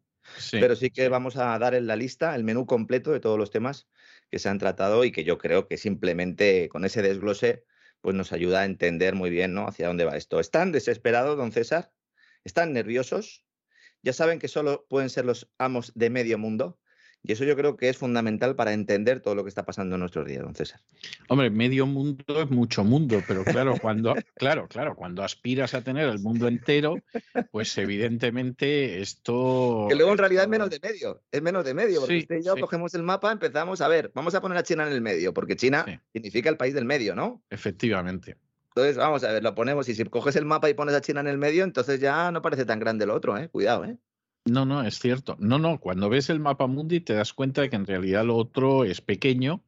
[0.52, 3.50] pero sí que vamos a dar en la lista el menú completo de todos los
[3.50, 3.88] temas
[4.30, 7.64] que se han tratado y que yo creo que simplemente con ese desglose
[8.04, 9.66] pues nos ayuda a entender muy bien ¿no?
[9.66, 10.38] hacia dónde va esto.
[10.38, 11.90] ¿Están desesperados, don César?
[12.44, 13.46] ¿Están nerviosos?
[14.02, 16.78] ¿Ya saben que solo pueden ser los amos de medio mundo?
[17.26, 20.00] Y eso yo creo que es fundamental para entender todo lo que está pasando en
[20.00, 20.78] nuestros días, don César.
[21.28, 26.06] Hombre, medio mundo es mucho mundo, pero claro, cuando, claro, claro, cuando aspiras a tener
[26.06, 26.96] el mundo entero,
[27.50, 29.86] pues evidentemente esto.
[29.88, 32.44] Que luego en realidad es menos de medio, es menos de medio, porque usted y
[32.44, 35.32] yo cogemos el mapa, empezamos a ver, vamos a poner a China en el medio,
[35.32, 37.42] porque China significa el país del medio, ¿no?
[37.48, 38.36] Efectivamente.
[38.68, 41.20] Entonces, vamos a ver, lo ponemos y si coges el mapa y pones a China
[41.20, 43.48] en el medio, entonces ya no parece tan grande el otro, ¿eh?
[43.48, 43.96] Cuidado, ¿eh?
[44.46, 45.36] No, no, es cierto.
[45.38, 48.36] No, no, cuando ves el mapa mundi te das cuenta de que en realidad lo
[48.36, 49.62] otro es pequeño.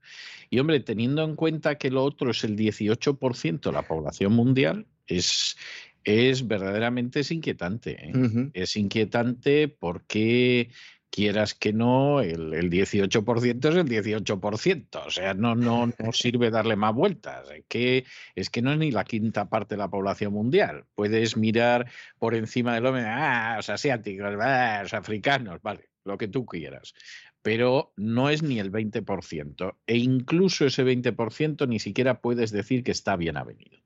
[0.51, 4.86] Y hombre, teniendo en cuenta que lo otro es el 18% de la población mundial,
[5.07, 5.57] es,
[6.05, 7.97] es verdaderamente es inquietante.
[8.11, 8.51] ¿eh?
[8.53, 10.70] Es inquietante porque
[11.16, 15.06] quieras que no, el, 18% es el 18%.
[15.06, 17.51] O sea, no, no, no sirve darle más vueltas.
[17.51, 20.84] Es que, es que no es ni la quinta parte de la población mundial.
[20.94, 26.28] Puedes mirar por encima del hombre, ah, los asiáticos, ah, los africanos, vale, lo que
[26.28, 26.93] tú quieras.
[27.40, 29.76] Pero no es ni el 20%.
[29.86, 33.86] E incluso ese 20% ni siquiera puedes decir que está bien avenido.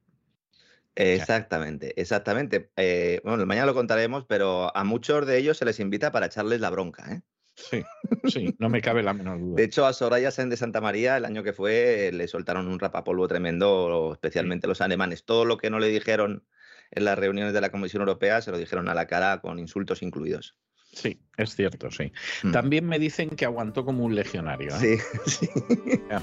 [0.95, 2.71] Exactamente, exactamente.
[2.77, 6.61] Eh, bueno, mañana lo contaremos, pero a muchos de ellos se les invita para echarles
[6.61, 7.23] la bronca, ¿eh?
[7.55, 7.83] Sí,
[8.25, 9.57] sí, no me cabe la menor duda.
[9.57, 12.79] De hecho, a Soraya Sen de Santa María, el año que fue, le soltaron un
[12.79, 15.25] rapapolvo tremendo, especialmente los alemanes.
[15.25, 16.47] Todo lo que no le dijeron
[16.91, 20.03] en las reuniones de la Comisión Europea se lo dijeron a la cara con insultos
[20.03, 20.57] incluidos.
[20.93, 22.12] Sí, es cierto, sí.
[22.43, 22.53] Mm.
[22.53, 24.75] También me dicen que aguantó como un legionario.
[24.77, 24.99] ¿eh?
[25.27, 25.49] Sí, sí.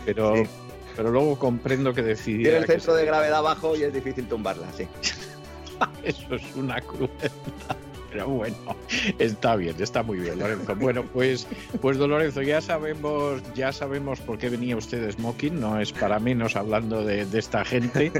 [0.06, 0.44] Pero
[0.98, 2.42] pero luego comprendo que decidí.
[2.42, 4.88] Tiene el centro de gravedad bajo y es difícil tumbarla, sí.
[6.04, 7.32] Eso es una crueldad.
[8.12, 8.56] Pero bueno,
[9.20, 10.76] está bien, está muy bien, Lorenzo.
[10.76, 11.48] Bueno, pues,
[11.82, 15.92] pues don Lorenzo, ya sabemos, ya sabemos por qué venía usted de smoking, no es
[15.92, 18.12] para menos hablando de, esta gente.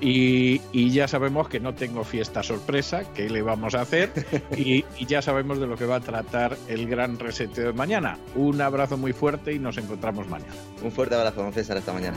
[0.00, 0.60] Y,
[0.90, 4.10] ya sabemos que no tengo fiesta sorpresa, que le vamos a hacer,
[4.56, 8.18] y, ya sabemos de lo que va a tratar el gran reseteo de mañana.
[8.34, 10.52] Un abrazo muy fuerte y nos encontramos mañana.
[10.82, 12.16] Un fuerte abrazo, don César, hasta mañana.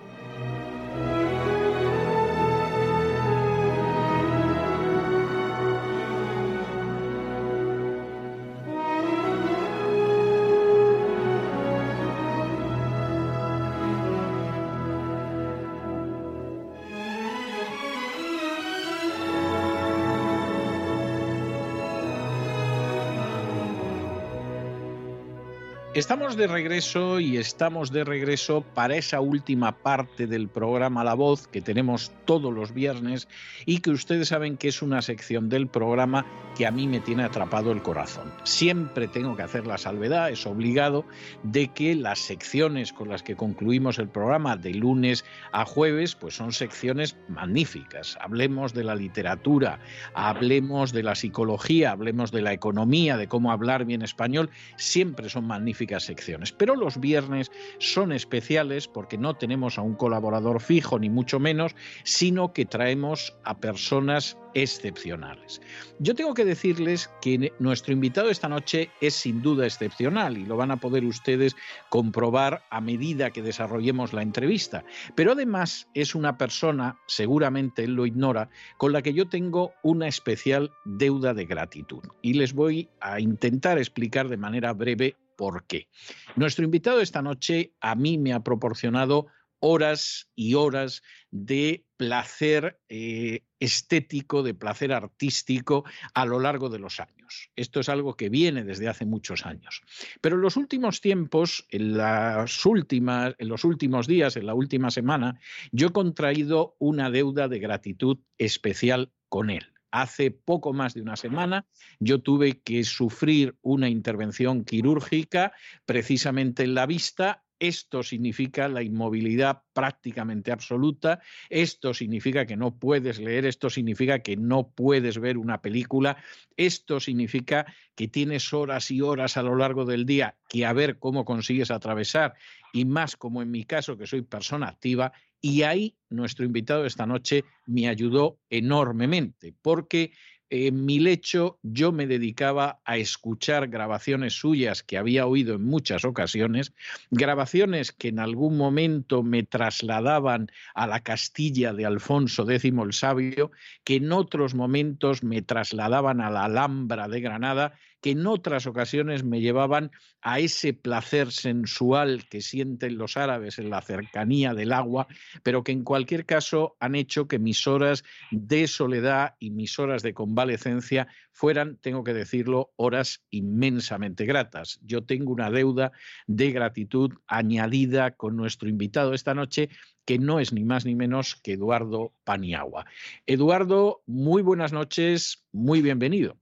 [26.01, 31.13] está Estamos de regreso y estamos de regreso para esa última parte del programa La
[31.13, 33.27] Voz que tenemos todos los viernes
[33.65, 36.25] y que ustedes saben que es una sección del programa
[36.55, 38.31] que a mí me tiene atrapado el corazón.
[38.43, 41.03] Siempre tengo que hacer la salvedad, es obligado,
[41.43, 46.35] de que las secciones con las que concluimos el programa de lunes a jueves pues
[46.35, 48.17] son secciones magníficas.
[48.21, 49.79] Hablemos de la literatura,
[50.13, 55.45] hablemos de la psicología, hablemos de la economía, de cómo hablar bien español, siempre son
[55.45, 56.20] magníficas auténticas
[56.57, 61.75] Pero los viernes son especiales porque no tenemos a un colaborador fijo, ni mucho menos,
[62.03, 65.61] sino que traemos a personas excepcionales.
[65.99, 70.57] Yo tengo que decirles que nuestro invitado esta noche es sin duda excepcional y lo
[70.57, 71.55] van a poder ustedes
[71.89, 74.83] comprobar a medida que desarrollemos la entrevista.
[75.15, 80.07] Pero además es una persona, seguramente él lo ignora, con la que yo tengo una
[80.07, 82.03] especial deuda de gratitud.
[82.21, 85.89] Y les voy a intentar explicar de manera breve por qué.
[86.35, 89.27] Nuestro invitado esta noche a mí me ha proporcionado
[89.61, 96.99] horas y horas de placer eh, estético, de placer artístico a lo largo de los
[96.99, 97.51] años.
[97.55, 99.83] Esto es algo que viene desde hace muchos años.
[100.19, 104.89] Pero en los últimos tiempos, en, las últimas, en los últimos días, en la última
[104.89, 105.39] semana,
[105.71, 109.71] yo he contraído una deuda de gratitud especial con él.
[109.91, 111.65] Hace poco más de una semana
[111.99, 115.51] yo tuve que sufrir una intervención quirúrgica
[115.85, 117.43] precisamente en la vista.
[117.59, 124.35] Esto significa la inmovilidad prácticamente absoluta, esto significa que no puedes leer, esto significa que
[124.35, 126.17] no puedes ver una película,
[126.57, 130.97] esto significa que tienes horas y horas a lo largo del día que a ver
[130.97, 132.33] cómo consigues atravesar,
[132.73, 137.05] y más como en mi caso, que soy persona activa, y ahí nuestro invitado esta
[137.05, 140.13] noche me ayudó enormemente, porque
[140.51, 146.03] en mi lecho yo me dedicaba a escuchar grabaciones suyas que había oído en muchas
[146.03, 146.73] ocasiones,
[147.09, 153.51] grabaciones que en algún momento me trasladaban a la Castilla de Alfonso X el Sabio,
[153.85, 159.23] que en otros momentos me trasladaban a la Alhambra de Granada que en otras ocasiones
[159.23, 159.91] me llevaban
[160.21, 165.07] a ese placer sensual que sienten los árabes en la cercanía del agua,
[165.43, 170.01] pero que en cualquier caso han hecho que mis horas de soledad y mis horas
[170.01, 174.79] de convalecencia fueran, tengo que decirlo, horas inmensamente gratas.
[174.83, 175.91] Yo tengo una deuda
[176.27, 179.69] de gratitud añadida con nuestro invitado esta noche,
[180.05, 182.85] que no es ni más ni menos que Eduardo Paniagua.
[183.27, 186.40] Eduardo, muy buenas noches, muy bienvenido.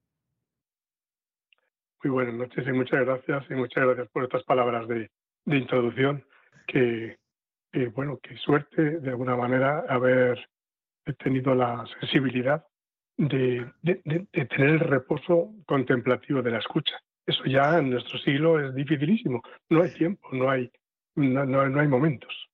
[2.01, 5.09] Muy buenas noches y muchas gracias y muchas gracias por estas palabras de,
[5.45, 6.23] introducción
[6.65, 7.17] que,
[7.93, 10.47] bueno, qué suerte de alguna manera haber
[11.21, 12.65] tenido la sensibilidad
[13.17, 16.93] de, tener el reposo contemplativo de la escucha.
[17.26, 19.41] Eso ya en nuestro siglo es dificilísimo.
[19.69, 20.71] No hay tiempo, no hay,
[21.15, 22.49] no, no hay momentos.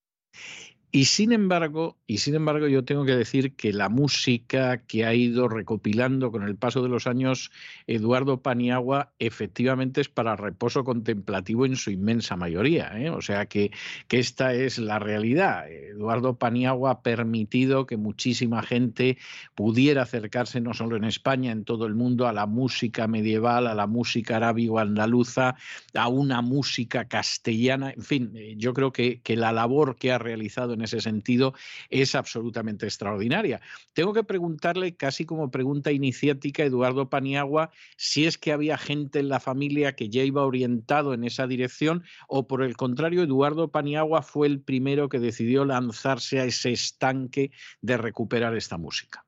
[0.95, 5.13] Y sin embargo, y sin embargo, yo tengo que decir que la música que ha
[5.13, 7.51] ido recopilando con el paso de los años
[7.85, 12.97] Eduardo Paniagua efectivamente es para reposo contemplativo en su inmensa mayoría.
[12.97, 13.09] ¿eh?
[13.09, 13.71] O sea que,
[14.07, 15.69] que, esta es la realidad.
[15.69, 19.17] Eduardo Paniagua ha permitido que muchísima gente
[19.53, 23.75] pudiera acercarse no solo en España, en todo el mundo, a la música medieval, a
[23.75, 24.39] la música
[24.69, 25.55] o andaluza
[25.93, 27.91] a una música castellana.
[27.91, 31.53] En fin, eh, yo creo que, que la labor que ha realizado en ese sentido
[31.89, 33.61] es absolutamente extraordinaria.
[33.93, 39.29] Tengo que preguntarle, casi como pregunta iniciática, Eduardo Paniagua, si es que había gente en
[39.29, 44.21] la familia que ya iba orientado en esa dirección o por el contrario, Eduardo Paniagua
[44.21, 47.51] fue el primero que decidió lanzarse a ese estanque
[47.81, 49.25] de recuperar esta música.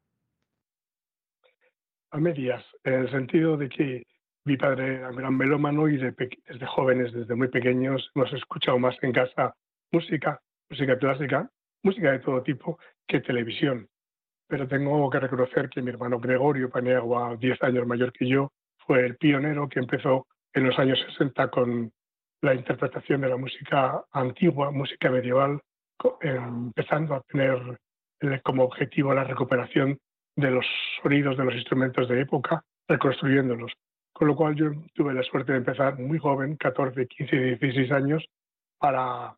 [2.11, 4.03] A medias, en el sentido de que
[4.45, 8.95] mi padre era un gran melómano y desde jóvenes, desde muy pequeños, hemos escuchado más
[9.01, 9.53] en casa
[9.91, 11.49] música, música clásica,
[11.83, 13.87] música de todo tipo, que televisión.
[14.47, 18.51] Pero tengo que reconocer que mi hermano Gregorio Paniagua, 10 años mayor que yo,
[18.85, 21.91] fue el pionero que empezó en los años 60 con
[22.41, 25.59] la interpretación de la música antigua, música medieval,
[26.21, 27.77] empezando a tener
[28.43, 29.97] como objetivo la recuperación
[30.35, 30.65] de los
[31.01, 33.73] sonidos de los instrumentos de época, reconstruyéndolos.
[34.13, 38.25] Con lo cual yo tuve la suerte de empezar muy joven, 14, 15, 16 años,
[38.79, 39.35] para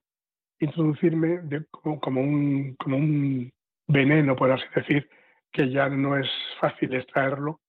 [0.60, 1.42] introducirme
[1.72, 3.52] como, un, como un
[3.88, 5.10] veneno, por así decir,
[5.52, 6.30] que ya no es
[6.60, 7.60] fácil extraerlo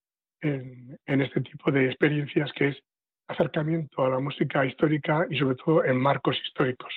[0.40, 2.82] en, este tipo de experiencias, que es
[3.28, 6.92] acercamiento a la música histórica y sobre todo en marcos históricos.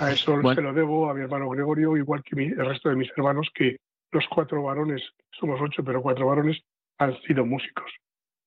[0.00, 3.10] A eso se lo debo a mi hermano Gregorio, igual que el resto de mis
[3.16, 3.76] hermanos, que
[4.12, 6.60] los cuatro varones, somos ocho, pero cuatro varones,
[6.98, 7.90] han sido músicos.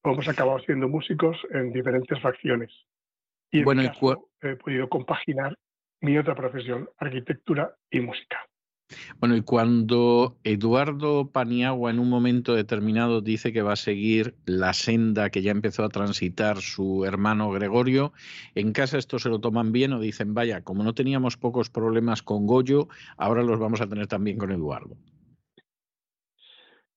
[0.03, 2.71] hemos acabado siendo músicos en diferentes facciones.
[3.51, 3.81] Y bueno,
[4.41, 5.55] he podido compaginar
[6.01, 8.37] mi otra profesión, arquitectura y música.
[9.19, 14.73] Bueno, y cuando Eduardo Paniagua en un momento determinado dice que va a seguir la
[14.73, 18.13] senda que ya empezó a transitar su hermano Gregorio,
[18.55, 22.23] ¿en casa esto se lo toman bien o dicen, vaya, como no teníamos pocos problemas
[22.23, 24.97] con Goyo, ahora los vamos a tener también con Eduardo?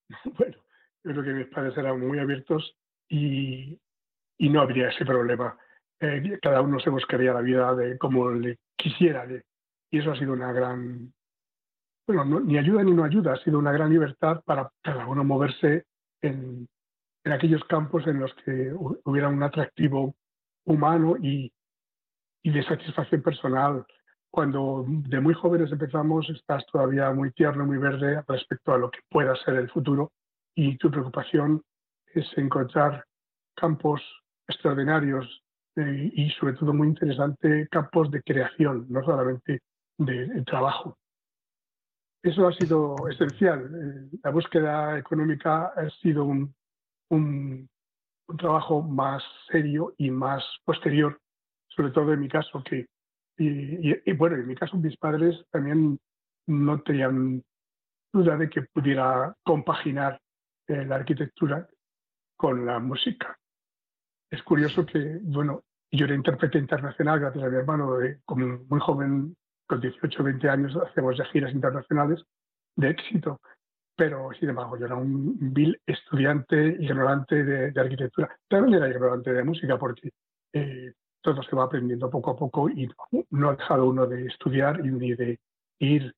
[0.39, 0.57] Bueno,
[1.05, 2.77] yo creo que mis padres eran muy abiertos
[3.09, 3.79] y,
[4.39, 5.59] y no habría ese problema.
[6.01, 9.27] eh, cada uno se buscaría la vida de como le quisiera.
[9.91, 11.13] y eso ha sido una gran,
[12.07, 15.85] bueno, ni ayuda ni no ayuda, ha sido una gran libertad para cada uno moverse
[16.21, 16.69] en,
[17.25, 18.73] en aquellos campos en los que
[19.05, 20.15] hubiera un atractivo
[20.65, 21.53] humano y,
[22.43, 23.85] y de satisfacción personal.
[24.31, 29.01] Cuando de muy jóvenes empezamos, estás todavía muy tierno, muy verde respecto a lo que
[29.11, 30.11] pueda ser el futuro
[30.55, 31.63] y tu preocupación
[32.15, 33.05] es encontrar
[33.55, 34.03] campos
[34.49, 35.42] extraordinarios
[35.77, 39.61] eh, y sobre todo muy interesante campos de creación, no solamente
[39.99, 40.99] de, trabajo.
[42.23, 43.71] Eso ha sido esencial.
[43.75, 46.55] Eh, la búsqueda económica ha sido un,
[47.11, 47.69] un,
[48.39, 51.19] trabajo más serio y más posterior,
[51.69, 52.87] sobre todo en mi caso, que,
[53.39, 55.99] y, bueno, en mi caso mis padres también
[56.47, 57.43] no tenían
[58.13, 60.21] duda de que pudiera compaginar
[60.69, 61.67] eh, la arquitectura
[62.37, 63.39] con la música.
[64.33, 69.37] Es curioso que, bueno, yo era intérprete internacional gracias a mi hermano, como muy joven,
[69.69, 72.25] con 18 o 20 años, hacemos ya giras internacionales
[72.77, 73.41] de éxito
[73.97, 78.37] pero sin embargo yo era un vil estudiante ignorante de, arquitectura.
[78.49, 80.11] También era ignorante de música porque
[80.53, 82.91] eh, todo se va aprendiendo poco a poco y
[83.31, 85.39] no, ha dejado uno de estudiar ni de
[85.79, 86.15] ir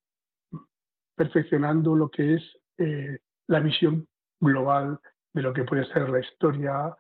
[1.17, 2.43] perfeccionando lo que es
[2.79, 3.19] eh,
[3.49, 4.07] la visión
[4.41, 4.99] global
[5.33, 6.97] de lo que puede ser la historia,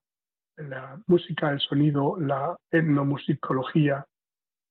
[0.57, 4.07] la música, el sonido, la etnomusicología,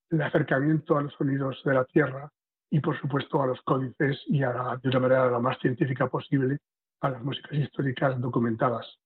[0.10, 2.30] el acercamiento a los sonidos de la tierra,
[2.74, 6.58] y por supuesto a los códices y a de una manera la más científica posible
[7.02, 8.98] a las músicas históricas documentadas.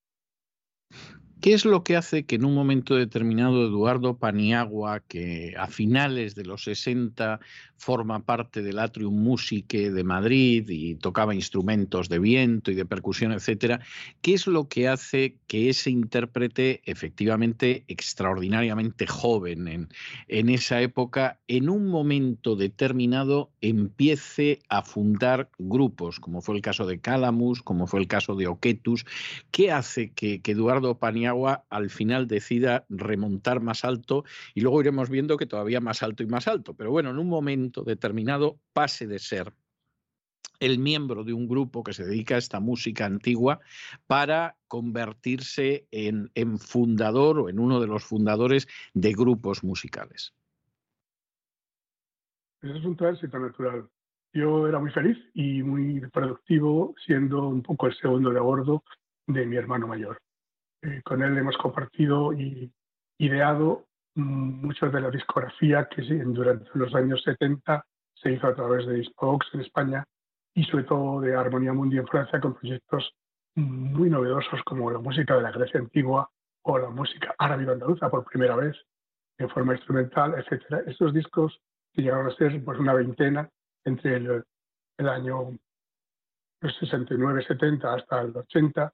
[1.40, 6.34] ¿Qué es lo que hace que en un momento determinado Eduardo Paniagua, que a finales
[6.34, 7.38] de los 60
[7.76, 13.30] forma parte del Atrium Musique de Madrid y tocaba instrumentos de viento y de percusión,
[13.30, 13.80] etcétera,
[14.20, 19.88] qué es lo que hace que ese intérprete efectivamente extraordinariamente joven en,
[20.26, 26.84] en esa época, en un momento determinado empiece a fundar grupos, como fue el caso
[26.84, 29.06] de Calamus, como fue el caso de Oquetus?
[29.52, 34.24] ¿Qué hace que, que Eduardo Paniagua agua al final decida remontar más alto
[34.54, 36.74] y luego iremos viendo que todavía más alto y más alto.
[36.74, 39.52] Pero bueno, en un momento determinado pase de ser
[40.60, 43.60] el miembro de un grupo que se dedica a esta música antigua
[44.06, 50.34] para convertirse en, fundador o en uno de los fundadores de grupos musicales.
[52.60, 53.88] Eso es un tránsito natural.
[54.32, 58.82] Yo era muy feliz y muy productivo siendo un poco el segundo de a bordo
[59.26, 60.18] de mi hermano mayor.
[60.82, 62.72] Eh, con él hemos compartido y
[63.18, 67.84] ideado mm, mucho de la discografía que durante los años 70
[68.14, 70.04] se hizo a través de Discogs en España
[70.54, 73.12] y sobre todo de Armonía Mundi en Francia con proyectos
[73.56, 76.30] muy novedosos como la música de la Grecia antigua
[76.62, 78.76] o la música árabe andaluza por primera vez
[79.38, 80.82] en forma instrumental, etc.
[80.86, 81.58] Estos discos
[81.92, 83.48] que llegaron a ser pues, una veintena
[83.84, 84.44] entre el,
[84.96, 85.58] el año
[86.60, 88.92] 69-70 hasta el 80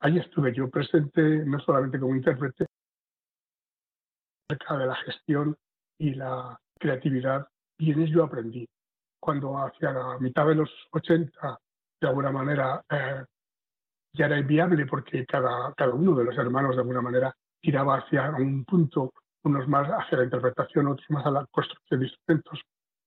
[0.00, 2.66] Ahí estuve yo presente, no solamente como intérprete,
[4.48, 5.56] acerca de la gestión
[5.98, 7.48] y la creatividad,
[7.78, 8.68] y en ello aprendí.
[9.20, 11.58] Cuando hacia la mitad de los 80,
[12.00, 13.24] de alguna manera, eh,
[14.12, 18.30] ya era inviable porque cada, cada uno de los hermanos, de alguna manera, tiraba hacia
[18.30, 19.12] un punto,
[19.44, 22.60] unos más hacia la interpretación, otros más a la construcción de instrumentos,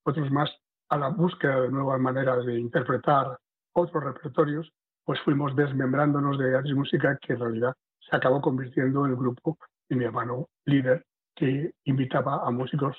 [0.04, 0.50] otros más
[0.90, 3.38] a la búsqueda de nuevas maneras de interpretar
[3.74, 4.72] otros repertorios,
[5.08, 9.58] pues fuimos desmembrándonos de Atis Música, que en realidad se acabó convirtiendo en el grupo
[9.88, 12.98] de mi hermano líder, que invitaba a músicos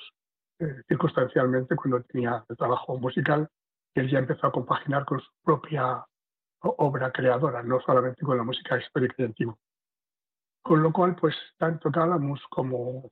[0.57, 3.47] eh, circunstancialmente cuando tenía el trabajo musical,
[3.93, 6.03] que él ya empezó a compaginar con su propia
[6.61, 9.55] obra creadora, no solamente con la música histórica y antigua.
[10.63, 13.11] Con lo cual, pues tanto Calamus como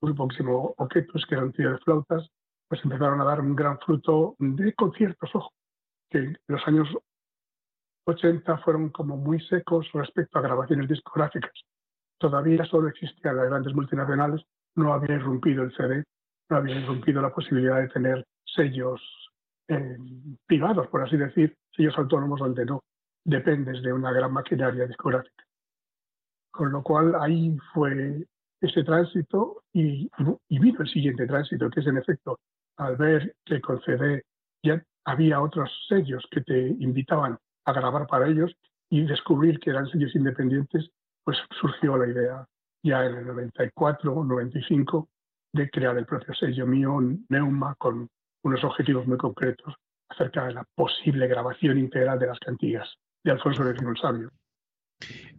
[0.00, 2.26] se llamó Oquetus, que era un tío de flautas,
[2.68, 5.52] pues empezaron a dar un gran fruto de conciertos, ojo,
[6.08, 6.88] que en los años
[8.04, 11.52] 80 fueron como muy secos respecto a grabaciones discográficas.
[12.18, 14.42] Todavía solo existían las grandes multinacionales,
[14.76, 16.04] no había irrumpido el CD,
[16.48, 19.00] no había irrumpido la posibilidad de tener sellos
[19.68, 19.96] eh,
[20.46, 22.80] privados, por así decir, sellos autónomos donde no
[23.24, 25.44] dependes de una gran maquinaria discográfica.
[26.50, 28.26] Con lo cual ahí fue
[28.60, 30.10] ese tránsito y,
[30.48, 32.38] y vino el siguiente tránsito, que es en efecto,
[32.76, 34.22] al ver que con CD
[34.62, 38.54] ya había otros sellos que te invitaban a grabar para ellos
[38.88, 40.90] y descubrir que eran sellos independientes,
[41.24, 42.46] pues surgió la idea
[42.82, 45.08] ya en el 94 o 95
[45.52, 48.08] de crear el propio sello mío, Neuma, con
[48.42, 49.74] unos objetivos muy concretos
[50.08, 52.88] acerca de la posible grabación integral de las cantigas
[53.22, 54.30] de Alfonso el Sabio.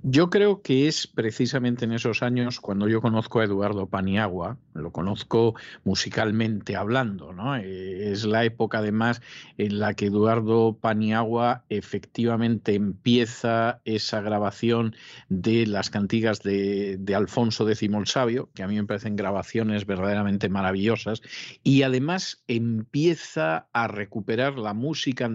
[0.03, 4.91] Yo creo que es precisamente en esos años cuando yo conozco a Eduardo Paniagua, lo
[4.91, 7.55] conozco musicalmente hablando, ¿no?
[7.55, 9.21] Eh, es la época además
[9.59, 14.95] en la que Eduardo Paniagua efectivamente empieza esa grabación
[15.29, 20.49] de las cantigas de, Alfonso X el Sabio, que a mí me parecen grabaciones verdaderamente
[20.49, 21.21] maravillosas,
[21.61, 25.25] y además empieza a recuperar la música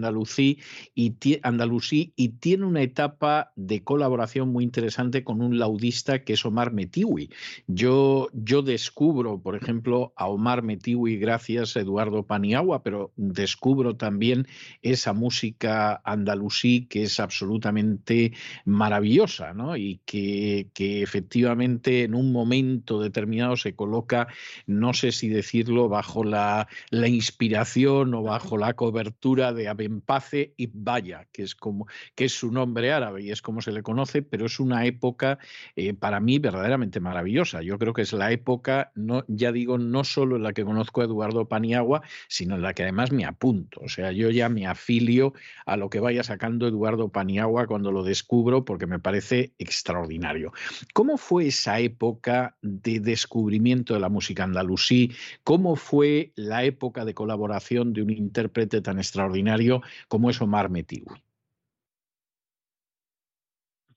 [0.93, 6.45] y, andalusí y tiene una etapa de colaboración muy interesante con un laudista que es
[6.45, 7.29] Omar Metiwi.
[7.67, 14.47] Yo, descubro, por ejemplo, a Omar Metiwi gracias a Eduardo Paniagua, pero descubro también
[14.81, 18.33] esa música andalusí que es absolutamente
[18.65, 19.75] maravillosa, ¿no?
[19.77, 24.27] Y que, efectivamente en un momento determinado se coloca,
[24.65, 31.27] no sé si decirlo, bajo la, inspiración o bajo la cobertura de Abenpace y Vaya,
[31.31, 34.45] que es como que es su nombre árabe y es como se le conoce, pero
[34.45, 35.39] es una época
[35.75, 37.61] eh, para mí verdaderamente maravillosa.
[37.61, 38.91] Yo creo que es la época,
[39.27, 42.83] ya digo, no solo en la que conozco a Eduardo Paniagua, sino en la que
[42.83, 43.81] además me apunto.
[43.81, 45.33] O sea, yo ya me afilio
[45.65, 50.51] a lo que vaya sacando Eduardo Paniagua cuando lo descubro, porque me parece extraordinario.
[50.93, 55.11] ¿Cómo fue esa época de descubrimiento de la música andalusí?
[55.43, 61.26] ¿Cómo fue la época de colaboración de un intérprete tan extraordinario como es Omar Metiwi?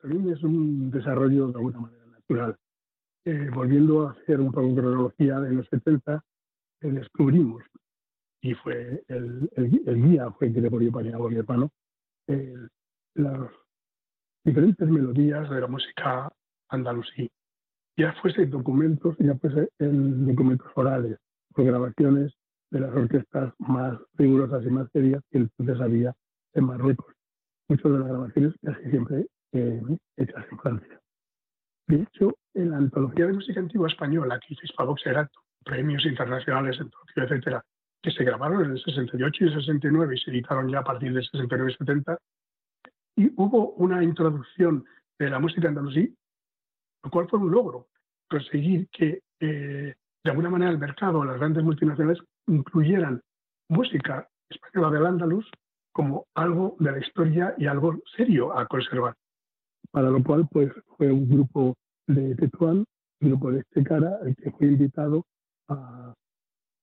[0.01, 2.57] También es un desarrollo de alguna manera natural.
[3.25, 6.25] Eh, volviendo a hacer un poco cronología de los 70,
[6.81, 7.63] eh, descubrimos,
[8.43, 11.71] y fue el, el, guía fue Gregorio Paniagua, mi hermano,
[13.15, 13.51] las
[14.45, 16.33] diferentes melodías de la música
[16.69, 17.31] andalusí.
[17.97, 21.19] Ya fuese documentos, ya fuese en documentos orales
[21.55, 22.33] o grabaciones
[22.71, 26.15] de las orquestas más rigurosas y más serias que entonces había
[26.55, 27.15] en Marruecos.
[27.69, 29.81] Muchas de las grabaciones casi siempre eh.
[31.87, 36.79] De hecho, en la antología de música antigua española que hizo Hispavox Erato, premios internacionales
[36.81, 37.65] en Tokio, etcétera,
[38.03, 41.13] que se grabaron en el 68 y el 69 y se editaron ya a partir
[41.13, 42.19] del 69 y 70,
[43.17, 44.85] y hubo una introducción
[45.19, 46.15] de la música andalusí,
[47.03, 47.89] lo cual fue un logro,
[48.29, 53.21] conseguir que eh, de alguna manera el mercado, las grandes multinacionales, incluyeran
[53.69, 55.51] música española del andaluz
[55.93, 59.15] como algo de la historia y algo serio a conservar
[59.91, 61.75] para lo cual pues fue un grupo
[62.07, 62.85] de Tetuán,
[63.21, 65.25] un grupo de este cara, el que fue invitado
[65.69, 66.15] a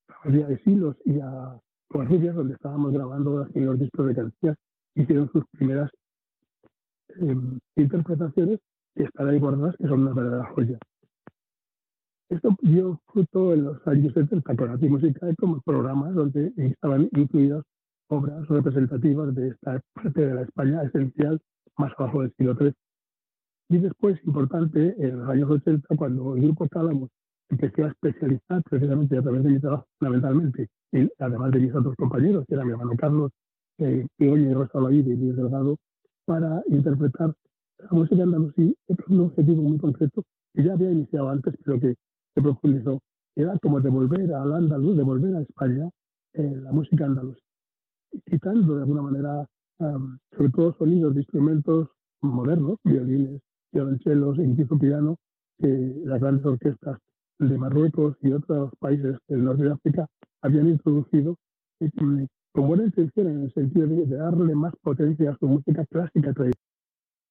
[0.09, 1.59] la Bahía de Silos y a
[1.89, 4.57] Covarrubias, donde estábamos grabando los discos de canciones,
[4.95, 5.89] hicieron sus primeras
[7.19, 8.59] em, interpretaciones
[8.95, 10.77] y están ahí guardadas, que son una verdadera joya.
[12.29, 17.63] Esto dio fruto en los años 70 con la música como programas donde estaban incluidas
[18.09, 21.39] obras representativas de esta parte de la España esencial
[21.77, 22.73] más abajo del siglo III.
[23.69, 27.09] Y después, importante, en los años 80, cuando el grupo Tálamos
[27.49, 31.95] empezó a especializar precisamente a través de mi trabajo, fundamentalmente, y además de mis otros
[31.95, 33.31] compañeros, que eran mi hermano Carlos,
[33.79, 35.77] eh, y Rosa Olavide y Luis Delgado,
[36.25, 37.33] para interpretar
[37.79, 40.23] la música andalusí, es un objetivo muy concreto
[40.53, 41.95] que ya había iniciado antes, pero que
[42.35, 42.99] se profundizó.
[43.35, 45.89] Era como devolver al andaluz, devolver a España
[46.33, 47.37] eh, la música andaluz,
[48.25, 49.45] quitando de alguna manera,
[50.35, 51.89] sobre todo sonidos de instrumentos
[52.21, 53.41] modernos, violines,
[53.77, 55.17] violonchelos e incluso piano
[55.59, 56.97] que las grandes orquestas
[57.39, 60.07] de Marruecos y otros países del norte de África
[60.41, 61.35] habían introducido
[62.53, 66.53] con buena intención en el sentido de, darle más potencia a su música clásica tradicional.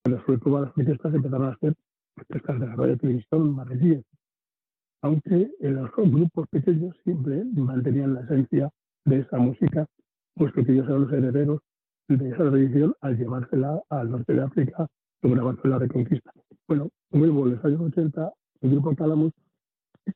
[0.04, 1.74] Pero las orquestas empezaron a ser
[2.16, 4.04] orquestas de la radio televisión marroquíes,
[5.02, 8.70] aunque los grupos pequeños siempre mantenían la esencia
[9.04, 9.86] de esa música,
[10.34, 11.60] puesto que ellos eran los herederos
[12.08, 14.86] de esa tradición al llevársela al norte de África
[15.28, 16.30] sobre la Reconquista.
[16.68, 19.32] Bueno, vuelvo en los años 80, el grupo Cálamos,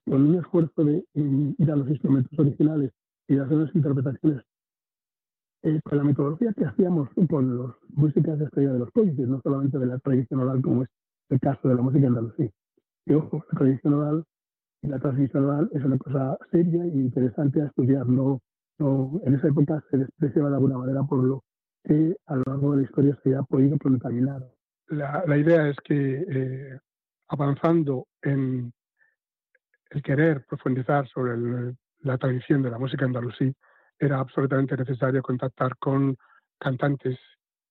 [0.06, 2.92] con un esfuerzo de ir a los instrumentos originales
[3.26, 4.42] y hacer unas interpretaciones
[5.62, 9.40] eh, con la metodología que hacíamos con las músicas de estrella de los códices, no
[9.42, 10.88] solamente de la tradición oral, como es
[11.28, 12.48] el caso de la música andalusí.
[13.06, 14.24] Y ojo, la tradición oral
[14.82, 18.06] y la transmisión oral es una cosa seria e interesante a estudiar.
[18.06, 18.40] No,
[18.78, 21.42] no, en esa época se despreciaba de alguna manera por lo
[21.84, 24.42] que a lo largo de la historia se ha podido contaminar
[24.90, 26.78] la, idea es que eh,
[27.28, 28.72] avanzando en
[29.90, 33.52] el querer profundizar sobre la tradición de la música andalusí,
[33.98, 36.16] era absolutamente necesario contactar con
[36.58, 37.18] cantantes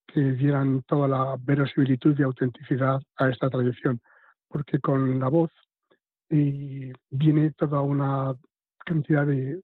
[0.08, 4.00] que dieran toda la verosimilitud y autenticidad a esta tradición,
[4.48, 5.52] porque con la voz
[6.30, 8.34] y viene toda una
[8.86, 9.62] cantidad de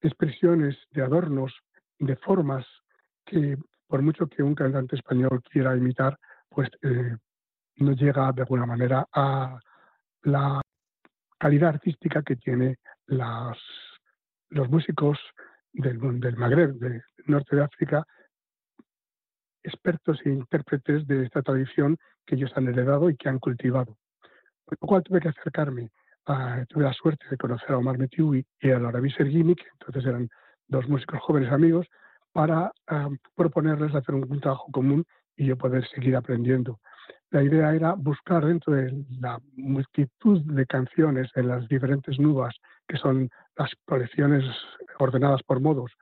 [0.00, 1.52] expresiones, de adornos,
[1.98, 2.64] de formas
[3.24, 3.56] que
[3.88, 6.18] por mucho que un cantante español quiera imitar,
[6.56, 7.14] pues eh,
[7.76, 9.60] no llega de alguna manera a
[10.22, 10.62] la
[11.38, 13.58] calidad artística que tiene las,
[14.48, 15.18] los músicos
[15.74, 18.06] del, del Magreb, del norte de África,
[19.62, 23.98] expertos e intérpretes de esta tradición que ellos han heredado y que han cultivado.
[24.64, 25.90] Por lo cual tuve que acercarme,
[26.70, 30.30] tuve la suerte de conocer a Omar Metiui y a Laura Sergini, que entonces eran
[30.68, 31.86] dos músicos jóvenes amigos,
[32.32, 32.72] para
[33.34, 35.04] proponerles hacer un, trabajo común
[35.36, 36.80] y yo poder seguir aprendiendo.
[37.30, 42.54] La idea era buscar dentro de la multitud de canciones en las diferentes nubes,
[42.86, 44.44] que son las colecciones
[44.98, 45.92] ordenadas por modos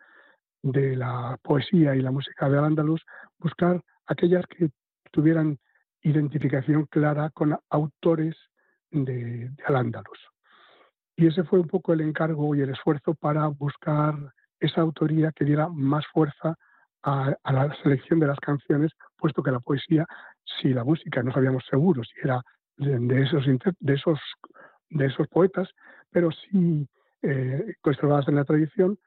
[0.62, 3.02] de la poesía y la música de Al-Ándalus,
[3.38, 4.70] buscar aquellas que
[5.10, 5.58] tuvieran
[6.02, 8.36] identificación clara con autores
[8.90, 10.18] de, de Al-Ándalus.
[11.16, 14.14] Y ese fue un poco el encargo y el esfuerzo para buscar
[14.60, 16.56] esa autoría que diera más fuerza
[17.04, 18.92] a, la selección de las canciones,
[19.24, 20.04] puesto que la poesía,
[20.60, 22.42] si la música no sabíamos seguro si era
[22.76, 24.20] de, esos, de, esos,
[24.90, 25.66] de esos poetas,
[26.10, 26.86] pero sí
[27.22, 28.98] eh, conservadas en la tradición,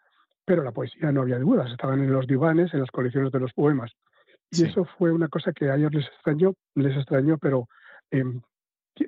[0.44, 3.53] pero la poesía no había dudas, estaban en los divanes, en las colecciones de los
[3.53, 3.91] poemas.
[4.49, 7.68] Y eso fue una cosa que a ellos les extrañó, les extrañó, pero
[8.10, 8.41] em,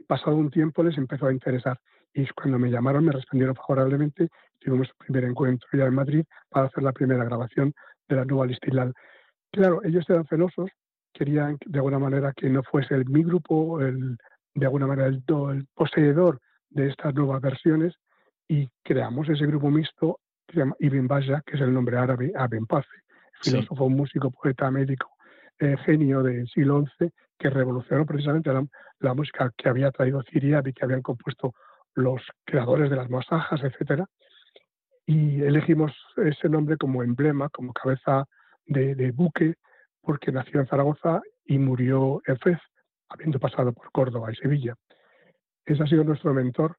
[0.06, 1.80] pasado un tiempo les empezó a interesar.
[2.14, 4.28] Y cuando me llamaron me respondieron favorablemente.
[4.60, 7.74] Tuvimos el primer encuentro ya en Madrid para hacer la primera grabación
[8.08, 8.94] de la nueva Listilal.
[9.52, 10.70] Claro, ellos eran celosos,
[11.20, 14.18] querían de alguna manera que no fuese el, mi grupo, el,
[14.56, 15.22] de alguna manera el,
[15.52, 16.40] el poseedor
[16.70, 17.94] de estas nuevas versiones
[18.48, 22.32] y creamos ese grupo mixto que se llama Ibn Baya, que es el nombre árabe
[22.36, 22.88] Aben Pace,
[23.42, 25.10] filósofo, músico, poeta, médico,
[25.60, 28.50] eh, genio del siglo XI, que revolucionó precisamente
[29.00, 31.54] la, música que había traído Siria y que habían compuesto
[31.96, 34.06] los creadores de las masajas, etcétera.
[35.06, 38.26] Y elegimos ese nombre como emblema, como cabeza
[38.66, 39.56] de, buque,
[40.02, 42.60] porque nació en Zaragoza y murió en Fez,
[43.10, 44.76] habiendo pasado por Córdoba y Sevilla.
[45.66, 46.78] Ese ha sido nuestro mentor,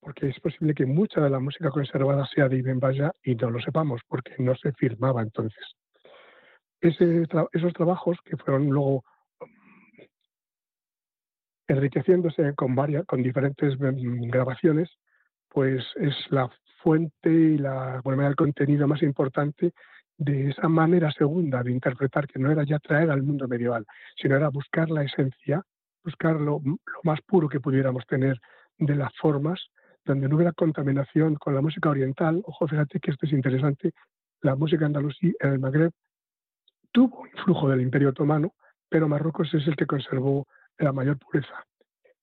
[0.00, 3.50] porque es posible que mucha de la música conservada sea de Ibn Baya y no
[3.50, 5.64] lo sepamos, porque no se firmaba entonces.
[6.80, 9.04] esos trabajos que fueron luego
[9.40, 10.02] mm,
[11.68, 14.90] enriqueciéndose con varias, con diferentes mm, grabaciones,
[15.48, 16.50] pues es la
[16.82, 19.72] fuente y la, bueno, el contenido más importante
[20.24, 23.84] de esa manera segunda de interpretar, que no era ya traer al mundo medieval,
[24.16, 25.62] sino era buscar la esencia,
[26.04, 26.60] buscar lo,
[27.02, 28.40] más puro que pudiéramos tener
[28.78, 29.60] de las formas,
[30.04, 32.40] donde no hubiera contaminación con la música oriental.
[32.44, 33.92] Ojo, fíjate que esto es interesante,
[34.42, 35.92] la música andalusí en el Magreb
[36.92, 38.54] tuvo influjo del Imperio Otomano,
[38.88, 40.46] pero Marruecos es el que conservó
[40.78, 41.64] la mayor pureza.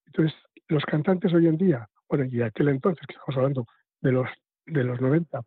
[0.05, 3.65] Entonces, los cantantes hoy en día, bueno, y aquel entonces que estamos hablando
[4.01, 4.29] de los
[4.65, 5.41] de los 90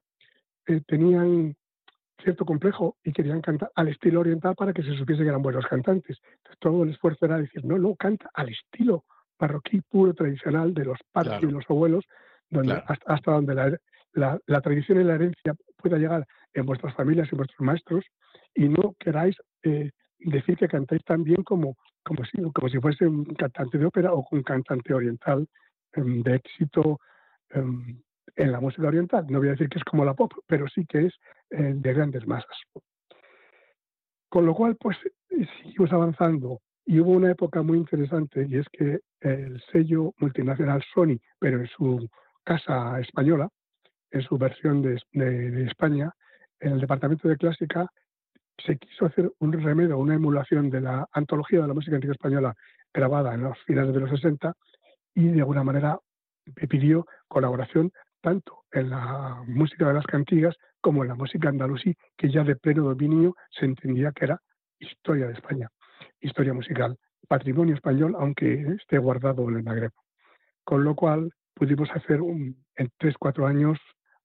[0.66, 1.54] eh, tenían
[2.22, 5.66] cierto complejo y querían cantar al estilo oriental para que se supiese que eran buenos
[5.66, 6.18] cantantes.
[6.24, 9.04] Entonces todo el esfuerzo era decir, no, no, canta al estilo
[9.36, 12.04] parroquí puro tradicional de los padres y los abuelos,
[12.48, 17.36] donde hasta, donde la, la, tradición y la herencia pueda llegar en vuestras familias y
[17.36, 18.04] vuestros maestros
[18.54, 23.06] y no queráis eh, decir que cantáis tan bien como, como, si, como si fuese
[23.06, 25.46] un cantante de ópera o un cantante oriental
[25.94, 27.00] em, de éxito
[27.50, 28.00] em,
[28.36, 29.26] en la música oriental.
[29.28, 31.14] No voy a decir que es como la pop, pero sí que es
[31.52, 32.56] eh, de grandes masas.
[34.28, 34.96] Con lo cual, pues
[35.28, 41.18] seguimos avanzando y hubo una época muy interesante y es que el sello multinacional Sony,
[41.38, 42.08] pero en su
[42.42, 43.48] casa española,
[44.10, 46.10] en su versión de, de España,
[46.60, 47.86] en el departamento de clásica
[48.64, 52.54] se quiso hacer un remedio, una emulación de la antología de la música antigua española
[52.92, 54.54] grabada en los finales de los 60
[55.14, 55.98] y de alguna manera
[56.68, 57.92] pidió colaboración
[58.22, 62.56] tanto en la música de las cantigas como en la música andalusí, que ya de
[62.56, 64.40] pleno dominio se entendía que era
[64.78, 65.68] historia de España,
[66.20, 66.96] historia musical,
[67.28, 69.92] patrimonio español, aunque esté guardado en el Magreb.
[70.64, 73.78] Con lo cual pudimos hacer en tres, cuatro años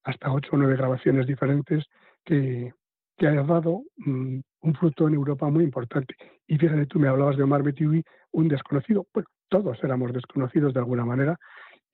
[0.03, 1.86] hasta ocho o nueve grabaciones diferentes
[2.24, 2.72] que,
[3.18, 6.15] que hayan dado mm, un fruto en Europa muy importante.
[6.48, 9.06] Y fíjate, tú me hablabas de Omar Betiwi, un desconocido.
[9.14, 11.38] Bueno, todos éramos desconocidos de alguna manera,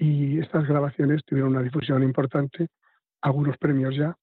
[0.04, 2.68] y estas grabaciones tuvieron una difusión importante,
[3.22, 4.14] algunos premios ya.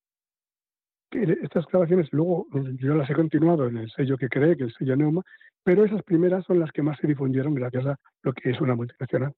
[1.11, 2.47] Estas grabaciones luego
[2.79, 5.23] yo las he continuado en el sello que cree, que es el sello Neuma,
[5.65, 8.75] pero esas primeras son las que más se difundieron gracias a lo que es una
[8.75, 9.33] multinacional,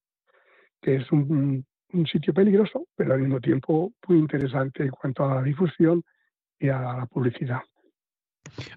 [0.80, 1.64] que es un
[2.10, 6.02] sitio peligroso, pero al mismo tiempo muy interesante en cuanto a la difusión
[6.58, 7.60] y a la publicidad.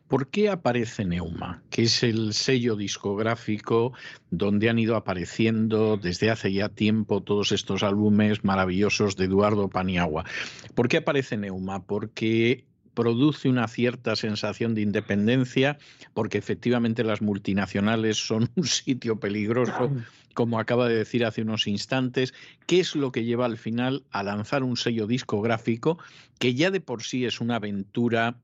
[0.08, 3.94] ¿Por qué aparece Neuma, que es el sello discográfico
[4.30, 10.26] donde han ido apareciendo desde hace ya tiempo todos estos álbumes maravillosos de Eduardo Paniagua?
[10.74, 11.84] ¿Por qué aparece Neuma?
[11.84, 15.78] Porque produce una cierta sensación de independencia,
[16.14, 19.92] porque efectivamente las multinacionales son un sitio peligroso,
[20.34, 22.34] como acaba de decir hace unos instantes.
[22.66, 26.00] ¿Qué es lo que lleva al final a lanzar un sello discográfico
[26.40, 28.38] que ya de por sí es una aventura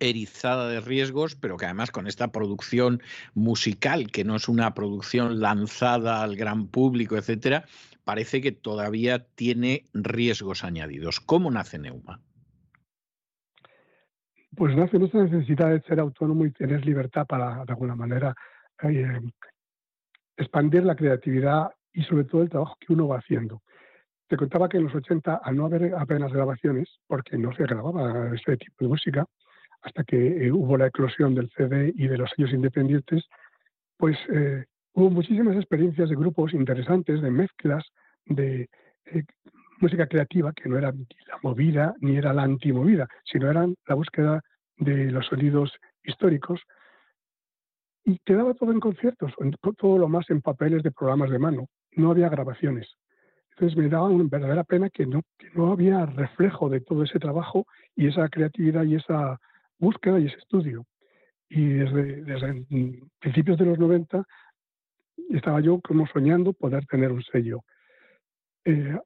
[0.00, 3.02] erizada de riesgos, pero que además con esta producción
[3.34, 7.64] musical, que no es una producción lanzada al gran público, etcétera,
[8.04, 11.20] parece que todavía tiene riesgos añadidos.
[11.20, 12.20] ¿Cómo nace Neuma?
[14.56, 18.34] Pues nace nuestra necesidad de ser autónomo y tener libertad para, de alguna manera,
[18.82, 19.20] eh,
[20.36, 23.62] expandir la creatividad y sobre todo el trabajo que uno va haciendo.
[24.28, 28.34] Te contaba que en los 80, al no haber apenas grabaciones, porque no se grababa
[28.34, 29.26] ese tipo de música,
[29.86, 33.24] hasta que eh, hubo la eclosión del CD y de los sellos independientes,
[33.96, 34.64] pues eh,
[34.94, 37.84] hubo muchísimas experiencias de grupos interesantes, de mezclas,
[38.24, 38.68] de
[39.06, 39.22] eh,
[39.78, 43.94] música creativa, que no era ni la movida ni era la antimovida, sino eran la
[43.94, 44.42] búsqueda
[44.76, 45.72] de los sonidos
[46.02, 46.60] históricos.
[48.04, 49.32] Y quedaba todo en conciertos,
[49.78, 51.68] todo lo más en papeles de programas de mano.
[51.92, 52.88] No había grabaciones.
[53.50, 57.20] Entonces me daba una verdadera pena que no, que no había reflejo de todo ese
[57.20, 59.38] trabajo y esa creatividad y esa
[59.78, 60.84] búsqueda y ese estudio.
[61.48, 62.64] Y desde, desde
[63.20, 64.24] principios de los 90
[65.30, 67.62] estaba yo como soñando poder tener un sello.
[68.64, 68.98] Eh,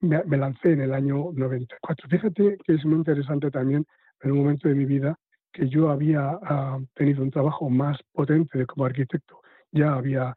[0.00, 2.08] me, lancé en el año 94.
[2.08, 3.86] Fíjate que es muy interesante también
[4.22, 5.16] en un momento de mi vida
[5.52, 9.40] que yo había ah, tenido un trabajo más potente como arquitecto.
[9.70, 10.34] Ya había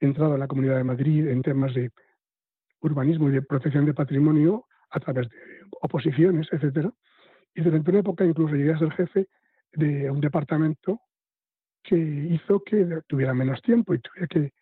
[0.00, 1.90] entrado en la Comunidad de Madrid en temas de
[2.82, 5.36] urbanismo y de protección de patrimonio a través de
[5.80, 6.92] oposiciones, etcétera.
[7.54, 9.28] Y durante una época incluso llegué a ser jefe
[9.72, 11.00] de un departamento
[11.82, 14.52] que hizo que tuviera menos tiempo y tuviera que,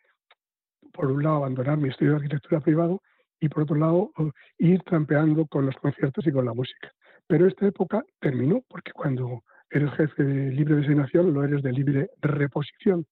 [0.93, 3.01] por un lado, abandonar mi estudio de arquitectura privado
[3.41, 4.13] y, por otro lado,
[4.59, 6.93] ir trampeando con los conciertos y con la música.
[7.27, 12.11] Pero esta época terminó porque cuando eres jefe de libre designación, lo eres de libre
[12.21, 13.07] reposición.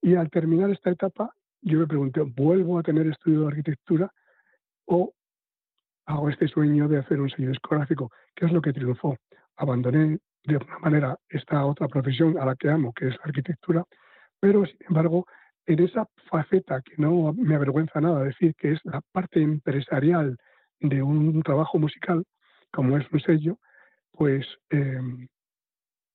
[0.00, 4.12] Y al terminar esta etapa, yo me pregunté, ¿vuelvo a tener estudio de arquitectura
[4.84, 5.14] o
[6.06, 9.16] hago este sueño de hacer un sello discográfico, que es lo que triunfó.
[9.56, 13.84] Abandoné de alguna manera esta otra profesión a la que amo, que es la arquitectura,
[14.40, 15.26] pero sin embargo,
[15.66, 20.36] en esa faceta que no me avergüenza nada decir que es la parte empresarial
[20.80, 22.24] de un trabajo musical,
[22.72, 23.58] como es un sello,
[24.10, 25.28] pues em,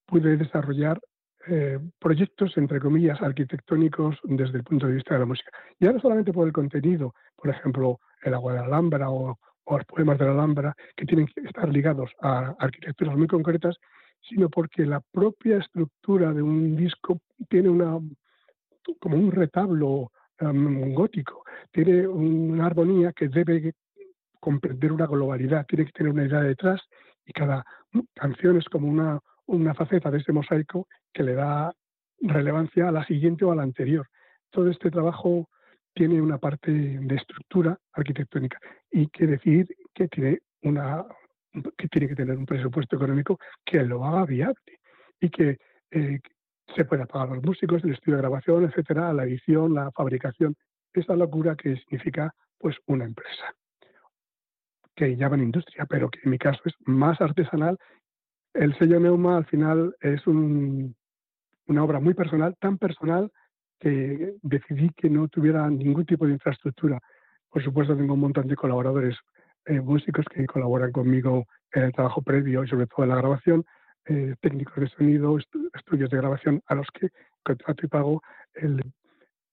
[0.05, 0.99] pude desarrollar
[1.47, 5.49] eh, proyectos, entre comillas, arquitectónicos desde el punto de vista de la música.
[5.79, 9.77] Ya no solamente por el contenido, por ejemplo, el agua de la Alhambra o o
[9.77, 13.75] los poemas de la Alhambra, que tienen que estar ligados a arquitecturas muy concretas,
[14.21, 17.19] sino porque la propia estructura de un disco
[17.49, 17.99] tiene una
[18.99, 23.73] como un retablo um, gótico, tiene una armonía que debe
[24.39, 26.81] comprender una globalidad, tiene que tener una idea detrás
[27.25, 27.65] y cada
[28.15, 31.73] canción es como una, una faceta de ese mosaico que le da
[32.21, 34.07] relevancia a la siguiente o a la anterior.
[34.49, 35.49] Todo este trabajo
[35.93, 38.59] tiene una parte de estructura arquitectónica
[38.91, 41.05] y quiere decir que tiene una
[41.77, 44.79] que tiene que tener un presupuesto económico que lo haga viable
[45.19, 45.57] y que
[45.91, 46.19] eh,
[46.75, 50.55] se pueda pagar a los músicos, el estudio de grabación, etcétera, la edición, la fabricación,
[50.93, 53.53] esa locura que significa pues una empresa
[54.95, 57.77] que llaman industria, pero que en mi caso es más artesanal.
[58.53, 60.95] El sello Neuma al final es un,
[61.67, 63.31] una obra muy personal, tan personal
[63.79, 66.99] que decidí que no tuviera ningún tipo de infraestructura.
[67.57, 69.17] Por supuesto, tengo un montón de colaboradores
[69.65, 73.65] eh, músicos que colaboran conmigo en el trabajo previo y sobre todo en la grabación,
[74.05, 75.39] eh, técnicos de sonido,
[75.73, 77.09] estudios de grabación a los que
[77.41, 78.21] contrato y pago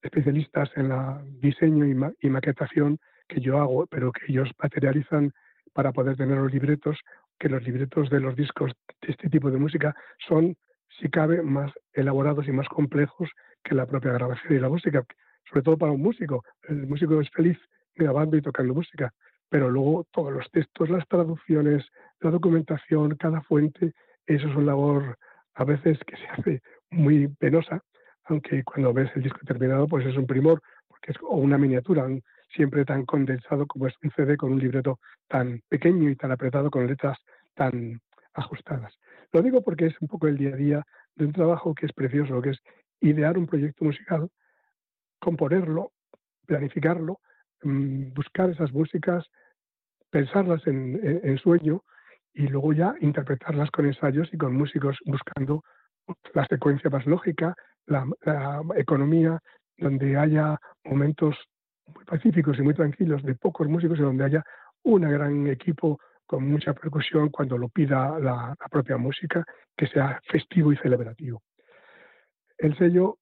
[0.03, 5.33] especialistas en la diseño y, maquetación que yo hago, pero que ellos materializan
[5.73, 6.99] para poder tener los libretos,
[7.39, 8.71] que los libretos de los discos
[9.01, 9.97] de este tipo de música
[10.29, 10.57] son,
[11.01, 13.31] si cabe, más elaborados y más complejos
[13.63, 15.03] que la propia grabación y la música,
[15.49, 16.45] sobre todo para un músico.
[16.69, 17.57] El músico es feliz
[17.95, 19.13] grabando y tocando música,
[19.49, 21.85] pero luego todos los textos, las traducciones,
[22.21, 23.93] la documentación, cada fuente,
[24.27, 25.19] eso es una labor
[25.55, 27.81] a veces que se hace muy penosa,
[28.25, 32.07] aunque cuando ves el disco terminado, pues es un primor, porque es o una miniatura,
[32.55, 34.99] siempre tan condensado como es un CD con un libreto
[35.29, 37.19] tan pequeño y tan apretado con letras
[37.55, 38.01] tan
[38.35, 38.93] ajustadas.
[39.33, 41.93] Lo digo porque es un poco el día a día de un trabajo que es
[41.93, 42.59] precioso, que es
[43.01, 44.29] idear un proyecto musical,
[45.19, 45.93] componerlo,
[46.47, 47.21] planificarlo,
[47.65, 49.27] buscar esas músicas,
[50.11, 51.83] pensarlas en, sueño
[52.33, 55.63] y luego ya interpretarlas con ensayos y con músicos buscando
[56.35, 57.55] la secuencia más lógica,
[57.87, 58.07] la,
[58.77, 59.41] economía,
[59.79, 61.37] donde haya momentos
[61.95, 64.45] muy pacíficos y muy tranquilos de pocos músicos y donde haya
[64.85, 69.45] un gran equipo con mucha percusión cuando lo pida la, propia música,
[69.77, 71.43] que sea festivo y celebrativo.
[72.59, 73.19] El sello,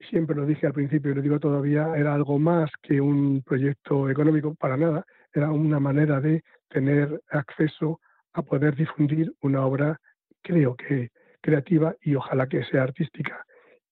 [0.00, 4.08] siempre lo dije al principio y lo digo todavía, era algo más que un proyecto
[4.08, 8.00] económico, para nada, era una manera de tener acceso
[8.32, 9.98] a poder difundir una obra,
[10.42, 11.10] creo que
[11.40, 13.44] creativa y ojalá que sea artística,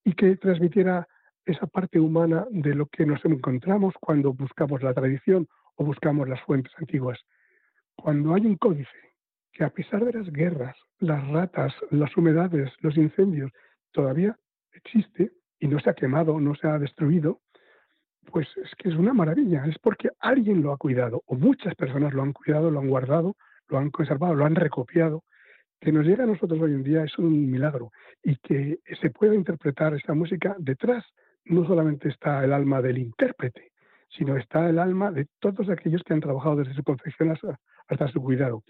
[0.05, 1.07] y que transmitiera
[1.45, 5.47] esa parte humana de lo que nos encontramos cuando buscamos la tradición
[5.77, 7.19] o buscamos las fuentes antiguas.
[7.97, 9.15] Cuando hay un códice
[9.53, 13.51] que a pesar de las guerras, las ratas, las humedades, los incendios,
[13.93, 14.37] todavía
[14.73, 17.41] existe y no se ha quemado, no se ha destruido,
[18.31, 22.13] pues es que es una maravilla, es porque alguien lo ha cuidado, o muchas personas
[22.13, 23.37] lo han cuidado, lo han guardado,
[23.69, 25.25] lo han conservado, lo han recopiado.
[25.81, 27.93] Que nos llega a nosotros hoy en día es un milagro
[28.23, 31.05] y que se pueda interpretar esa música detrás
[31.45, 33.73] no solamente está el alma del intérprete,
[34.09, 38.23] sino está el alma de todos aquellos que han trabajado desde su confección hasta, su
[38.23, 38.63] cuidado.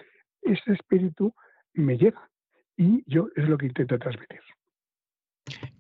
[0.43, 1.33] Ese espíritu
[1.75, 2.29] me llega
[2.77, 4.41] y yo es lo que intento transmitir.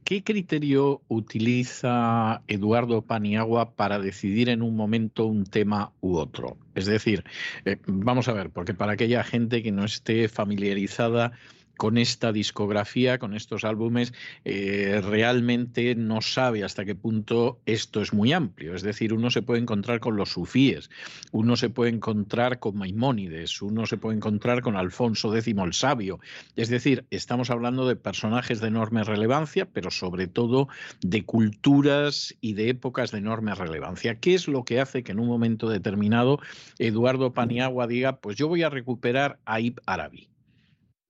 [0.06, 6.58] ¿Qué criterio utiliza Eduardo Paniagua para decidir en un momento un tema u otro?
[6.76, 7.24] Es decir,
[7.64, 11.32] eh, vamos a ver, porque para aquella gente que no esté familiarizada
[11.77, 14.12] con esta discografía, con estos álbumes,
[14.44, 18.74] eh, realmente no sabe hasta qué punto esto es muy amplio.
[18.74, 20.90] Es decir, uno se puede encontrar con los sufíes,
[21.32, 26.20] uno se puede encontrar con Maimónides, uno se puede encontrar con Alfonso X el Sabio.
[26.57, 30.69] Es decir, estamos hablando de personajes de enorme relevancia, pero sobre todo
[31.03, 34.19] de culturas y de épocas de enorme relevancia.
[34.20, 36.40] ¿Qué es lo que hace que en un momento determinado
[36.78, 40.28] Eduardo Paniagua diga, pues yo voy a recuperar a Ibn Arabi?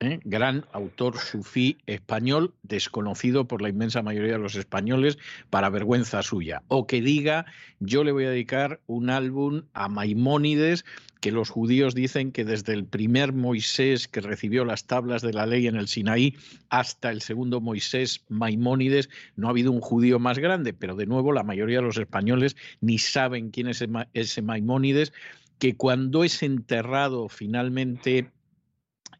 [0.00, 0.20] ¿Eh?
[0.24, 5.18] gran autor sufí español, desconocido por la inmensa mayoría de los españoles,
[5.50, 6.62] para vergüenza suya.
[6.68, 7.46] O que diga,
[7.80, 10.84] yo le voy a dedicar un álbum a Maimónides,
[11.20, 15.46] que los judíos dicen que desde el primer Moisés que recibió las tablas de la
[15.46, 16.36] ley en el Sinaí
[16.68, 21.32] hasta el segundo Moisés, Maimónides, no ha habido un judío más grande, pero de nuevo
[21.32, 25.12] la mayoría de los españoles ni saben quién es ese Maimónides,
[25.58, 28.30] que cuando es enterrado finalmente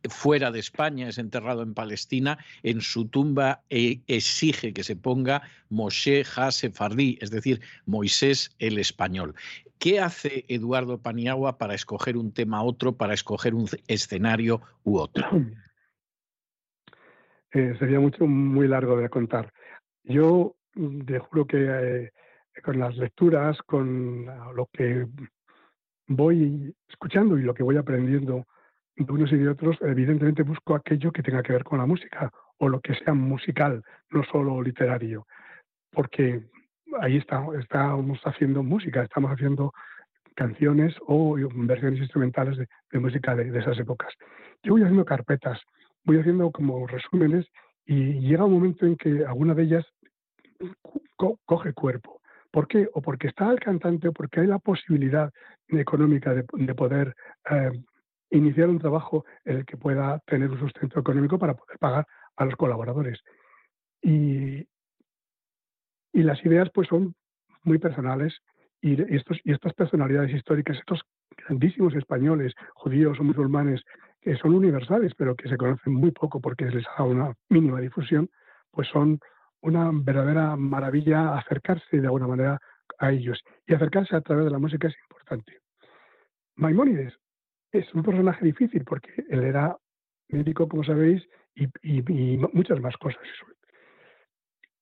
[0.09, 5.43] fuera de España, es enterrado en Palestina, en su tumba e exige que se ponga
[5.69, 9.35] Moshe Ha-Sefardí, es decir, Moisés el español.
[9.79, 14.99] ¿Qué hace Eduardo Paniagua para escoger un tema u otro, para escoger un escenario u
[14.99, 15.27] otro?
[17.53, 19.51] Eh, sería mucho, muy largo de contar.
[20.03, 22.13] Yo mm, te juro que eh,
[22.63, 25.07] con las lecturas, con lo que
[26.09, 28.47] voy escuchando y lo que voy aprendiendo
[28.97, 32.31] de unos y de otros, evidentemente busco aquello que tenga que ver con la música
[32.59, 35.27] o lo que sea musical, no solo literario,
[35.93, 36.43] porque
[37.01, 39.73] ahí está, estamos haciendo música, estamos haciendo
[40.35, 44.13] canciones o versiones instrumentales de, música de, esas épocas.
[44.63, 45.61] Yo voy haciendo carpetas,
[46.05, 47.47] voy haciendo como resúmenes
[47.85, 49.87] y llega un momento en que alguna de ellas
[51.17, 52.21] coge cuerpo.
[52.51, 52.89] ¿Por qué?
[52.95, 55.31] O porque está el cantante o porque hay la posibilidad
[55.69, 57.15] económica de, poder
[57.51, 57.71] eh,
[58.31, 62.45] iniciar un trabajo en el que pueda tener un sustento económico para poder pagar a
[62.45, 63.21] los colaboradores.
[64.03, 64.67] Y,
[66.13, 67.15] y las ideas pues son
[67.63, 68.39] muy personales
[68.81, 71.03] y, estos, y estas personalidades históricas, estos
[71.37, 73.83] grandísimos españoles, judíos o musulmanes,
[74.21, 78.29] que son universales, pero que se conocen muy poco porque les da una mínima difusión,
[78.71, 79.19] pues son
[79.63, 82.61] una verdadera maravilla acercarse de alguna manera
[82.99, 83.43] a ellos.
[83.67, 85.59] Y acercarse a través de la música es importante.
[86.57, 87.19] Maimónides
[87.73, 89.77] es un personaje difícil porque él era
[90.29, 91.23] médico, como sabéis,
[91.55, 92.03] y,
[92.53, 93.23] muchas más cosas.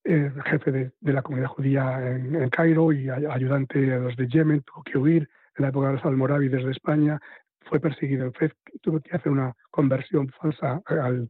[0.03, 4.83] El jefe de, la comunidad judía en, Cairo y ayudante de los de Yemen, tuvo
[4.83, 7.19] que huir en la época de los almorávides de España,
[7.61, 8.51] fue perseguido en Fez,
[8.81, 11.29] tuvo que hacer una conversión falsa al,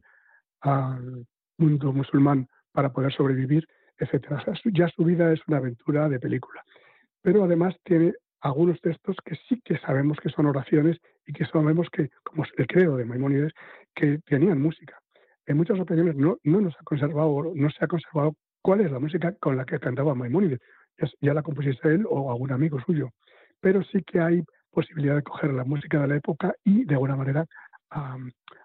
[1.58, 3.66] mundo musulmán para poder sobrevivir,
[3.98, 4.42] etc.
[4.74, 6.62] ya su vida es una aventura de película.
[7.22, 8.12] Pero además tiene
[8.46, 12.66] algunos textos que sí que sabemos que son oraciones y que sabemos que, como el
[12.66, 13.52] credo de Maimónides,
[13.94, 14.98] que tenían música.
[15.46, 18.98] En muchas ocasiones no, no nos ha conservado, no se ha conservado cuál es la
[18.98, 20.60] música con la que cantaba Maimónides.
[21.20, 23.10] Ya, la compusiste él o algún amigo suyo.
[23.60, 27.16] Pero sí que hay posibilidad de coger la música de la época y de alguna
[27.16, 27.44] manera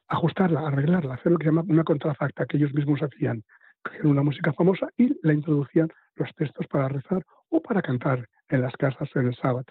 [0.08, 3.44] ajustarla, arreglarla, hacer lo que se llama una contrafacta que ellos mismos hacían.
[3.84, 8.62] Cogían una música famosa y la introducían los textos para rezar o para cantar en
[8.62, 9.66] las casas en el sábado.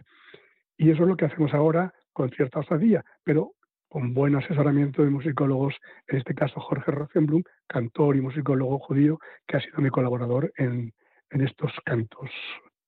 [0.77, 3.52] Y eso es lo que hacemos ahora con cierta osadía, pero
[3.89, 5.74] con buen asesoramiento de musicólogos,
[6.07, 10.93] en este caso Jorge Rosenblum, cantor y musicólogo judío, que ha sido mi colaborador en,
[11.31, 12.31] en estos cantos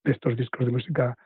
[0.04, 1.16] de estos discos de música,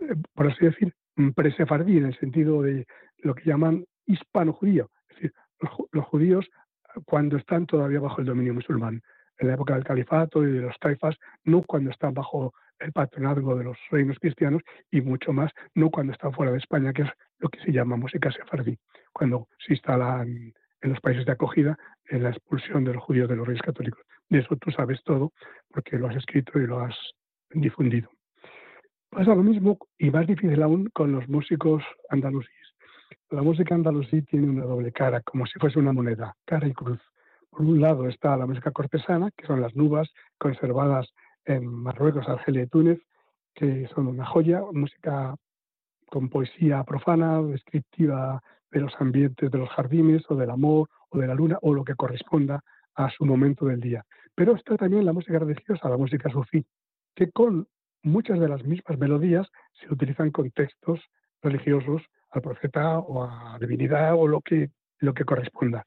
[0.00, 0.94] eh, por así decir,
[1.34, 2.86] presefardí, en el sentido de
[3.18, 5.32] lo que llaman hispano-judío, es decir,
[5.92, 6.48] los, judíos
[7.04, 9.02] cuando están todavía bajo el dominio musulmán,
[9.38, 13.56] en la época del califato y de los taifas, no cuando están bajo el patronazgo
[13.56, 17.10] de los reinos cristianos y mucho más no cuando están fuera de España, que es
[17.38, 18.78] lo que se llama música sefardí,
[19.12, 20.52] cuando se instalan
[20.82, 21.78] en los países de acogida
[22.08, 24.02] en la expulsión de los judíos de los reyes católicos.
[24.28, 25.32] De eso tú sabes todo
[25.68, 26.96] porque lo has escrito y lo has
[27.50, 28.08] difundido.
[29.10, 32.54] Pasa lo mismo y más difícil aún con los músicos andalusíes.
[33.30, 37.00] La música andalusí tiene una doble cara, como si fuese una moneda, cara y cruz.
[37.50, 40.08] Por un lado está la música cortesana, que son las nubas
[40.38, 41.12] conservadas
[41.44, 43.00] en Marruecos, Argelia y Túnez,
[43.54, 45.34] que son una joya, música
[46.06, 51.26] con poesía profana, descriptiva de los ambientes de los jardines o del amor o de
[51.26, 52.62] la luna o lo que corresponda
[52.94, 54.04] a su momento del día.
[54.34, 56.64] Pero está también la música religiosa, la música sufí,
[57.14, 57.66] que con
[58.02, 61.00] muchas de las mismas melodías se utilizan con textos
[61.42, 65.84] religiosos al profeta o a divinidad o lo que, lo que corresponda.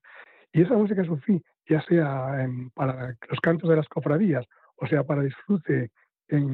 [0.51, 4.45] Y esa música sufí, ya sea para los cantos de las cofradías,
[4.83, 5.91] o sea para disfrute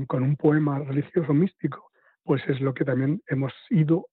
[0.07, 1.89] con un poema religioso místico,
[2.23, 4.05] pues es lo que también hemos ido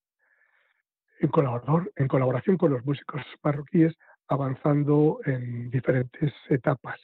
[1.21, 3.95] en, colaborador, en colaboración con los músicos parroquíes
[4.29, 6.99] avanzando en diferentes etapas,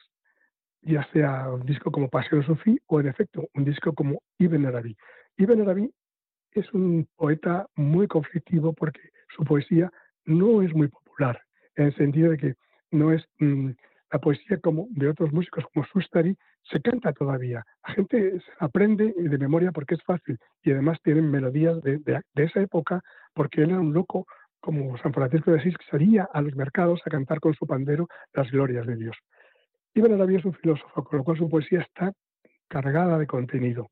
[0.80, 4.96] ya sea un disco como Pasión Sufí o en efecto un disco como Ibn Arabi.
[5.36, 5.92] Ibn Arabi
[6.52, 9.00] es un poeta muy conflictivo porque
[9.36, 9.90] su poesía
[10.24, 11.42] no es muy popular,
[11.76, 12.54] en el sentido de que
[12.90, 13.70] no es mm,
[14.12, 16.36] la poesía como de otros músicos como Sustari,
[16.70, 17.64] se canta todavía.
[17.88, 22.00] La gente aprende de memoria porque es fácil y además tienen melodías de,
[22.34, 23.00] esa época
[23.32, 24.26] porque él era un loco
[24.60, 28.06] como San Francisco de Asís que salía a los mercados a cantar con su pandero
[28.34, 29.16] las glorias de Dios.
[29.94, 32.12] Ibn Arabi es un filósofo, con lo cual su poesía está
[32.68, 33.88] cargada de contenido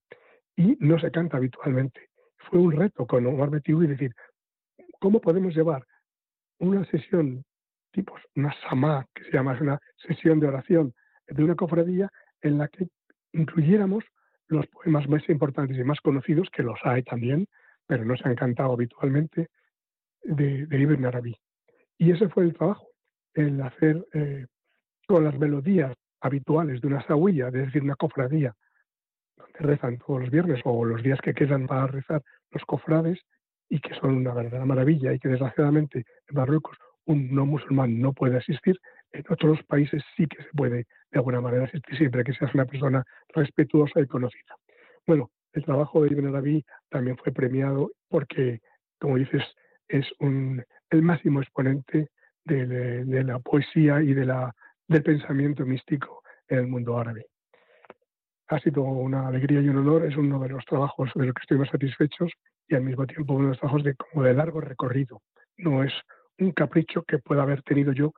[0.54, 2.08] y no se canta habitualmente.
[2.36, 4.12] Fue un reto con Omar y decir,
[5.00, 5.84] ¿cómo podemos llevar
[6.58, 7.42] una sesión
[7.92, 10.94] tipo una samá, que se llama una sesión de oración
[11.26, 12.10] de una cofradía
[12.42, 12.88] en la que
[13.32, 14.04] incluyéramos
[14.48, 17.46] los poemas más importantes y más conocidos, que los hay también,
[17.86, 19.48] pero no se han cantado habitualmente,
[20.22, 21.36] de, de Ibn Arabi.
[21.98, 22.88] Y ese fue el trabajo,
[23.34, 24.46] el hacer eh,
[25.06, 28.54] con las melodías habituales de una sahuilla, es decir, una cofradía,
[29.36, 33.20] donde rezan todos los viernes o los días que quedan para rezar los cofrades,
[33.68, 36.76] y que son una verdadera maravilla, y que desgraciadamente en Marruecos
[37.10, 38.78] un no musulmán no puede asistir,
[39.12, 42.64] en otros países sí que se puede de alguna manera asistir siempre que seas una
[42.64, 43.04] persona
[43.34, 44.54] respetuosa y conocida.
[45.06, 48.60] Bueno, el trabajo de Ibn Arabi también fue premiado porque,
[49.00, 49.42] como dices,
[49.88, 52.08] es el máximo exponente
[52.44, 57.26] de, la poesía y del pensamiento místico en el mundo árabe.
[58.48, 61.42] Ha sido una alegría y un honor, es uno de los trabajos de los que
[61.42, 62.30] estoy más satisfechos
[62.68, 65.22] y al mismo tiempo uno de los trabajos de, como de largo recorrido.
[65.56, 65.92] No es
[66.40, 68.12] un capricho que pueda haber tenido yo,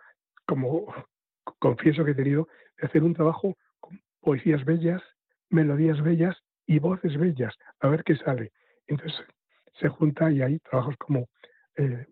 [0.47, 0.87] como
[1.59, 5.03] confieso que he tenido, de hacer un trabajo con poesías bellas,
[5.51, 6.37] melodías bellas
[6.67, 8.53] y voces bellas, a ver qué sale.
[8.87, 9.19] Entonces
[9.81, 11.29] se junta y hay trabajos como
[11.77, 12.07] eh,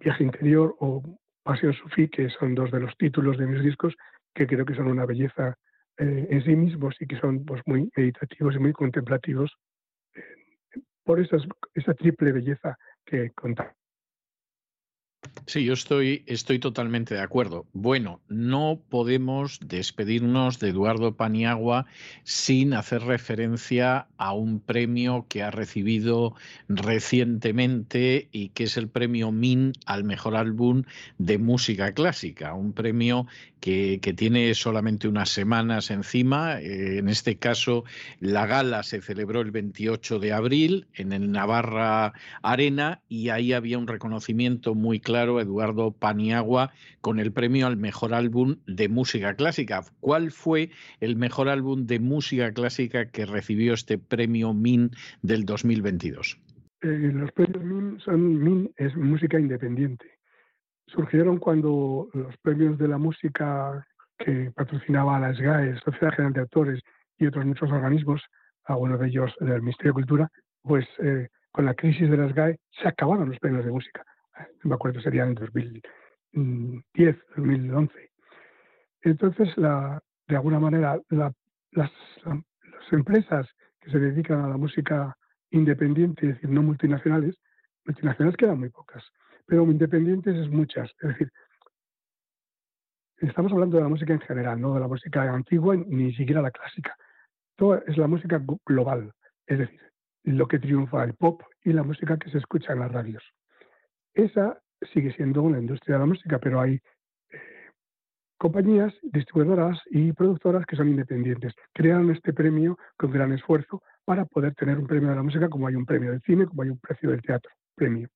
[0.00, 1.02] Viaje Interior o
[1.42, 3.94] Pasión Sufí, que son dos de los títulos de mis discos,
[4.34, 5.56] que creo que son una belleza
[5.98, 9.52] eh, en sí mismos y que son pues, muy meditativos y muy contemplativos
[10.14, 13.77] eh, por esa triple belleza que contamos.
[15.46, 17.66] Sí, yo estoy, estoy totalmente de acuerdo.
[17.72, 21.86] Bueno, no podemos despedirnos de Eduardo Paniagua
[22.22, 26.34] sin hacer referencia a un premio que ha recibido
[26.68, 30.84] recientemente y que es el premio MIN al mejor álbum
[31.18, 33.26] de música clásica, un premio
[33.60, 36.60] que, tiene solamente unas semanas encima.
[36.60, 37.84] Eh, en este caso,
[38.20, 43.78] la gala se celebró el 28 de abril en el Navarra Arena y ahí había
[43.78, 49.34] un reconocimiento muy claro a Eduardo Paniagua con el premio al mejor álbum de música
[49.34, 49.82] clásica.
[50.00, 50.70] ¿Cuál fue
[51.00, 54.90] el mejor álbum de música clásica que recibió este premio MIN
[55.22, 56.40] del 2022?
[56.82, 60.18] Eh, los premios MIN son MIN es música independiente
[60.88, 63.86] surgieron cuando los premios de la música
[64.18, 66.80] que patrocinaba la SGAE, Sociedad General de Autores
[67.18, 68.22] y otros muchos organismos,
[68.64, 70.28] algunos de ellos del Ministerio de Cultura,
[70.62, 74.04] pues eh, con la crisis de la SGAE se acabaron los premios de música.
[74.64, 78.10] Me acuerdo, sería en 2010, 2011.
[79.02, 81.32] Entonces, la, de alguna manera, las,
[81.72, 81.90] las
[82.90, 83.46] empresas
[83.80, 85.16] que se dedican a la música
[85.50, 87.36] independiente, es decir, no multinacionales,
[87.84, 89.04] multinacionales quedan muy pocas
[89.48, 90.90] pero independientes es muchas.
[91.00, 91.32] Es decir,
[93.16, 96.50] estamos hablando de la música en general, no de la música antigua ni siquiera la
[96.50, 96.94] clásica.
[97.56, 99.10] Todo es la música global,
[99.46, 99.80] es decir,
[100.24, 103.24] lo que triunfa el pop y la música que se escucha en las radios.
[104.14, 104.60] Esa
[104.92, 107.38] sigue siendo una industria de la música, pero hay eh,
[108.36, 111.54] compañías, distribuidoras y productoras que son independientes.
[111.72, 115.66] Crearon este premio con gran esfuerzo para poder tener un premio de la música como
[115.66, 118.08] hay un premio del cine, como hay un precio del teatro, premio.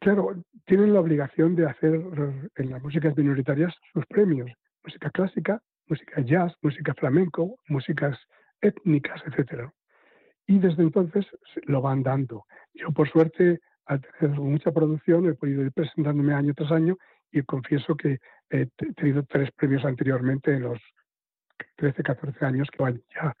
[0.00, 0.34] Claro,
[0.64, 1.94] tienen la obligación de hacer
[2.56, 4.50] en las músicas minoritarias sus premios,
[4.82, 8.18] música clásica, música jazz, música flamenco, músicas
[8.62, 9.70] étnicas, etcétera.
[10.50, 11.24] Y desde entonces
[11.66, 12.44] lo van dando.
[12.74, 16.96] Yo, por suerte, al tener mucha producción, he podido ir presentándome año tras año
[17.30, 18.18] y confieso que
[18.50, 18.66] he
[18.96, 20.80] tenido tres premios anteriormente en los
[21.76, 23.32] 13, 14 años que van ya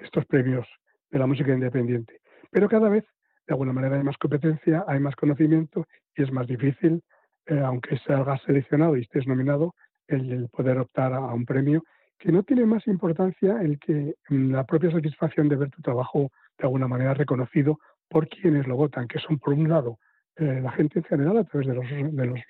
[0.00, 0.64] estos premios
[1.10, 2.20] de la música independiente.
[2.52, 3.04] Pero cada vez,
[3.48, 7.02] de alguna manera, hay más competencia, hay más conocimiento y es más difícil,
[7.46, 9.74] eh, aunque salgas seleccionado y estés nominado,
[10.06, 11.82] el, poder optar a, un premio
[12.24, 16.32] que no tiene más importancia el que mm, la propia satisfacción de ver tu trabajo
[16.56, 17.78] de alguna manera reconocido
[18.08, 19.98] por quienes lo votan, que son por un lado
[20.36, 21.86] eh, la gente en general a través de los,
[22.16, 22.40] de los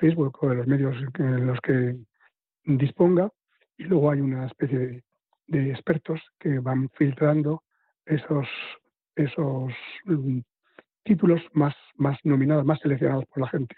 [0.00, 1.96] Facebook o de los medios en los que
[2.64, 3.30] disponga,
[3.78, 5.04] y luego hay una especie de,
[5.46, 7.62] de expertos que van filtrando
[8.06, 8.48] esos,
[9.14, 9.72] esos
[10.06, 10.40] mm,
[11.04, 13.76] títulos más, más nominados, más seleccionados por la gente.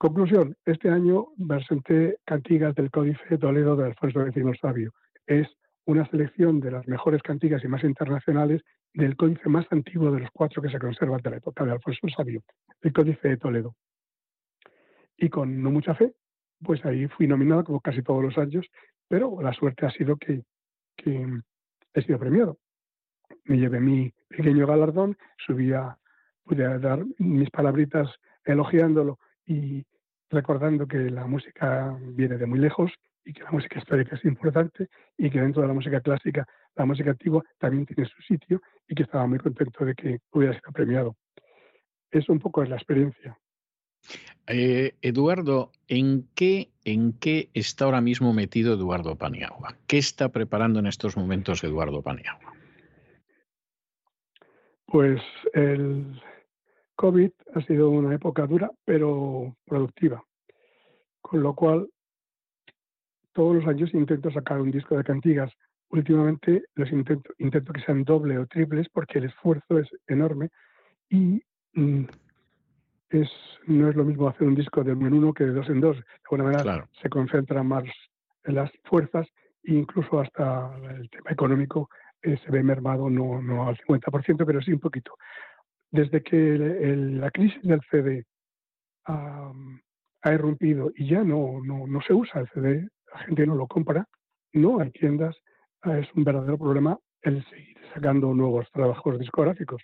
[0.00, 4.92] Conclusión, este año presenté cantigas del Códice Toledo de Alfonso X Sabio.
[5.26, 5.46] Es
[5.84, 8.62] una selección de las mejores cantigas y más internacionales
[8.94, 11.98] del códice más antiguo de los cuatro que se conservan de la época de Alfonso
[12.04, 12.42] el Sabio,
[12.80, 13.76] el Códice de Toledo.
[15.18, 16.14] Y con no mucha fe,
[16.64, 18.66] pues ahí fui nominado como casi todos los años,
[19.06, 20.44] pero la suerte ha sido que,
[20.96, 21.28] que
[21.92, 22.56] he sido premiado.
[23.44, 25.98] Me llevé mi pequeño galardón, subía,
[26.42, 28.08] pude dar mis palabritas
[28.46, 29.84] elogiándolo y
[30.30, 32.92] recordando que la música viene de muy lejos
[33.24, 34.88] y que la música histórica es importante
[35.18, 36.46] y que dentro de la música clásica,
[36.76, 40.54] la música antigua también tiene su sitio y que estaba muy contento de que hubiera
[40.54, 41.16] sido premiado.
[42.10, 43.38] Eso un poco es la experiencia.
[44.46, 49.76] Eh, Eduardo, ¿en qué, ¿en qué está ahora mismo metido Eduardo Paniagua?
[49.86, 52.54] ¿Qué está preparando en estos momentos Eduardo Paniagua?
[54.86, 55.20] Pues
[55.52, 56.20] el,
[57.00, 60.22] COVID ha sido una época dura, pero productiva.
[61.22, 61.88] Con lo cual,
[63.32, 65.50] todos los años intento sacar un disco de cantigas.
[65.88, 70.50] Últimamente los intento, intento que sean doble o triples porque el esfuerzo es enorme
[71.08, 72.04] y mm,
[73.08, 73.30] es,
[73.66, 75.80] no es lo mismo hacer un disco de uno en uno que de dos en
[75.80, 75.96] dos.
[75.96, 77.84] De alguna manera se concentran más
[78.44, 79.26] en las fuerzas
[79.64, 81.88] e incluso hasta el tema económico
[82.20, 85.14] eh, se ve mermado, no, no al 50%, pero sí un poquito
[85.90, 88.24] desde que la crisis del CD
[89.06, 89.52] ha,
[90.32, 94.06] irrumpido y ya no, no, se usa el CD, la gente no lo compra,
[94.52, 95.36] no hay tiendas,
[95.82, 99.82] ah, es un verdadero problema el seguir sacando nuevos trabajos discográficos.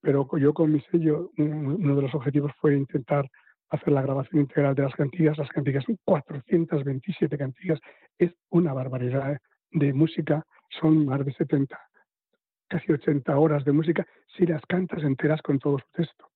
[0.00, 3.28] Pero yo con mi sello, uno de los objetivos fue intentar
[3.70, 5.36] hacer la grabación integral de las cantigas.
[5.36, 7.80] Las cantigas son 427 cantigas,
[8.18, 9.38] es una barbaridad
[9.72, 10.44] de música,
[10.80, 11.76] son más de 70
[12.68, 14.06] casi 80 horas de música
[14.36, 16.28] si las cantas enteras con todo su texto.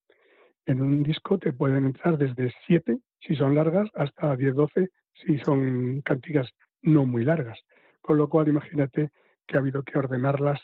[0.67, 5.39] En un disco te pueden entrar desde 7 si son largas hasta 10, 12 si
[5.39, 6.49] son cantigas
[6.83, 7.59] no muy largas.
[8.01, 9.11] Con lo cual imagínate
[9.47, 10.61] que ha habido que ordenarlas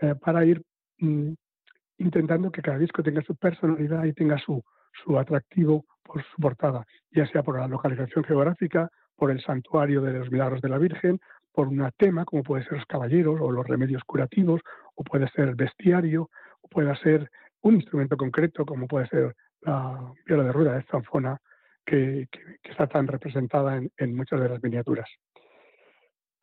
[0.00, 0.62] eh, para ir
[0.98, 1.32] mm,
[1.98, 4.62] intentando que cada disco tenga su personalidad y tenga su,
[4.92, 10.12] su atractivo por su portada, ya sea por la localización geográfica, por el santuario de
[10.12, 11.18] los milagros de la Virgen
[11.56, 14.60] por un tema, como puede ser los caballeros o los remedios curativos,
[14.94, 16.28] o puede ser el bestiario,
[16.60, 17.30] o puede ser
[17.62, 21.38] un instrumento concreto, como puede ser la viola de rueda de zanfona,
[21.86, 22.28] que,
[22.62, 25.08] está tan representada en, muchas de las miniaturas.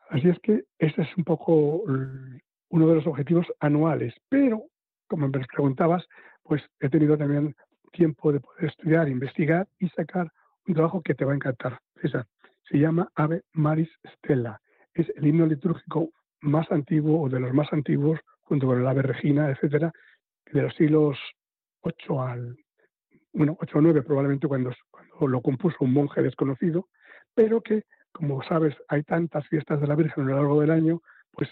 [0.10, 4.64] Así es que ese es un poco uno de los objetivos anuales, pero,
[5.08, 6.04] como me preguntabas,
[6.42, 7.56] pues he tenido también
[7.92, 10.32] tiempo de poder estudiar, investigar y sacar
[10.66, 12.26] un trabajo que te va a encantar, César.
[12.68, 14.60] Se llama Ave Maris Stella
[14.94, 19.02] es el himno litúrgico más antiguo o de los más antiguos, junto con el Ave
[19.02, 19.92] Regina, etcétera,
[20.52, 21.18] de los siglos
[21.82, 22.58] 8 al
[23.34, 24.72] bueno, 8 o 9 probablemente cuando,
[25.20, 26.88] lo compuso un monje desconocido,
[27.34, 31.02] pero que, como sabes, hay tantas fiestas de la Virgen a lo largo del año,
[31.32, 31.50] pues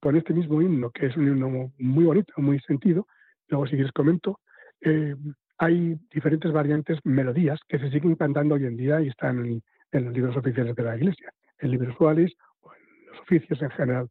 [0.00, 3.06] con este mismo himno, que es un himno muy bonito, muy sentido,
[3.48, 4.40] luego si quieres comento,
[4.80, 5.14] eh,
[5.58, 9.62] hay diferentes variantes, melodías que se siguen cantando hoy en día y están en,
[9.92, 11.94] en los libros oficiales de la Iglesia, en libros
[13.12, 14.08] usuales oficios en general.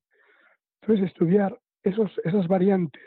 [0.82, 3.04] Entonces, estudiar esos, esas variantes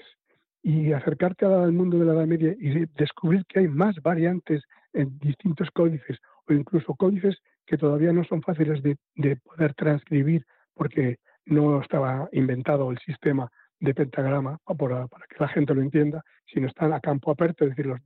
[0.63, 5.19] y acercarte al mundo de la Edad Media y descubrir que hay más variantes en
[5.19, 11.81] distintos códices o incluso códices que todavía no son fáciles de, poder transcribir porque no
[11.81, 13.51] estaba inventado el sistema
[13.81, 17.71] de pentagrama para, para, que la gente lo entienda, sino están a campo aperto, es
[17.71, 18.01] decir, los,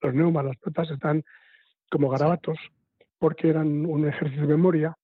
[0.00, 1.22] los neumas, las notas están
[1.90, 2.58] como garabatos,
[3.18, 4.94] porque eran un ejercicio de memoria,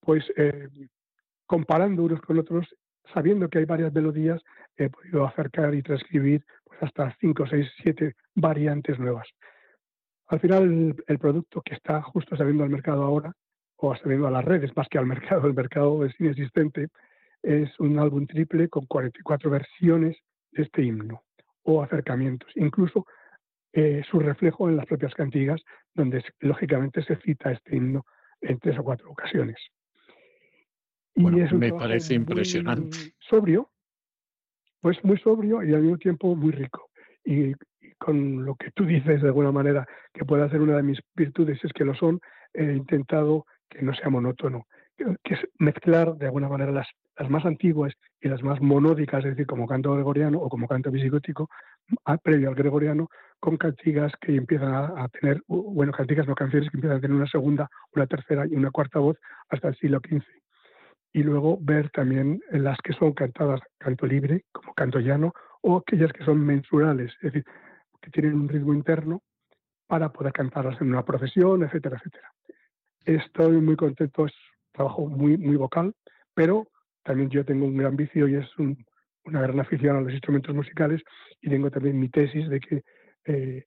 [0.00, 0.68] pues eh,
[1.52, 2.66] comparando unos con otros,
[3.12, 4.40] sabiendo que hay varias melodías,
[4.74, 9.28] he podido acercar y transcribir pues, hasta 5, 6, 7 variantes nuevas.
[10.28, 13.34] Al final, el, producto que está justo saliendo al mercado ahora,
[13.76, 16.88] o saliendo a las redes más que al mercado, el mercado es inexistente,
[17.42, 20.16] es un álbum triple con 44 versiones
[20.52, 21.20] de este himno
[21.64, 23.04] o acercamientos, incluso
[23.74, 25.60] eh, su reflejo en las propias cantigas,
[25.92, 28.06] donde lógicamente se cita este himno
[28.40, 29.58] en tres o cuatro ocasiones.
[31.14, 33.14] Y me parece impresionante.
[33.18, 33.70] Sobrio,
[34.80, 36.90] pues muy sobrio y al mismo tiempo muy rico.
[37.24, 37.54] Y,
[37.98, 41.60] con lo que tú dices de alguna manera que puede ser una de mis virtudes
[41.62, 42.20] es que lo son,
[42.52, 44.66] he intentado que no sea monótono,
[44.96, 49.30] que es mezclar de alguna manera las, las más antiguas y las más monódicas, es
[49.30, 51.48] decir, como canto gregoriano o como canto visigótico,
[52.24, 53.08] previo al gregoriano,
[53.38, 57.28] con cantigas que empiezan a, tener, bueno, cantigas no canciones que empiezan a tener una
[57.28, 59.16] segunda, una tercera y una cuarta voz
[59.48, 60.41] hasta el siglo XV
[61.12, 66.12] y luego ver también las que son cantadas canto libre, como canto llano, o aquellas
[66.12, 67.44] que son mensurales, es decir,
[68.00, 69.22] que tienen un ritmo interno
[69.86, 72.32] para poder cantarlas en una procesión, etcétera, etcétera.
[73.04, 75.94] Estoy muy contento, es un trabajo muy, muy vocal,
[76.34, 76.68] pero
[77.02, 81.02] también yo tengo un gran vicio y es una gran afición a los instrumentos musicales
[81.40, 82.82] y tengo también mi tesis de que
[83.26, 83.66] eh,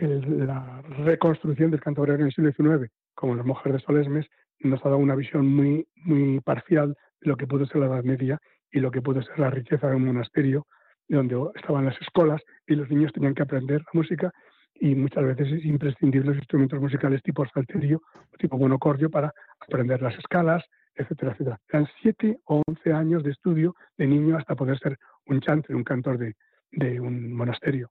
[0.00, 4.26] la reconstrucción del canto en el siglo XIX, como las mujeres de Solesmes,
[4.62, 8.04] nos ha dado una visión muy, muy parcial de lo que pudo ser la Edad
[8.04, 8.38] Media
[8.70, 10.66] y lo que pudo ser la riqueza de un monasterio,
[11.08, 14.32] donde estaban las escuelas y los niños tenían que aprender la música
[14.74, 18.00] y muchas veces es imprescindible los instrumentos musicales tipo salterio
[18.32, 21.58] o tipo monocordio para aprender las escalas, etcétera, etcétera.
[21.68, 25.84] Eran siete o once años de estudio de niño hasta poder ser un chantre, un
[25.84, 26.34] cantor de,
[26.70, 27.90] de un monasterio.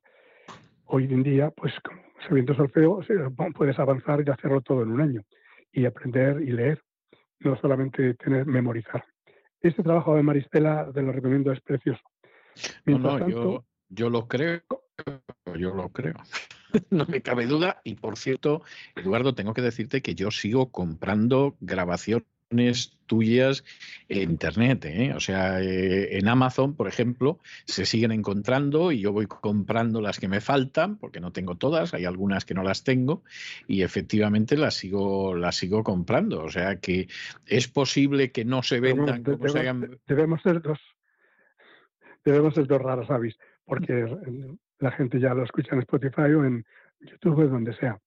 [0.86, 1.74] Hoy en día, pues
[2.28, 3.02] sabiendo solfeo,
[3.56, 5.22] puedes avanzar y hacerlo todo en un año
[5.72, 6.82] y aprender y leer,
[7.40, 9.04] no solamente tener, memorizar.
[9.62, 12.02] Este trabajo de Maristela te lo recomiendo, es precioso.
[12.86, 14.62] no, no, yo, yo lo creo,
[15.58, 16.16] yo lo creo.
[16.90, 17.82] no me cabe duda.
[17.84, 18.64] Y por cierto,
[18.96, 22.26] Eduardo, tengo que decirte que yo sigo comprando grabaciones
[23.06, 23.64] tuyas
[24.08, 24.86] en Internet.
[24.86, 25.14] ¿eh?
[25.14, 30.20] O sea, eh, en Amazon, por ejemplo, se siguen encontrando y yo voy comprando las
[30.20, 33.24] que me faltan, porque no tengo todas, hay algunas que no las tengo,
[33.68, 36.44] y efectivamente las sigo, las sigo comprando.
[36.44, 37.08] O sea que
[37.46, 40.00] es posible que no se vendan como debemos, se hagan.
[40.08, 40.80] Debemos ser dos.
[42.24, 44.06] Debemos ser dos raras avis, porque
[44.80, 46.64] la gente ya lo escucha en Spotify o en
[47.00, 48.00] YouTube o donde sea.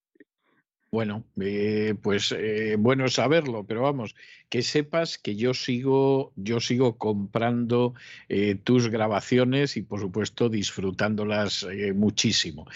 [0.95, 4.15] Bueno, eh, pues eh, bueno saberlo, pero vamos,
[4.49, 7.95] que sepas que yo sigo, yo sigo comprando
[8.29, 11.67] eh, tus grabaciones y por supuesto disfrutándolas
[11.97, 12.69] muchísimo.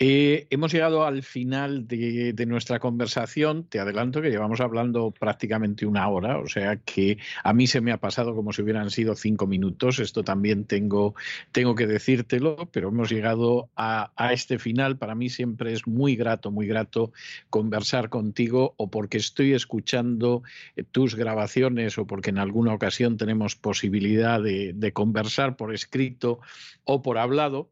[0.00, 3.62] hemos llegado al final de, de, nuestra conversación.
[3.68, 7.92] Te adelanto que llevamos hablando prácticamente una hora, o sea que a mí se me
[7.92, 10.00] ha pasado como si hubieran sido cinco minutos.
[10.00, 11.14] Esto también tengo,
[11.52, 14.98] tengo que decírtelo, pero hemos llegado a, a este final.
[14.98, 17.12] Para mí siempre es muy grato, muy grato
[17.60, 20.42] conversar contigo o porque estoy escuchando
[20.76, 26.40] eh, tus grabaciones o porque en alguna ocasión tenemos posibilidad de, de conversar por escrito
[26.84, 27.68] o por hablado,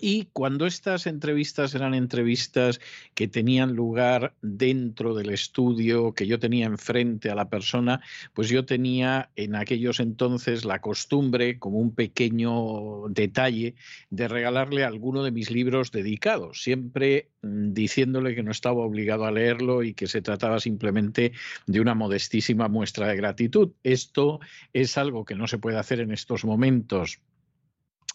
[0.00, 2.80] y cuando estas entrevistas eran entrevistas
[3.14, 8.00] que tenían lugar dentro del estudio, que yo tenía enfrente a la persona,
[8.34, 13.74] pues yo tenía en aquellos entonces la costumbre, como un pequeño detalle,
[14.10, 19.32] de regalarle alguno de mis libros dedicados, siempre mm, diciéndole que no estaba obligado a
[19.32, 21.32] leerlo y que se trataba simplemente
[21.66, 23.72] de una modestísima muestra de gratitud.
[23.82, 24.40] Esto
[24.72, 27.20] es algo que no se puede hacer en estos momentos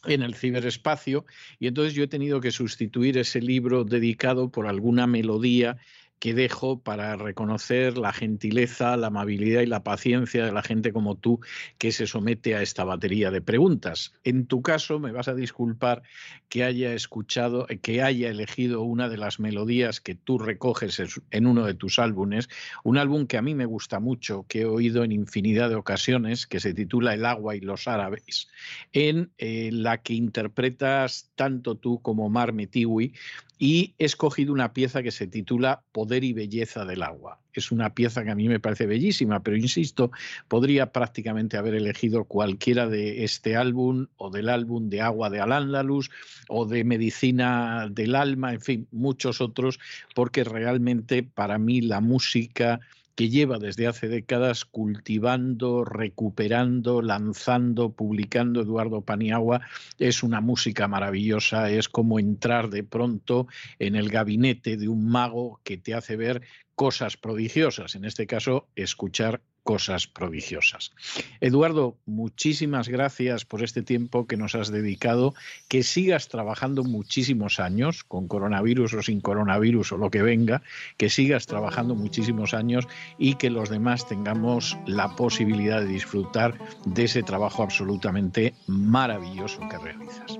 [0.06, 1.26] en el ciberespacio
[1.60, 5.78] y entonces yo he tenido que sustituir ese libro dedicado por alguna melodía
[6.22, 11.16] que dejo para reconocer la gentileza, la amabilidad y la paciencia de la gente como
[11.16, 11.40] tú
[11.80, 14.14] que se somete a esta batería de preguntas.
[14.24, 16.04] En tu caso, me vas a disculpar
[16.48, 21.02] que haya escuchado, que haya elegido una de las melodías que tú recoges
[21.32, 22.50] en uno de tus álbumes,
[22.84, 26.46] un álbum que a mí me gusta mucho, que he oído en infinidad de ocasiones,
[26.46, 28.48] que se titula El agua y los árabes,
[28.94, 33.14] en eh, la que interpretas tanto tú como Mar Metiwi
[33.62, 37.38] y he escogido una pieza que se titula Poder y Belleza del Agua.
[37.54, 40.10] Es una pieza que a mí me parece bellísima, pero insisto,
[40.48, 46.10] podría prácticamente haber elegido cualquiera de este álbum o del álbum de Agua de Al-Ándalus
[46.48, 49.80] o de Medicina del Alma, en fin, muchos otros,
[50.16, 52.80] porque realmente para mí la música
[53.16, 59.62] que lleva desde hace décadas cultivando, recuperando, lanzando, publicando Eduardo Paniagua.
[59.98, 63.48] Es una música maravillosa, es como entrar de pronto
[63.80, 66.42] en el gabinete de un mago que te hace ver
[66.76, 70.92] cosas prodigiosas, en este caso escuchar cosas prodigiosas.
[71.40, 75.34] Eduardo, muchísimas gracias por este tiempo que nos has dedicado,
[75.68, 80.62] que sigas trabajando muchísimos años, con coronavirus o sin coronavirus o lo que venga,
[80.98, 87.04] que sigas trabajando muchísimos años y que los demás tengamos la posibilidad de disfrutar de
[87.04, 90.40] ese trabajo absolutamente maravilloso que realizas.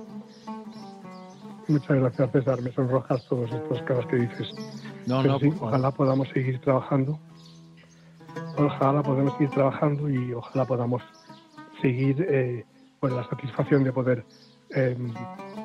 [1.68, 2.60] Muchas gracias, César.
[2.60, 4.48] Me sonrojas todos estos cosas que dices.
[5.06, 7.18] No, no, ojalá podamos seguir trabajando
[8.56, 11.02] ojalá podamos seguir trabajando y ojalá podamos
[11.80, 12.64] seguir eh,
[13.00, 14.24] con la satisfacción de poder
[14.70, 15.12] em,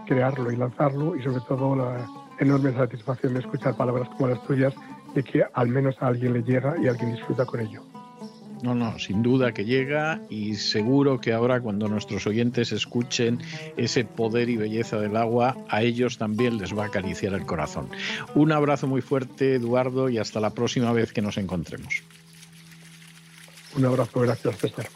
[0.08, 2.08] crearlo y lanzarlo y sobre todo la
[2.40, 4.74] enorme satisfacción de escuchar palabras como las tuyas
[5.14, 7.84] de que al menos a alguien le llega y alguien disfruta con ello.
[8.64, 13.40] No, no, sin duda que llega y seguro que ahora cuando nuestros oyentes escuchen
[13.78, 17.90] ese poder y belleza del agua, a ellos también les va a acariciar el corazón.
[18.34, 22.02] Un abrazo muy fuerte, Eduardo, y hasta la próxima vez que nos encontremos.
[23.76, 24.88] Un abrazo, gracias César.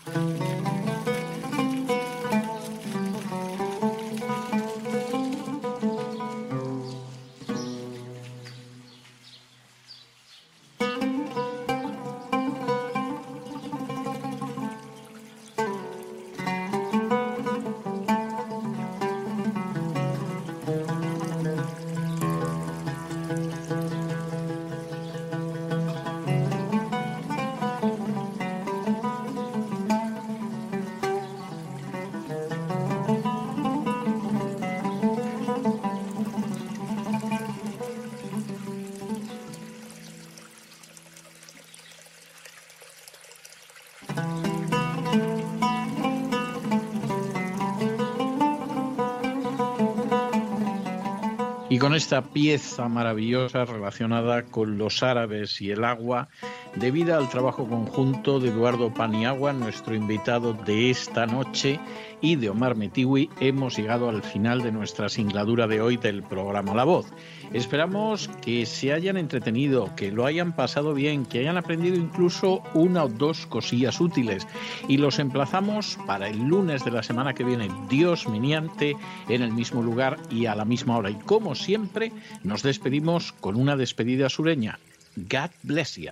[51.82, 56.30] Con esta pieza maravillosa relacionada con los árabes y el agua,
[56.76, 61.80] debida al trabajo conjunto de Eduardo Paniagua, nuestro invitado de esta noche,
[62.22, 66.74] y de Omar Metiwi, hemos llegado al final de nuestra singladura de hoy del programa
[66.74, 67.08] La Voz.
[67.52, 73.04] Esperamos que se hayan entretenido, que lo hayan pasado bien, que hayan aprendido incluso una
[73.04, 74.48] o dos cosillas útiles.
[74.88, 78.96] Y los emplazamos para el lunes de la semana que viene, Dios miniante,
[79.28, 81.10] en el mismo lugar y a la misma hora.
[81.10, 82.12] Y como siempre,
[82.44, 84.80] nos despedimos con una despedida sureña.
[85.18, 86.12] God bless you.